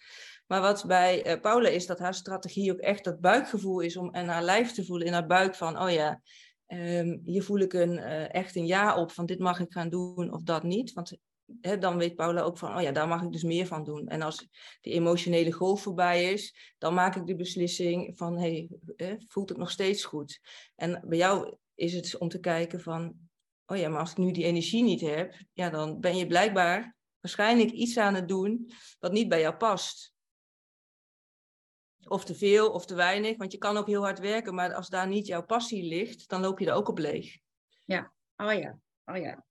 Maar 0.46 0.60
wat 0.60 0.84
bij 0.86 1.26
uh, 1.26 1.40
Paula 1.40 1.68
is 1.68 1.86
dat 1.86 1.98
haar 1.98 2.14
strategie 2.14 2.72
ook 2.72 2.78
echt 2.78 3.04
dat 3.04 3.20
buikgevoel 3.20 3.80
is 3.80 3.96
om 3.96 4.10
en 4.10 4.28
haar 4.28 4.42
lijf 4.42 4.72
te 4.72 4.84
voelen 4.84 5.06
in 5.06 5.12
haar 5.12 5.26
buik 5.26 5.54
van, 5.54 5.80
oh 5.82 5.90
ja, 5.90 6.20
um, 6.66 7.20
hier 7.24 7.42
voel 7.42 7.58
ik 7.58 7.72
een, 7.72 7.92
uh, 7.92 8.34
echt 8.34 8.56
een 8.56 8.66
ja 8.66 8.96
op 8.96 9.12
van 9.12 9.26
dit 9.26 9.38
mag 9.38 9.60
ik 9.60 9.72
gaan 9.72 9.88
doen 9.88 10.32
of 10.32 10.42
dat 10.42 10.62
niet. 10.62 10.92
Want 10.92 11.18
dan 11.78 11.98
weet 11.98 12.14
Paula 12.14 12.40
ook 12.40 12.58
van, 12.58 12.76
oh 12.76 12.82
ja, 12.82 12.92
daar 12.92 13.08
mag 13.08 13.22
ik 13.22 13.32
dus 13.32 13.42
meer 13.42 13.66
van 13.66 13.84
doen. 13.84 14.08
En 14.08 14.22
als 14.22 14.48
die 14.80 14.92
emotionele 14.92 15.52
golf 15.52 15.82
voorbij 15.82 16.32
is, 16.32 16.74
dan 16.78 16.94
maak 16.94 17.16
ik 17.16 17.26
de 17.26 17.36
beslissing 17.36 18.16
van, 18.16 18.38
hey, 18.38 18.68
voelt 19.28 19.48
het 19.48 19.58
nog 19.58 19.70
steeds 19.70 20.04
goed? 20.04 20.40
En 20.74 21.02
bij 21.04 21.18
jou 21.18 21.56
is 21.74 21.92
het 21.92 22.18
om 22.18 22.28
te 22.28 22.40
kijken 22.40 22.80
van, 22.80 23.14
oh 23.66 23.76
ja, 23.76 23.88
maar 23.88 24.00
als 24.00 24.10
ik 24.10 24.16
nu 24.16 24.30
die 24.30 24.44
energie 24.44 24.82
niet 24.82 25.00
heb, 25.00 25.34
ja, 25.52 25.70
dan 25.70 26.00
ben 26.00 26.16
je 26.16 26.26
blijkbaar 26.26 26.96
waarschijnlijk 27.20 27.70
iets 27.70 27.96
aan 27.96 28.14
het 28.14 28.28
doen 28.28 28.70
wat 28.98 29.12
niet 29.12 29.28
bij 29.28 29.40
jou 29.40 29.56
past. 29.56 30.14
Of 32.08 32.24
te 32.24 32.34
veel 32.34 32.70
of 32.70 32.86
te 32.86 32.94
weinig, 32.94 33.36
want 33.36 33.52
je 33.52 33.58
kan 33.58 33.76
ook 33.76 33.86
heel 33.86 34.02
hard 34.02 34.18
werken, 34.18 34.54
maar 34.54 34.74
als 34.74 34.88
daar 34.88 35.08
niet 35.08 35.26
jouw 35.26 35.44
passie 35.44 35.88
ligt, 35.88 36.28
dan 36.28 36.40
loop 36.40 36.58
je 36.58 36.66
er 36.66 36.74
ook 36.74 36.88
op 36.88 36.98
leeg. 36.98 37.38
Ja, 37.84 38.12
oh 38.36 38.52
ja, 38.52 38.78
oh 39.04 39.16
ja. 39.16 39.44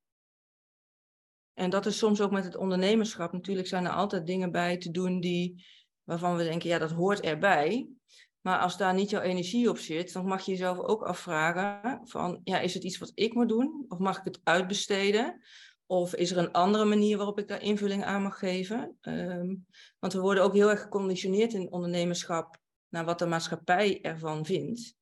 En 1.54 1.70
dat 1.70 1.86
is 1.86 1.98
soms 1.98 2.22
ook 2.22 2.32
met 2.32 2.44
het 2.44 2.56
ondernemerschap. 2.56 3.32
Natuurlijk 3.32 3.68
zijn 3.68 3.86
er 3.86 3.92
altijd 3.92 4.26
dingen 4.26 4.52
bij 4.52 4.78
te 4.78 4.92
doen 4.92 5.20
die, 5.20 5.66
waarvan 6.04 6.36
we 6.36 6.44
denken, 6.44 6.70
ja, 6.70 6.78
dat 6.78 6.92
hoort 6.92 7.20
erbij. 7.20 7.90
Maar 8.42 8.60
als 8.60 8.78
daar 8.78 8.94
niet 8.94 9.10
jouw 9.10 9.22
energie 9.22 9.70
op 9.70 9.78
zit, 9.78 10.14
dan 10.14 10.26
mag 10.26 10.46
je 10.46 10.52
jezelf 10.52 10.80
ook 10.80 11.04
afvragen 11.04 12.08
van, 12.08 12.42
ja, 12.44 12.60
is 12.60 12.74
het 12.74 12.84
iets 12.84 12.98
wat 12.98 13.12
ik 13.14 13.34
moet 13.34 13.50
doen? 13.50 13.86
Of 13.88 14.00
mag 14.00 14.18
ik 14.18 14.24
het 14.24 14.40
uitbesteden? 14.44 15.42
Of 15.86 16.16
is 16.16 16.32
er 16.32 16.38
een 16.38 16.52
andere 16.52 16.86
manier 16.86 17.18
waarop 17.18 17.40
ik 17.40 17.48
daar 17.48 17.62
invulling 17.62 18.04
aan 18.04 18.22
mag 18.22 18.40
geven? 18.40 18.98
Ehm, 19.02 19.56
want 20.00 20.14
we 20.14 20.20
worden 20.20 20.44
ook 20.44 20.54
heel 20.54 20.70
erg 20.70 20.82
geconditioneerd 20.82 21.54
in 21.54 21.72
ondernemerschap 21.72 22.58
naar 22.90 23.06
wat 23.06 23.20
de 23.20 23.26
maatschappij 23.26 24.02
ervan 24.02 24.46
vindt. 24.46 24.96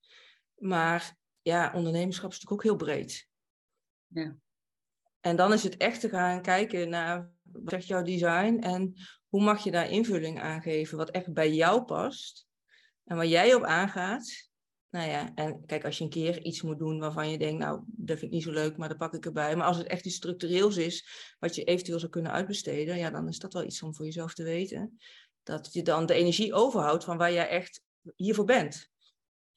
Maar 0.56 1.18
ja, 1.42 1.72
ondernemerschap 1.76 2.32
is 2.32 2.40
natuurlijk 2.40 2.52
ook 2.52 2.78
heel 2.78 2.88
breed. 2.88 3.28
Ja. 4.08 4.36
En 5.20 5.36
dan 5.36 5.54
is 5.54 5.64
het 5.64 5.78
echt 5.78 6.00
te 6.00 6.10
gaan 6.10 6.42
kijken 6.42 6.90
naar 6.90 7.32
wat 7.42 7.70
zegt 7.70 7.88
jouw 7.88 8.02
design 8.02 8.60
en 8.62 8.94
hoe 9.28 9.44
mag 9.44 9.64
je 9.64 9.72
daar 9.72 9.90
invulling 9.90 10.42
aan 10.42 10.62
geven 10.62 10.98
wat 10.98 11.10
echt 11.10 11.34
bij 11.34 11.54
jou 11.54 11.84
past 11.84 12.48
en 13.04 13.16
waar 13.16 13.26
jij 13.26 13.54
op 13.54 13.64
aangaat. 13.64 14.52
Nou 14.94 15.10
ja, 15.10 15.32
en 15.36 15.66
kijk, 15.66 15.86
als 15.86 15.98
je 15.98 16.04
een 16.04 16.10
keer 16.10 16.42
iets 16.42 16.62
moet 16.62 16.78
doen 16.78 17.00
waarvan 17.00 17.30
je 17.30 17.38
denkt, 17.38 17.60
nou, 17.60 17.82
dat 17.86 18.20
vind 18.20 18.22
ik 18.22 18.38
niet 18.38 18.44
zo 18.44 18.52
leuk, 18.52 18.78
maar 18.78 18.88
dan 18.88 18.98
pak 18.98 19.14
ik 19.14 19.26
erbij. 19.26 19.56
Maar 19.56 19.68
als 19.68 19.78
het 19.78 19.88
echt 19.88 20.06
iets 20.06 20.16
structureels 20.16 20.78
is, 20.78 21.08
wat 21.40 21.56
je 21.56 21.64
eventueel 21.64 22.00
zou 22.00 22.12
kunnen 22.12 22.32
uitbesteden, 22.32 22.98
ja, 22.98 23.10
dan 23.10 23.28
is 23.28 23.40
dat 23.40 23.54
wel 23.54 23.64
iets 23.64 23.82
om 23.82 23.96
voor 23.96 24.06
jezelf 24.06 24.34
te 24.34 24.44
weten. 24.44 24.98
Dat 25.44 25.70
je 25.72 25.82
dan 25.82 26.06
de 26.06 26.14
energie 26.14 26.54
overhoudt 26.54 27.04
van 27.04 27.18
waar 27.18 27.34
jij 27.34 27.48
echt 27.48 27.82
hiervoor 28.16 28.46
bent. 28.46 28.90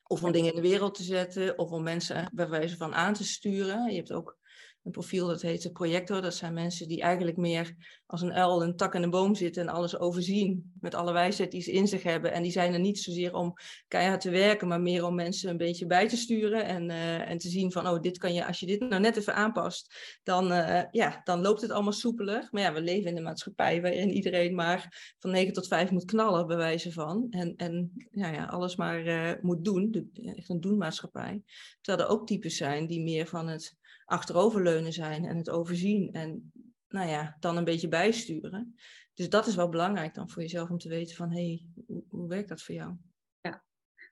Of 0.02 0.22
om 0.22 0.32
dingen 0.32 0.50
in 0.50 0.62
de 0.62 0.68
wereld 0.68 0.94
te 0.94 1.02
zetten, 1.02 1.58
of 1.58 1.70
om 1.70 1.82
mensen 1.82 2.30
bij 2.32 2.48
wijze 2.48 2.76
van 2.76 2.94
aan 2.94 3.14
te 3.14 3.24
sturen. 3.24 3.90
Je 3.90 3.96
hebt 3.96 4.12
ook 4.12 4.38
een 4.86 4.92
profiel 4.92 5.26
dat 5.26 5.42
heet 5.42 5.62
de 5.62 5.72
projector. 5.72 6.22
Dat 6.22 6.34
zijn 6.34 6.54
mensen 6.54 6.88
die 6.88 7.00
eigenlijk 7.00 7.36
meer 7.36 7.74
als 8.06 8.22
een 8.22 8.32
uil 8.32 8.62
een 8.62 8.76
tak 8.76 8.94
in 8.94 9.02
een 9.02 9.10
boom 9.10 9.34
zitten 9.34 9.62
en 9.62 9.74
alles 9.74 9.98
overzien. 9.98 10.72
Met 10.80 10.94
alle 10.94 11.12
wijsheid 11.12 11.50
die 11.50 11.62
ze 11.62 11.72
in 11.72 11.88
zich 11.88 12.02
hebben. 12.02 12.32
En 12.32 12.42
die 12.42 12.52
zijn 12.52 12.72
er 12.72 12.80
niet 12.80 12.98
zozeer 12.98 13.34
om 13.34 13.54
keihard 13.88 14.20
te 14.20 14.30
werken, 14.30 14.68
maar 14.68 14.80
meer 14.80 15.04
om 15.04 15.14
mensen 15.14 15.50
een 15.50 15.56
beetje 15.56 15.86
bij 15.86 16.08
te 16.08 16.16
sturen. 16.16 16.64
En, 16.64 16.90
uh, 16.90 17.30
en 17.30 17.38
te 17.38 17.48
zien 17.48 17.72
van, 17.72 17.88
oh, 17.88 18.00
dit 18.00 18.18
kan 18.18 18.34
je, 18.34 18.46
als 18.46 18.60
je 18.60 18.66
dit 18.66 18.80
nou 18.80 19.00
net 19.00 19.16
even 19.16 19.34
aanpast, 19.34 19.94
dan, 20.22 20.52
uh, 20.52 20.82
ja, 20.90 21.20
dan 21.24 21.40
loopt 21.40 21.60
het 21.60 21.70
allemaal 21.70 21.92
soepeler. 21.92 22.48
Maar 22.50 22.62
ja, 22.62 22.72
we 22.72 22.80
leven 22.80 23.10
in 23.10 23.16
een 23.16 23.22
maatschappij 23.22 23.82
waarin 23.82 24.10
iedereen 24.10 24.54
maar 24.54 25.14
van 25.18 25.30
9 25.30 25.52
tot 25.52 25.66
5 25.66 25.90
moet 25.90 26.04
knallen, 26.04 26.46
bij 26.46 26.56
wijze 26.56 26.92
van. 26.92 27.26
En, 27.30 27.56
en 27.56 27.92
ja, 28.10 28.28
ja, 28.28 28.44
alles 28.44 28.76
maar 28.76 29.06
uh, 29.06 29.32
moet 29.40 29.64
doen. 29.64 30.10
echt 30.36 30.48
een 30.48 30.60
doenmaatschappij. 30.60 31.42
Terwijl 31.80 32.06
er 32.06 32.14
ook 32.14 32.26
types 32.26 32.56
zijn 32.56 32.86
die 32.86 33.02
meer 33.02 33.26
van 33.26 33.48
het 33.48 33.76
achteroverleunen 34.06 34.92
zijn 34.92 35.24
en 35.24 35.36
het 35.36 35.50
overzien 35.50 36.12
en 36.12 36.52
nou 36.88 37.08
ja, 37.08 37.36
dan 37.40 37.56
een 37.56 37.64
beetje 37.64 37.88
bijsturen. 37.88 38.74
Dus 39.14 39.28
dat 39.28 39.46
is 39.46 39.54
wel 39.54 39.68
belangrijk 39.68 40.14
dan 40.14 40.30
voor 40.30 40.42
jezelf 40.42 40.70
om 40.70 40.78
te 40.78 40.88
weten 40.88 41.16
van 41.16 41.30
hé, 41.30 41.46
hey, 41.46 41.64
hoe, 41.86 42.04
hoe, 42.08 42.28
werkt 42.28 42.48
dat 42.48 42.62
voor 42.62 42.74
jou? 42.74 42.94
Ja, 43.40 43.62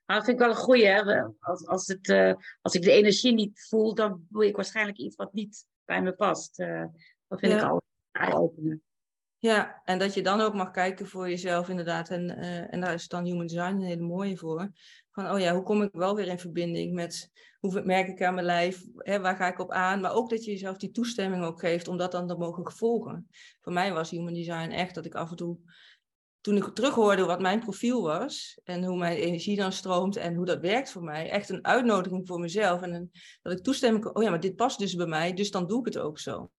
dat 0.05 0.23
vind 0.25 0.27
ik 0.27 0.45
wel 0.45 0.49
een 0.49 0.55
goeie. 0.55 1.01
Als, 1.39 1.65
als, 1.65 1.87
het, 1.87 2.07
uh, 2.07 2.33
als 2.61 2.73
ik 2.73 2.81
de 2.81 2.91
energie 2.91 3.33
niet 3.33 3.67
voel, 3.69 3.95
dan 3.95 4.25
doe 4.29 4.45
ik 4.45 4.55
waarschijnlijk 4.55 4.97
iets 4.97 5.15
wat 5.15 5.33
niet 5.33 5.65
bij 5.85 6.01
me 6.01 6.13
past. 6.13 6.59
Uh, 6.59 6.85
dat 7.27 7.39
vind 7.39 7.51
ja. 7.51 7.57
ik 7.57 7.63
al 7.63 7.81
eye-opener. 8.11 8.79
Ja, 9.37 9.81
en 9.83 9.99
dat 9.99 10.13
je 10.13 10.21
dan 10.21 10.41
ook 10.41 10.53
mag 10.53 10.71
kijken 10.71 11.07
voor 11.07 11.29
jezelf 11.29 11.69
inderdaad. 11.69 12.09
En, 12.09 12.29
uh, 12.29 12.73
en 12.73 12.81
daar 12.81 12.93
is 12.93 13.07
dan 13.07 13.25
Human 13.25 13.47
Design 13.47 13.73
een 13.73 13.81
hele 13.81 14.01
mooie 14.01 14.37
voor. 14.37 14.71
Van, 15.15 15.31
oh 15.31 15.39
ja, 15.39 15.53
hoe 15.53 15.63
kom 15.63 15.81
ik 15.81 15.89
wel 15.91 16.15
weer 16.15 16.27
in 16.27 16.39
verbinding 16.39 16.93
met, 16.93 17.31
hoe 17.59 17.81
merk 17.83 18.07
ik 18.07 18.23
aan 18.23 18.33
mijn 18.33 18.45
lijf, 18.45 18.83
hè, 18.95 19.19
waar 19.19 19.35
ga 19.35 19.47
ik 19.47 19.59
op 19.59 19.71
aan? 19.71 20.01
Maar 20.01 20.13
ook 20.13 20.29
dat 20.29 20.45
je 20.45 20.51
jezelf 20.51 20.77
die 20.77 20.91
toestemming 20.91 21.43
ook 21.43 21.59
geeft 21.59 21.87
om 21.87 21.97
dat 21.97 22.11
dan 22.11 22.27
te 22.27 22.35
mogen 22.35 22.71
volgen. 22.71 23.27
Voor 23.61 23.73
mij 23.73 23.93
was 23.93 24.09
Human 24.09 24.33
Design 24.33 24.69
echt 24.69 24.95
dat 24.95 25.05
ik 25.05 25.15
af 25.15 25.29
en 25.29 25.35
toe, 25.35 25.57
toen 26.41 26.57
ik 26.57 26.63
terughoorde 26.73 27.25
wat 27.25 27.41
mijn 27.41 27.59
profiel 27.59 28.01
was 28.01 28.59
en 28.63 28.83
hoe 28.83 28.97
mijn 28.97 29.17
energie 29.17 29.55
dan 29.55 29.71
stroomt 29.71 30.15
en 30.15 30.35
hoe 30.35 30.45
dat 30.45 30.59
werkt 30.59 30.91
voor 30.91 31.03
mij, 31.03 31.29
echt 31.29 31.49
een 31.49 31.65
uitnodiging 31.65 32.27
voor 32.27 32.39
mezelf. 32.39 32.81
En 32.81 33.11
dat 33.41 33.53
ik 33.53 33.63
toestemming, 33.63 34.05
oh 34.05 34.23
ja, 34.23 34.29
maar 34.29 34.39
dit 34.39 34.55
past 34.55 34.79
dus 34.79 34.95
bij 34.95 35.07
mij, 35.07 35.33
dus 35.33 35.51
dan 35.51 35.67
doe 35.67 35.79
ik 35.79 35.85
het 35.85 35.97
ook 35.97 36.19
zo. 36.19 36.51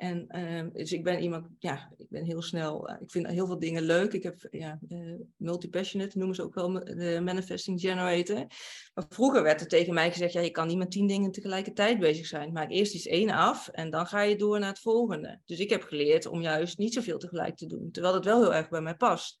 En 0.00 0.26
uh, 0.28 0.64
dus 0.72 0.92
ik 0.92 1.04
ben 1.04 1.22
iemand, 1.22 1.46
ja, 1.58 1.92
ik 1.96 2.06
ben 2.08 2.24
heel 2.24 2.42
snel, 2.42 2.90
uh, 2.90 2.96
ik 3.00 3.10
vind 3.10 3.26
heel 3.26 3.46
veel 3.46 3.58
dingen 3.58 3.82
leuk. 3.82 4.12
Ik 4.12 4.22
heb, 4.22 4.48
ja, 4.50 4.78
uh, 4.88 5.14
multi-passionate 5.36 6.18
noemen 6.18 6.36
ze 6.36 6.42
ook 6.42 6.54
wel 6.54 6.72
de 6.72 7.20
manifesting 7.24 7.80
generator. 7.80 8.46
Maar 8.94 9.04
vroeger 9.08 9.42
werd 9.42 9.60
er 9.60 9.66
tegen 9.66 9.94
mij 9.94 10.10
gezegd, 10.10 10.32
ja, 10.32 10.40
je 10.40 10.50
kan 10.50 10.66
niet 10.66 10.78
met 10.78 10.90
tien 10.90 11.06
dingen 11.06 11.30
tegelijkertijd 11.30 11.98
bezig 11.98 12.26
zijn. 12.26 12.52
Maak 12.52 12.70
eerst 12.70 12.94
iets 12.94 13.06
één 13.06 13.30
af 13.30 13.68
en 13.68 13.90
dan 13.90 14.06
ga 14.06 14.22
je 14.22 14.36
door 14.36 14.58
naar 14.58 14.68
het 14.68 14.78
volgende. 14.78 15.40
Dus 15.44 15.58
ik 15.58 15.70
heb 15.70 15.82
geleerd 15.82 16.26
om 16.26 16.42
juist 16.42 16.78
niet 16.78 16.94
zoveel 16.94 17.18
tegelijk 17.18 17.56
te 17.56 17.66
doen, 17.66 17.90
terwijl 17.90 18.14
het 18.14 18.24
wel 18.24 18.40
heel 18.40 18.54
erg 18.54 18.68
bij 18.68 18.80
mij 18.80 18.96
past. 18.96 19.40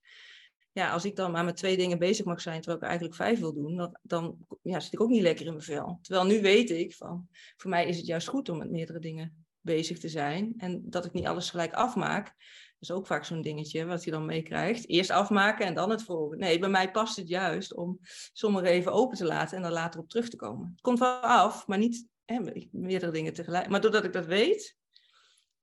Ja, 0.72 0.92
als 0.92 1.04
ik 1.04 1.16
dan 1.16 1.30
maar 1.30 1.44
met 1.44 1.56
twee 1.56 1.76
dingen 1.76 1.98
bezig 1.98 2.24
mag 2.24 2.40
zijn, 2.40 2.60
terwijl 2.60 2.82
ik 2.82 2.88
eigenlijk 2.88 3.16
vijf 3.16 3.38
wil 3.38 3.54
doen, 3.54 3.76
dan, 3.76 3.98
dan 4.02 4.36
ja, 4.62 4.80
zit 4.80 4.92
ik 4.92 5.00
ook 5.00 5.10
niet 5.10 5.22
lekker 5.22 5.46
in 5.46 5.52
mijn 5.52 5.64
vel. 5.64 5.98
Terwijl 6.02 6.26
nu 6.26 6.40
weet 6.40 6.70
ik 6.70 6.94
van, 6.94 7.28
voor 7.56 7.70
mij 7.70 7.88
is 7.88 7.96
het 7.96 8.06
juist 8.06 8.28
goed 8.28 8.48
om 8.48 8.58
met 8.58 8.70
meerdere 8.70 8.98
dingen 8.98 9.48
bezig 9.60 9.98
te 9.98 10.08
zijn. 10.08 10.54
En 10.56 10.82
dat 10.84 11.04
ik 11.04 11.12
niet 11.12 11.26
alles 11.26 11.50
gelijk 11.50 11.74
afmaak. 11.74 12.24
Dat 12.24 12.88
is 12.88 12.90
ook 12.90 13.06
vaak 13.06 13.24
zo'n 13.24 13.42
dingetje 13.42 13.84
wat 13.84 14.04
je 14.04 14.10
dan 14.10 14.24
meekrijgt. 14.24 14.88
Eerst 14.88 15.10
afmaken 15.10 15.66
en 15.66 15.74
dan 15.74 15.90
het 15.90 16.02
volgende. 16.02 16.44
Nee, 16.44 16.58
bij 16.58 16.68
mij 16.68 16.90
past 16.90 17.16
het 17.16 17.28
juist 17.28 17.74
om 17.74 17.98
sommige 18.32 18.68
even 18.68 18.92
open 18.92 19.16
te 19.16 19.24
laten 19.24 19.56
en 19.56 19.62
dan 19.62 19.72
later 19.72 20.00
op 20.00 20.08
terug 20.08 20.28
te 20.28 20.36
komen. 20.36 20.70
Het 20.70 20.80
komt 20.80 20.98
wel 20.98 21.20
af, 21.20 21.66
maar 21.66 21.78
niet 21.78 22.06
hè, 22.24 22.40
meerdere 22.70 23.12
dingen 23.12 23.32
tegelijk. 23.32 23.68
Maar 23.68 23.80
doordat 23.80 24.04
ik 24.04 24.12
dat 24.12 24.26
weet, 24.26 24.76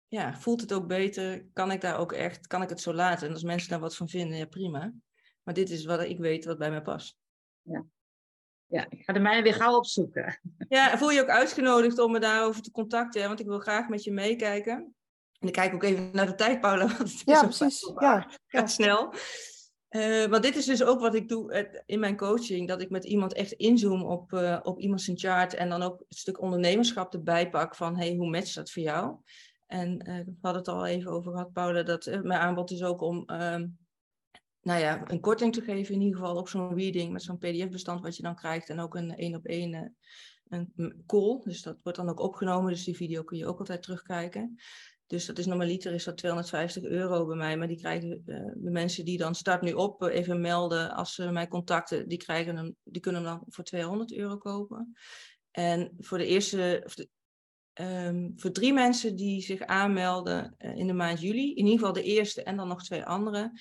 ja, 0.07 0.37
voelt 0.39 0.61
het 0.61 0.73
ook 0.73 0.87
beter. 0.87 1.45
Kan 1.53 1.71
ik 1.71 1.81
daar 1.81 1.97
ook 1.97 2.11
echt, 2.11 2.47
kan 2.47 2.61
ik 2.61 2.69
het 2.69 2.81
zo 2.81 2.93
laten? 2.93 3.27
En 3.27 3.33
als 3.33 3.43
mensen 3.43 3.69
daar 3.69 3.79
wat 3.79 3.95
van 3.95 4.09
vinden, 4.09 4.37
ja 4.37 4.45
prima. 4.45 4.93
Maar 5.43 5.53
dit 5.53 5.69
is 5.69 5.85
wat 5.85 6.01
ik 6.01 6.17
weet 6.17 6.45
wat 6.45 6.57
bij 6.57 6.69
mij 6.69 6.81
past. 6.81 7.17
Ja. 7.61 7.85
Ja, 8.67 8.85
ik 8.89 9.03
ga 9.03 9.13
de 9.13 9.19
mijne 9.19 9.41
weer 9.41 9.53
gauw 9.53 9.75
opzoeken. 9.75 10.39
Ja, 10.69 10.97
voel 10.97 11.11
je 11.11 11.21
ook 11.21 11.29
uitgenodigd 11.29 11.99
om 11.99 12.11
me 12.11 12.19
daarover 12.19 12.61
te 12.61 12.71
contacten, 12.71 13.27
want 13.27 13.39
ik 13.39 13.45
wil 13.45 13.59
graag 13.59 13.87
met 13.87 14.03
je 14.03 14.11
meekijken. 14.11 14.95
En 15.39 15.47
ik 15.47 15.53
kijk 15.53 15.73
ook 15.73 15.83
even 15.83 16.09
naar 16.11 16.25
de 16.25 16.35
tijd, 16.35 16.61
Paula, 16.61 16.85
want 16.85 16.97
het 16.97 17.07
is 17.07 17.21
ja, 17.25 17.43
precies. 17.43 17.91
Ja, 17.99 18.29
gaat 18.47 18.71
snel. 18.71 19.13
Uh, 19.89 20.25
want 20.25 20.43
dit 20.43 20.55
is 20.55 20.65
dus 20.65 20.83
ook 20.83 20.99
wat 20.99 21.15
ik 21.15 21.29
doe 21.29 21.69
in 21.85 21.99
mijn 21.99 22.17
coaching, 22.17 22.67
dat 22.67 22.81
ik 22.81 22.89
met 22.89 23.05
iemand 23.05 23.33
echt 23.33 23.51
inzoom 23.51 24.03
op, 24.03 24.31
uh, 24.31 24.59
op 24.63 24.79
iemand 24.79 25.01
zijn 25.01 25.17
chart 25.17 25.53
en 25.53 25.69
dan 25.69 25.81
ook 25.81 25.99
een 25.99 26.17
stuk 26.17 26.41
ondernemerschap 26.41 27.13
erbij 27.13 27.49
pak 27.49 27.75
van, 27.75 27.97
hey, 27.97 28.15
hoe 28.15 28.29
matcht 28.29 28.55
dat 28.55 28.71
voor 28.71 28.83
jou? 28.83 29.15
En 29.67 30.09
uh, 30.09 30.17
we 30.25 30.35
hadden 30.41 30.61
het 30.61 30.71
al 30.71 30.85
even 30.85 31.11
over 31.11 31.31
gehad, 31.31 31.53
Paula, 31.53 31.83
dat 31.83 32.05
mijn 32.05 32.39
aanbod 32.39 32.71
is 32.71 32.83
ook 32.83 33.01
om 33.01 33.23
ehm, 33.25 33.67
nou 34.67 34.79
ja, 34.79 35.09
een 35.11 35.19
korting 35.19 35.53
te 35.53 35.61
geven 35.61 35.93
in 35.93 36.01
ieder 36.01 36.19
geval 36.19 36.35
op 36.35 36.49
zo'n 36.49 36.75
reading 36.75 37.11
met 37.11 37.23
zo'n 37.23 37.37
pdf-bestand 37.37 38.01
wat 38.01 38.15
je 38.15 38.23
dan 38.23 38.35
krijgt 38.35 38.69
en 38.69 38.79
ook 38.79 38.95
een 38.95 39.15
één 39.15 39.35
op 39.35 39.45
één 39.45 39.73
eh, 39.73 40.59
een 40.75 41.03
call. 41.05 41.41
Dus 41.43 41.61
dat 41.61 41.77
wordt 41.83 41.97
dan 41.97 42.09
ook 42.09 42.19
opgenomen, 42.19 42.71
dus 42.71 42.83
die 42.83 42.95
video 42.95 43.23
kun 43.23 43.37
je 43.37 43.45
ook 43.45 43.59
altijd 43.59 43.81
terugkijken. 43.81 44.55
Dus 45.05 45.25
dat 45.25 45.37
is 45.37 45.45
normaliter 45.45 45.93
is 45.93 46.03
dat 46.03 46.17
250 46.17 46.83
euro 46.83 47.25
bij 47.25 47.35
mij, 47.35 47.57
maar 47.57 47.67
die 47.67 47.77
krijgen 47.77 48.23
uh, 48.25 48.51
de 48.55 48.69
mensen 48.69 49.05
die 49.05 49.17
dan 49.17 49.35
start 49.35 49.61
nu 49.61 49.73
op 49.73 50.03
uh, 50.03 50.15
even 50.15 50.41
melden 50.41 50.91
als 50.91 51.13
ze 51.13 51.31
mij 51.31 51.47
contacten, 51.47 52.07
die, 52.07 52.17
krijgen 52.17 52.55
hem, 52.55 52.75
die 52.83 53.01
kunnen 53.01 53.23
hem 53.23 53.31
dan 53.31 53.43
voor 53.47 53.63
200 53.63 54.13
euro 54.13 54.37
kopen. 54.37 54.93
En 55.51 55.91
voor 55.99 56.17
de 56.17 56.25
eerste, 56.25 56.87
um, 57.73 58.33
voor 58.35 58.51
drie 58.51 58.73
mensen 58.73 59.15
die 59.15 59.41
zich 59.41 59.61
aanmelden 59.61 60.55
in 60.57 60.87
de 60.87 60.93
maand 60.93 61.21
juli, 61.21 61.49
in 61.49 61.65
ieder 61.65 61.79
geval 61.79 61.93
de 61.93 62.03
eerste 62.03 62.43
en 62.43 62.55
dan 62.55 62.67
nog 62.67 62.83
twee 62.83 63.03
anderen, 63.03 63.59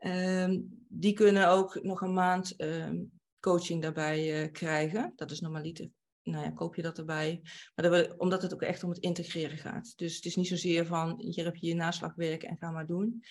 Um, 0.00 0.84
die 0.88 1.12
kunnen 1.12 1.48
ook 1.48 1.82
nog 1.82 2.00
een 2.00 2.12
maand 2.12 2.60
um, 2.60 3.10
coaching 3.40 3.82
daarbij 3.82 4.42
uh, 4.42 4.52
krijgen. 4.52 5.12
Dat 5.16 5.30
is 5.30 5.40
normaliter. 5.40 5.90
Nou 6.22 6.44
ja, 6.44 6.50
koop 6.50 6.74
je 6.74 6.82
dat 6.82 6.98
erbij. 6.98 7.40
Maar 7.74 7.90
dat 7.90 8.16
omdat 8.16 8.42
het 8.42 8.54
ook 8.54 8.62
echt 8.62 8.84
om 8.84 8.90
het 8.90 8.98
integreren 8.98 9.58
gaat. 9.58 9.92
Dus 9.96 10.16
het 10.16 10.24
is 10.24 10.36
niet 10.36 10.48
zozeer 10.48 10.86
van 10.86 11.20
hier 11.20 11.44
heb 11.44 11.56
je 11.56 11.66
je 11.66 11.74
naslagwerk 11.74 12.42
en 12.42 12.56
ga 12.56 12.70
maar 12.70 12.86
doen. 12.86 13.24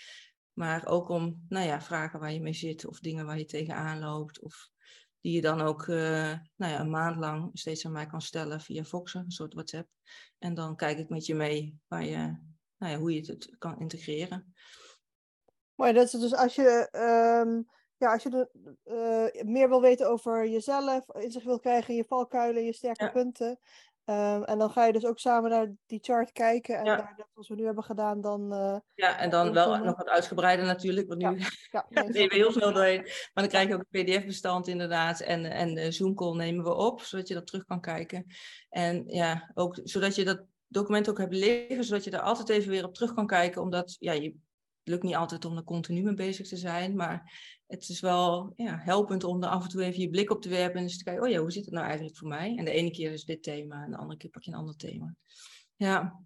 Maar 0.54 0.88
ook 0.88 1.10
om, 1.10 1.46
nou 1.48 1.66
ja, 1.66 1.82
vragen 1.82 2.20
waar 2.20 2.34
je 2.34 2.42
mee 2.42 2.54
zit 2.54 2.86
of 2.86 3.00
dingen 3.00 3.26
waar 3.26 3.38
je 3.38 3.46
tegenaan 3.46 4.00
loopt. 4.00 4.42
Of 4.42 4.70
die 5.22 5.34
je 5.34 5.42
dan 5.42 5.62
ook 5.62 5.88
uh, 5.88 5.98
nou 6.56 6.72
ja, 6.72 6.80
een 6.80 6.90
maand 6.90 7.18
lang 7.18 7.50
steeds 7.54 7.86
aan 7.86 7.92
mij 7.92 8.06
kan 8.06 8.22
stellen 8.22 8.62
via 8.62 8.84
Foxen, 8.84 9.22
een 9.22 9.32
soort 9.32 9.54
WhatsApp. 9.54 9.90
En 10.38 10.54
dan 10.54 10.76
kijk 10.76 10.98
ik 10.98 11.10
met 11.10 11.26
je 11.26 11.36
mee 11.36 11.80
waar 11.88 12.06
je, 12.06 12.18
nou 12.78 12.92
ja, 12.92 12.98
hoe 12.98 13.14
je 13.14 13.20
het 13.20 13.56
kan 13.58 13.80
integreren. 13.80 14.54
Mooi, 15.76 15.94
dat 15.94 16.06
is 16.06 16.12
dus 16.12 16.36
als 16.36 16.56
je, 16.56 16.90
um, 17.46 17.68
ja, 17.98 18.12
als 18.12 18.24
je 18.24 18.30
de, 18.30 18.50
uh, 18.86 19.44
meer 19.44 19.70
wil 19.70 19.82
weten 19.82 20.10
over 20.10 20.48
jezelf, 20.48 21.10
inzicht 21.14 21.46
wil 21.46 21.60
krijgen 21.60 21.90
in 21.90 21.96
je 21.96 22.06
valkuilen, 22.08 22.64
je 22.64 22.74
sterke 22.74 23.04
ja. 23.04 23.12
punten, 23.12 23.60
Um, 24.10 24.44
en 24.44 24.58
dan 24.58 24.70
ga 24.70 24.86
je 24.86 24.94
dus 24.94 25.06
ook 25.06 25.20
samen 25.20 25.50
naar 25.50 25.72
die 25.86 26.00
chart 26.02 26.32
kijken. 26.32 26.78
En 26.78 26.86
ja. 26.86 26.96
daar, 26.96 27.14
net 27.18 27.28
zoals 27.34 27.50
we 27.50 27.56
nu 27.56 27.66
hebben 27.66 27.84
gedaan, 27.84 28.22
dan. 28.22 28.54
Uh, 28.54 28.78
ja, 28.94 29.20
en 29.20 29.30
dan 29.30 29.54
wel 29.54 29.78
nog 29.78 29.98
wat 29.98 30.08
uitgebreider 30.08 30.66
natuurlijk. 30.66 31.08
Want 31.08 31.22
nu 31.22 31.30
ja. 31.30 31.36
ja, 31.72 31.86
nee, 31.90 32.04
nemen 32.04 32.30
we 32.30 32.36
heel 32.36 32.52
snel 32.52 32.74
doorheen. 32.74 33.02
Maar 33.02 33.32
dan 33.34 33.48
krijg 33.48 33.68
je 33.68 33.74
ook 33.74 33.86
een 33.90 34.04
PDF-bestand 34.04 34.68
inderdaad. 34.68 35.20
En, 35.20 35.46
en 35.46 35.74
de 35.74 35.92
Zoom-call 35.92 36.36
nemen 36.36 36.64
we 36.64 36.74
op, 36.74 37.02
zodat 37.02 37.28
je 37.28 37.34
dat 37.34 37.48
terug 37.48 37.66
kan 37.66 37.82
kijken. 37.82 38.26
En 38.70 39.04
ja, 39.08 39.52
ook 39.54 39.80
zodat 39.84 40.16
je 40.16 40.26
dat 40.26 40.44
document 40.68 41.10
ook 41.10 41.18
hebt 41.18 41.34
liggen, 41.34 41.84
zodat 41.84 42.04
je 42.04 42.12
er 42.12 42.20
altijd 42.20 42.50
even 42.50 42.70
weer 42.70 42.86
op 42.86 42.94
terug 42.94 43.14
kan 43.14 43.28
kijken. 43.28 43.62
Omdat 43.62 43.96
ja, 44.00 44.12
je 44.12 44.36
lukt 44.88 45.04
niet 45.04 45.16
altijd 45.16 45.46
om 45.46 45.58
er 45.58 45.64
continu 45.64 46.04
mee 46.04 46.14
bezig 46.14 46.48
te 46.48 46.58
zijn. 46.58 46.96
Maar 46.96 47.34
het 47.68 47.90
is 47.90 48.00
wel 48.00 48.52
ja, 48.56 48.78
helpend 48.78 49.24
om 49.24 49.44
er 49.44 49.50
af 49.50 49.64
en 49.64 49.70
toe 49.70 49.84
even 49.84 50.02
je 50.02 50.10
blik 50.10 50.32
op 50.32 50.42
te 50.42 50.50
werpen 50.50 50.78
en 50.78 50.84
eens 50.84 50.98
te 50.98 51.04
kijken, 51.04 51.24
oh 51.24 51.30
ja, 51.30 51.40
hoe 51.40 51.52
zit 51.52 51.66
het 51.66 51.74
nou 51.74 51.86
eigenlijk 51.86 52.18
voor 52.18 52.28
mij? 52.28 52.56
En 52.58 52.66
de 52.66 52.72
ene 52.72 52.92
keer 52.92 53.12
is 53.12 53.26
dit 53.26 53.44
thema 53.44 53.84
en 53.84 53.92
de 53.92 53.98
andere 53.98 54.20
keer 54.20 54.30
pak 54.30 54.42
je 54.42 54.52
een 54.52 54.58
ander 54.58 54.76
thema. 54.76 55.16
Ja. 55.76 56.20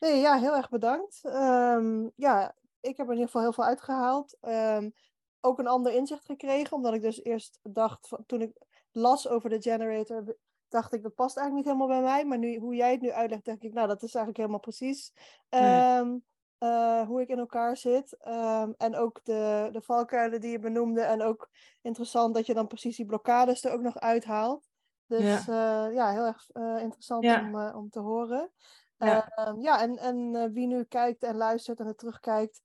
Nee, 0.00 0.20
ja, 0.20 0.38
heel 0.38 0.56
erg 0.56 0.68
bedankt. 0.68 1.20
Um, 1.24 2.12
ja, 2.16 2.54
ik 2.80 2.96
heb 2.96 3.06
er 3.06 3.12
in 3.12 3.18
ieder 3.18 3.26
geval 3.26 3.42
heel 3.42 3.52
veel 3.52 3.64
uitgehaald. 3.64 4.36
Um, 4.40 4.92
ook 5.40 5.58
een 5.58 5.66
ander 5.66 5.92
inzicht 5.92 6.24
gekregen, 6.24 6.76
omdat 6.76 6.94
ik 6.94 7.02
dus 7.02 7.24
eerst 7.24 7.58
dacht, 7.62 8.08
toen 8.26 8.40
ik 8.40 8.52
las 8.92 9.28
over 9.28 9.50
de 9.50 9.62
generator, 9.62 10.36
dacht 10.68 10.92
ik, 10.92 11.02
dat 11.02 11.14
past 11.14 11.36
eigenlijk 11.36 11.66
niet 11.66 11.76
helemaal 11.76 12.00
bij 12.00 12.10
mij. 12.10 12.24
Maar 12.24 12.38
nu, 12.38 12.58
hoe 12.58 12.74
jij 12.74 12.92
het 12.92 13.00
nu 13.00 13.10
uitlegt, 13.10 13.44
denk 13.44 13.62
ik, 13.62 13.72
nou, 13.72 13.88
dat 13.88 14.02
is 14.02 14.14
eigenlijk 14.14 14.36
helemaal 14.36 14.60
precies. 14.60 15.12
Um, 15.48 16.24
uh, 16.58 17.06
hoe 17.06 17.20
ik 17.20 17.28
in 17.28 17.38
elkaar 17.38 17.76
zit. 17.76 18.16
Um, 18.28 18.74
en 18.76 18.96
ook 18.96 19.20
de, 19.24 19.68
de 19.72 19.82
valkuilen 19.82 20.40
die 20.40 20.50
je 20.50 20.58
benoemde. 20.58 21.00
En 21.00 21.22
ook 21.22 21.48
interessant 21.82 22.34
dat 22.34 22.46
je 22.46 22.54
dan 22.54 22.66
precies 22.66 22.96
die 22.96 23.06
blokkades 23.06 23.64
er 23.64 23.72
ook 23.72 23.80
nog 23.80 23.98
uithaalt. 23.98 24.68
Dus 25.06 25.44
ja, 25.44 25.86
uh, 25.88 25.94
ja 25.94 26.10
heel 26.10 26.24
erg 26.24 26.48
uh, 26.52 26.82
interessant 26.82 27.24
ja. 27.24 27.40
om, 27.40 27.76
om 27.76 27.90
te 27.90 28.00
horen. 28.00 28.52
Ja, 28.98 29.28
ehm, 29.28 29.60
ja 29.60 29.80
en, 29.80 29.98
en 29.98 30.52
wie 30.52 30.66
nu 30.66 30.84
kijkt 30.84 31.22
en 31.22 31.36
luistert 31.36 31.80
en 31.80 31.86
het 31.86 31.98
terugkijkt. 31.98 32.62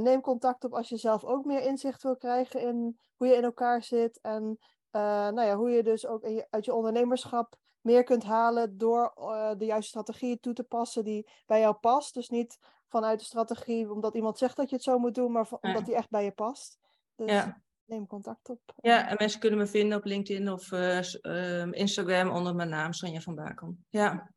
neem 0.00 0.20
contact 0.20 0.64
op 0.64 0.74
als 0.74 0.88
je 0.88 0.96
zelf 0.96 1.24
ook 1.24 1.44
meer 1.44 1.60
inzicht 1.60 2.02
wil 2.02 2.16
krijgen 2.16 2.60
in 2.60 2.98
hoe 3.16 3.26
je 3.26 3.34
in 3.34 3.44
elkaar 3.44 3.82
zit. 3.82 4.18
En 4.20 4.58
nou 4.90 5.42
ja, 5.42 5.56
hoe 5.56 5.70
je 5.70 5.82
dus 5.82 6.06
ook 6.06 6.26
je, 6.26 6.46
uit 6.50 6.64
je 6.64 6.74
ondernemerschap 6.74 7.56
meer 7.80 8.04
kunt 8.04 8.24
halen 8.24 8.78
door 8.78 9.12
de 9.58 9.64
juiste 9.64 9.88
strategieën 9.88 10.40
toe 10.40 10.52
te 10.52 10.64
passen 10.64 11.04
die 11.04 11.30
bij 11.46 11.60
jou 11.60 11.74
past. 11.74 12.14
Dus 12.14 12.28
niet 12.28 12.58
vanuit 12.88 13.18
de 13.18 13.24
strategie, 13.24 13.90
omdat 13.90 14.14
iemand 14.14 14.38
zegt 14.38 14.56
dat 14.56 14.68
je 14.70 14.74
het 14.74 14.84
zo 14.84 14.98
moet 14.98 15.14
doen, 15.14 15.32
maar 15.32 15.46
omdat 15.60 15.84
die 15.84 15.94
echt 15.94 16.10
bij 16.10 16.24
je 16.24 16.32
past. 16.32 16.78
Dus 17.14 17.30
ja. 17.30 17.62
neem 17.84 18.06
contact 18.06 18.48
op. 18.48 18.60
Ja, 18.76 19.08
en 19.08 19.16
mensen 19.18 19.40
kunnen 19.40 19.58
me 19.58 19.66
vinden 19.66 19.98
op 19.98 20.04
LinkedIn 20.04 20.52
of 20.52 20.72
uh, 20.72 21.66
Instagram 21.70 22.30
onder 22.30 22.54
mijn 22.54 22.68
naam, 22.68 22.92
Sonja 22.92 23.20
van 23.20 23.34
Baken. 23.34 23.84
Ja. 23.88 24.30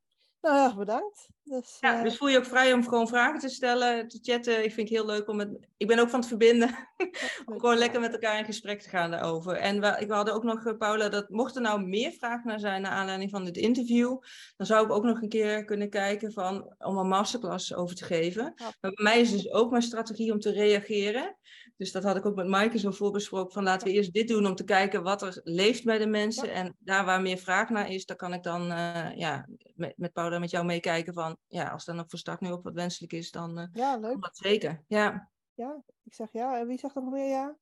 Nou, 0.44 0.56
heel 0.56 0.66
erg 0.66 0.78
bedankt. 0.78 1.30
Dus, 1.44 1.78
ja, 1.80 1.98
uh... 1.98 2.04
dus 2.04 2.18
voel 2.18 2.28
je 2.28 2.38
ook 2.38 2.46
vrij 2.46 2.74
om 2.74 2.84
gewoon 2.84 3.08
vragen 3.08 3.40
te 3.40 3.50
stellen, 3.50 4.08
te 4.08 4.20
chatten. 4.22 4.64
Ik 4.64 4.74
vind 4.74 4.90
het 4.90 4.98
heel 4.98 5.06
leuk 5.06 5.28
om 5.28 5.36
met... 5.36 5.68
Ik 5.78 5.88
ben 5.88 6.00
ook 6.00 6.10
van 6.10 6.20
het 6.20 6.28
verbinden. 6.28 6.70
om 7.46 7.60
gewoon 7.60 7.78
lekker 7.78 8.00
met 8.00 8.14
elkaar 8.14 8.40
in 8.40 8.46
gesprek 8.46 8.82
te 8.82 8.90
gaan 8.90 9.12
daarover. 9.12 9.56
En 9.56 9.80
we, 9.80 9.96
ik 10.00 10.10
hadden 10.10 10.34
ook 10.34 10.44
nog, 10.44 10.78
Paula, 10.78 11.10
dat 11.10 11.30
mocht 11.30 11.56
er 11.56 11.62
nou 11.62 11.82
meer 11.82 12.12
vragen 12.12 12.48
naar 12.48 12.60
zijn 12.60 12.82
naar 12.82 12.92
aanleiding 12.92 13.30
van 13.30 13.46
dit 13.46 13.58
interview, 13.58 14.18
dan 14.58 14.68
zou 14.68 14.86
ik 14.86 14.92
ook 14.92 15.04
nog 15.04 15.22
een 15.22 15.30
keer 15.30 15.66
kunnen 15.66 15.90
kijken 15.90 16.32
van, 16.32 16.76
om 16.78 16.98
een 16.98 17.08
masterclass 17.08 17.74
over 17.74 17.96
te 17.96 18.04
geven. 18.04 18.54
Maar 18.58 18.76
bij 18.80 19.04
mij 19.04 19.20
is 19.20 19.32
dus 19.32 19.52
ook 19.52 19.72
mijn 19.72 19.84
strategie 19.84 20.32
om 20.32 20.40
te 20.40 20.52
reageren. 20.52 21.38
Dus 21.78 21.92
dat 21.92 22.04
had 22.04 22.16
ik 22.16 22.26
ook 22.26 22.36
met 22.36 22.48
Maaike 22.48 22.80
zo 22.80 22.92
voorbesproken. 22.92 23.54
Van 23.54 23.64
laten 23.64 23.88
we 23.88 23.94
eerst 23.94 24.14
dit 24.14 24.28
doen 24.28 24.46
om 24.46 24.56
te 24.56 24.64
kijken 24.64 25.04
wat 25.04 25.22
er 25.22 25.42
leeft 25.44 25.84
bij 25.84 25.98
de 25.98 26.08
mensen. 26.08 26.54
En 26.54 26.76
daar 26.80 27.06
waar 27.06 27.22
meer 27.22 27.38
vraag 27.38 27.70
naar 27.70 27.90
is, 27.90 28.06
dan 28.06 28.18
kan 28.18 28.34
ik 28.34 28.44
dan 28.44 28.72
uh, 28.72 29.16
ja, 29.16 29.48
met, 29.76 29.98
met 29.98 30.14
Paula 30.14 30.40
met 30.40 30.52
jou 30.52 30.66
meekijken 30.66 31.14
van 31.14 31.38
ja, 31.48 31.70
als 31.70 31.86
dan 31.86 32.00
ook 32.00 32.10
voor 32.10 32.20
start 32.20 32.42
nu 32.42 32.52
ook 32.52 32.64
wat 32.64 32.74
wenselijk 32.74 33.14
is, 33.14 33.32
dan 33.32 33.60
uh, 33.60 33.66
ja, 33.72 33.98
leuk. 33.98 34.22
dat 34.22 34.38
zeker. 34.38 34.84
Ja. 34.88 35.32
ja, 35.54 35.84
ik 36.04 36.14
zeg 36.14 36.32
ja. 36.32 36.60
En 36.60 36.68
wie 36.68 36.78
zegt 36.78 36.96
er 36.96 37.02
nog 37.04 37.14
meer 37.14 37.30
ja? 37.30 37.56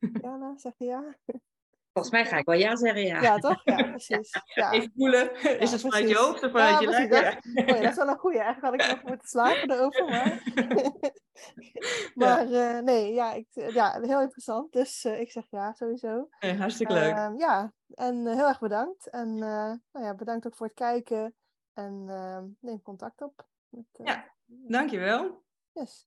Jana, 0.22 0.58
zeg 0.58 0.72
je 0.76 0.84
ja? 0.84 1.16
Volgens 1.92 2.14
mij 2.14 2.26
ga 2.26 2.36
ik 2.36 2.44
wel 2.44 2.58
ja 2.58 2.76
zeggen, 2.76 3.02
ja. 3.02 3.20
Ja, 3.20 3.38
toch? 3.38 3.60
Ja, 3.64 3.76
precies. 3.90 4.40
Ja. 4.54 4.70
Even 4.72 4.92
voelen. 4.96 5.60
Is 5.60 5.72
het 5.72 5.80
vanuit 5.80 6.08
je 6.08 6.16
hoofd 6.16 6.42
of 6.42 6.50
vanuit 6.50 6.80
je 6.80 6.88
lijf? 6.88 7.08
Dat, 7.08 7.66
oh 7.66 7.66
dat 7.66 7.90
is 7.90 7.96
wel 7.96 8.08
een 8.08 8.18
goeie. 8.18 8.38
Eigenlijk 8.38 8.82
had 8.82 8.90
ik 8.90 8.96
nog 8.96 9.08
moeten 9.08 9.28
slapen 9.28 9.70
erover, 9.70 10.04
maar... 10.04 10.42
maar 12.14 12.48
uh, 12.48 12.78
nee, 12.78 13.12
ja, 13.12 13.32
ik, 13.32 13.46
ja, 13.52 14.00
heel 14.00 14.20
interessant. 14.20 14.72
Dus 14.72 15.04
uh, 15.04 15.20
ik 15.20 15.30
zeg 15.30 15.44
ja, 15.50 15.72
sowieso. 15.72 16.28
Hey, 16.30 16.54
hartstikke 16.54 16.92
leuk. 16.92 17.14
Uh, 17.14 17.32
ja, 17.36 17.72
en 17.94 18.26
heel 18.26 18.48
erg 18.48 18.60
bedankt. 18.60 19.10
En 19.10 19.38
nou 19.38 19.80
ja, 19.92 20.14
bedankt 20.14 20.46
ook 20.46 20.56
voor 20.56 20.66
het 20.66 20.76
kijken. 20.76 21.34
En 21.74 22.04
neem 22.60 22.82
contact 22.82 23.22
op. 23.22 23.46
Met, 23.68 23.84
ja, 23.92 24.24
dankjewel. 24.46 25.42
Yes. 25.72 26.06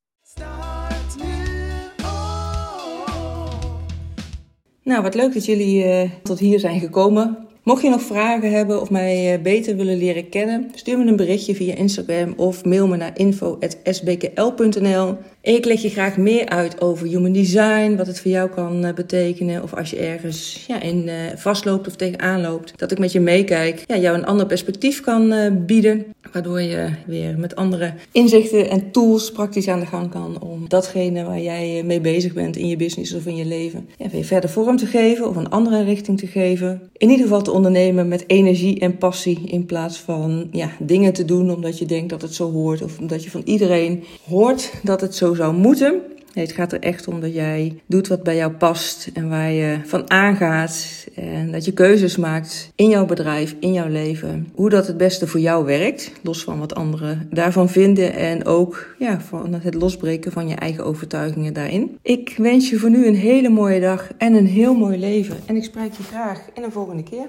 Nou, 4.85 5.01
wat 5.01 5.15
leuk 5.15 5.33
dat 5.33 5.45
jullie 5.45 5.85
uh, 5.85 6.09
tot 6.23 6.39
hier 6.39 6.59
zijn 6.59 6.79
gekomen. 6.79 7.37
Mocht 7.63 7.81
je 7.81 7.89
nog 7.89 8.01
vragen 8.01 8.51
hebben 8.51 8.81
of 8.81 8.89
mij 8.89 9.33
uh, 9.33 9.41
beter 9.41 9.75
willen 9.75 9.97
leren 9.97 10.29
kennen, 10.29 10.71
stuur 10.73 10.97
me 10.97 11.05
een 11.05 11.15
berichtje 11.15 11.55
via 11.55 11.75
Instagram 11.75 12.33
of 12.37 12.65
mail 12.65 12.87
me 12.87 12.97
naar 12.97 13.17
info.sbkl.nl. 13.17 15.17
Ik 15.45 15.65
leg 15.65 15.81
je 15.81 15.89
graag 15.89 16.17
meer 16.17 16.49
uit 16.49 16.81
over 16.81 17.07
human 17.07 17.31
design, 17.31 17.95
wat 17.95 18.07
het 18.07 18.19
voor 18.19 18.31
jou 18.31 18.49
kan 18.49 18.85
uh, 18.85 18.93
betekenen. 18.93 19.63
Of 19.63 19.73
als 19.73 19.89
je 19.89 19.97
ergens 19.97 20.65
ja, 20.67 20.81
in 20.81 21.09
vastloopt 21.35 21.87
of 21.87 21.95
tegenaan 21.95 22.41
loopt, 22.41 22.73
dat 22.79 22.91
ik 22.91 22.99
met 22.99 23.11
je 23.11 23.19
meekijk, 23.19 23.83
ja, 23.87 23.97
jou 23.97 24.17
een 24.17 24.25
ander 24.25 24.45
perspectief 24.45 25.01
kan 25.01 25.33
bieden. 25.65 26.05
Waardoor 26.31 26.61
je 26.61 26.89
weer 27.05 27.37
met 27.37 27.55
andere 27.55 27.93
inzichten 28.11 28.69
en 28.69 28.91
tools 28.91 29.31
praktisch 29.31 29.67
aan 29.67 29.79
de 29.79 29.85
gang 29.85 30.11
kan 30.11 30.41
om 30.41 30.69
datgene 30.69 31.23
waar 31.23 31.41
jij 31.41 31.83
mee 31.83 32.01
bezig 32.01 32.33
bent 32.33 32.55
in 32.55 32.67
je 32.67 32.75
business 32.75 33.13
of 33.13 33.25
in 33.25 33.35
je 33.35 33.45
leven, 33.45 33.89
weer 34.11 34.23
verder 34.23 34.49
vorm 34.49 34.77
te 34.77 34.85
geven 34.85 35.27
of 35.27 35.35
een 35.35 35.49
andere 35.49 35.83
richting 35.83 36.19
te 36.19 36.27
geven. 36.27 36.89
In 36.97 37.09
ieder 37.09 37.25
geval 37.25 37.41
te 37.41 37.51
ondernemen 37.51 38.07
met 38.07 38.23
energie 38.27 38.79
en 38.79 38.97
passie 38.97 39.39
in 39.45 39.65
plaats 39.65 39.97
van 39.97 40.47
ja, 40.51 40.69
dingen 40.79 41.13
te 41.13 41.25
doen 41.25 41.51
omdat 41.51 41.79
je 41.79 41.85
denkt 41.85 42.09
dat 42.09 42.21
het 42.21 42.33
zo 42.33 42.51
hoort 42.51 42.81
of 42.81 42.99
omdat 42.99 43.23
je 43.23 43.29
van 43.31 43.41
iedereen 43.45 44.03
hoort 44.27 44.71
dat 44.83 45.01
het 45.01 45.15
zo 45.15 45.34
zou 45.35 45.53
moeten. 45.53 46.01
Nee, 46.35 46.45
het 46.45 46.53
gaat 46.53 46.71
er 46.71 46.79
echt 46.79 47.07
om 47.07 47.21
dat 47.21 47.33
jij 47.33 47.81
doet 47.85 48.07
wat 48.07 48.23
bij 48.23 48.35
jou 48.35 48.51
past 48.51 49.09
en 49.13 49.29
waar 49.29 49.51
je 49.51 49.79
van 49.83 50.09
aangaat. 50.09 51.05
En 51.15 51.51
dat 51.51 51.65
je 51.65 51.71
keuzes 51.71 52.17
maakt 52.17 52.71
in 52.75 52.89
jouw 52.89 53.05
bedrijf, 53.05 53.55
in 53.59 53.73
jouw 53.73 53.87
leven. 53.87 54.47
Hoe 54.53 54.69
dat 54.69 54.87
het 54.87 54.97
beste 54.97 55.27
voor 55.27 55.39
jou 55.39 55.65
werkt, 55.65 56.11
los 56.21 56.43
van 56.43 56.59
wat 56.59 56.75
anderen 56.75 57.27
daarvan 57.31 57.69
vinden. 57.69 58.13
En 58.13 58.45
ook 58.45 58.95
ja, 58.99 59.19
van 59.21 59.53
het 59.53 59.73
losbreken 59.73 60.31
van 60.31 60.47
je 60.47 60.55
eigen 60.55 60.85
overtuigingen 60.85 61.53
daarin. 61.53 61.97
Ik 62.01 62.35
wens 62.37 62.69
je 62.69 62.79
voor 62.79 62.89
nu 62.89 63.07
een 63.07 63.15
hele 63.15 63.49
mooie 63.49 63.79
dag 63.79 64.09
en 64.17 64.33
een 64.33 64.47
heel 64.47 64.73
mooi 64.73 64.97
leven. 64.97 65.37
En 65.45 65.55
ik 65.55 65.63
spreek 65.63 65.93
je 65.93 66.03
graag 66.03 66.41
in 66.53 66.63
een 66.63 66.71
volgende 66.71 67.03
keer. 67.03 67.27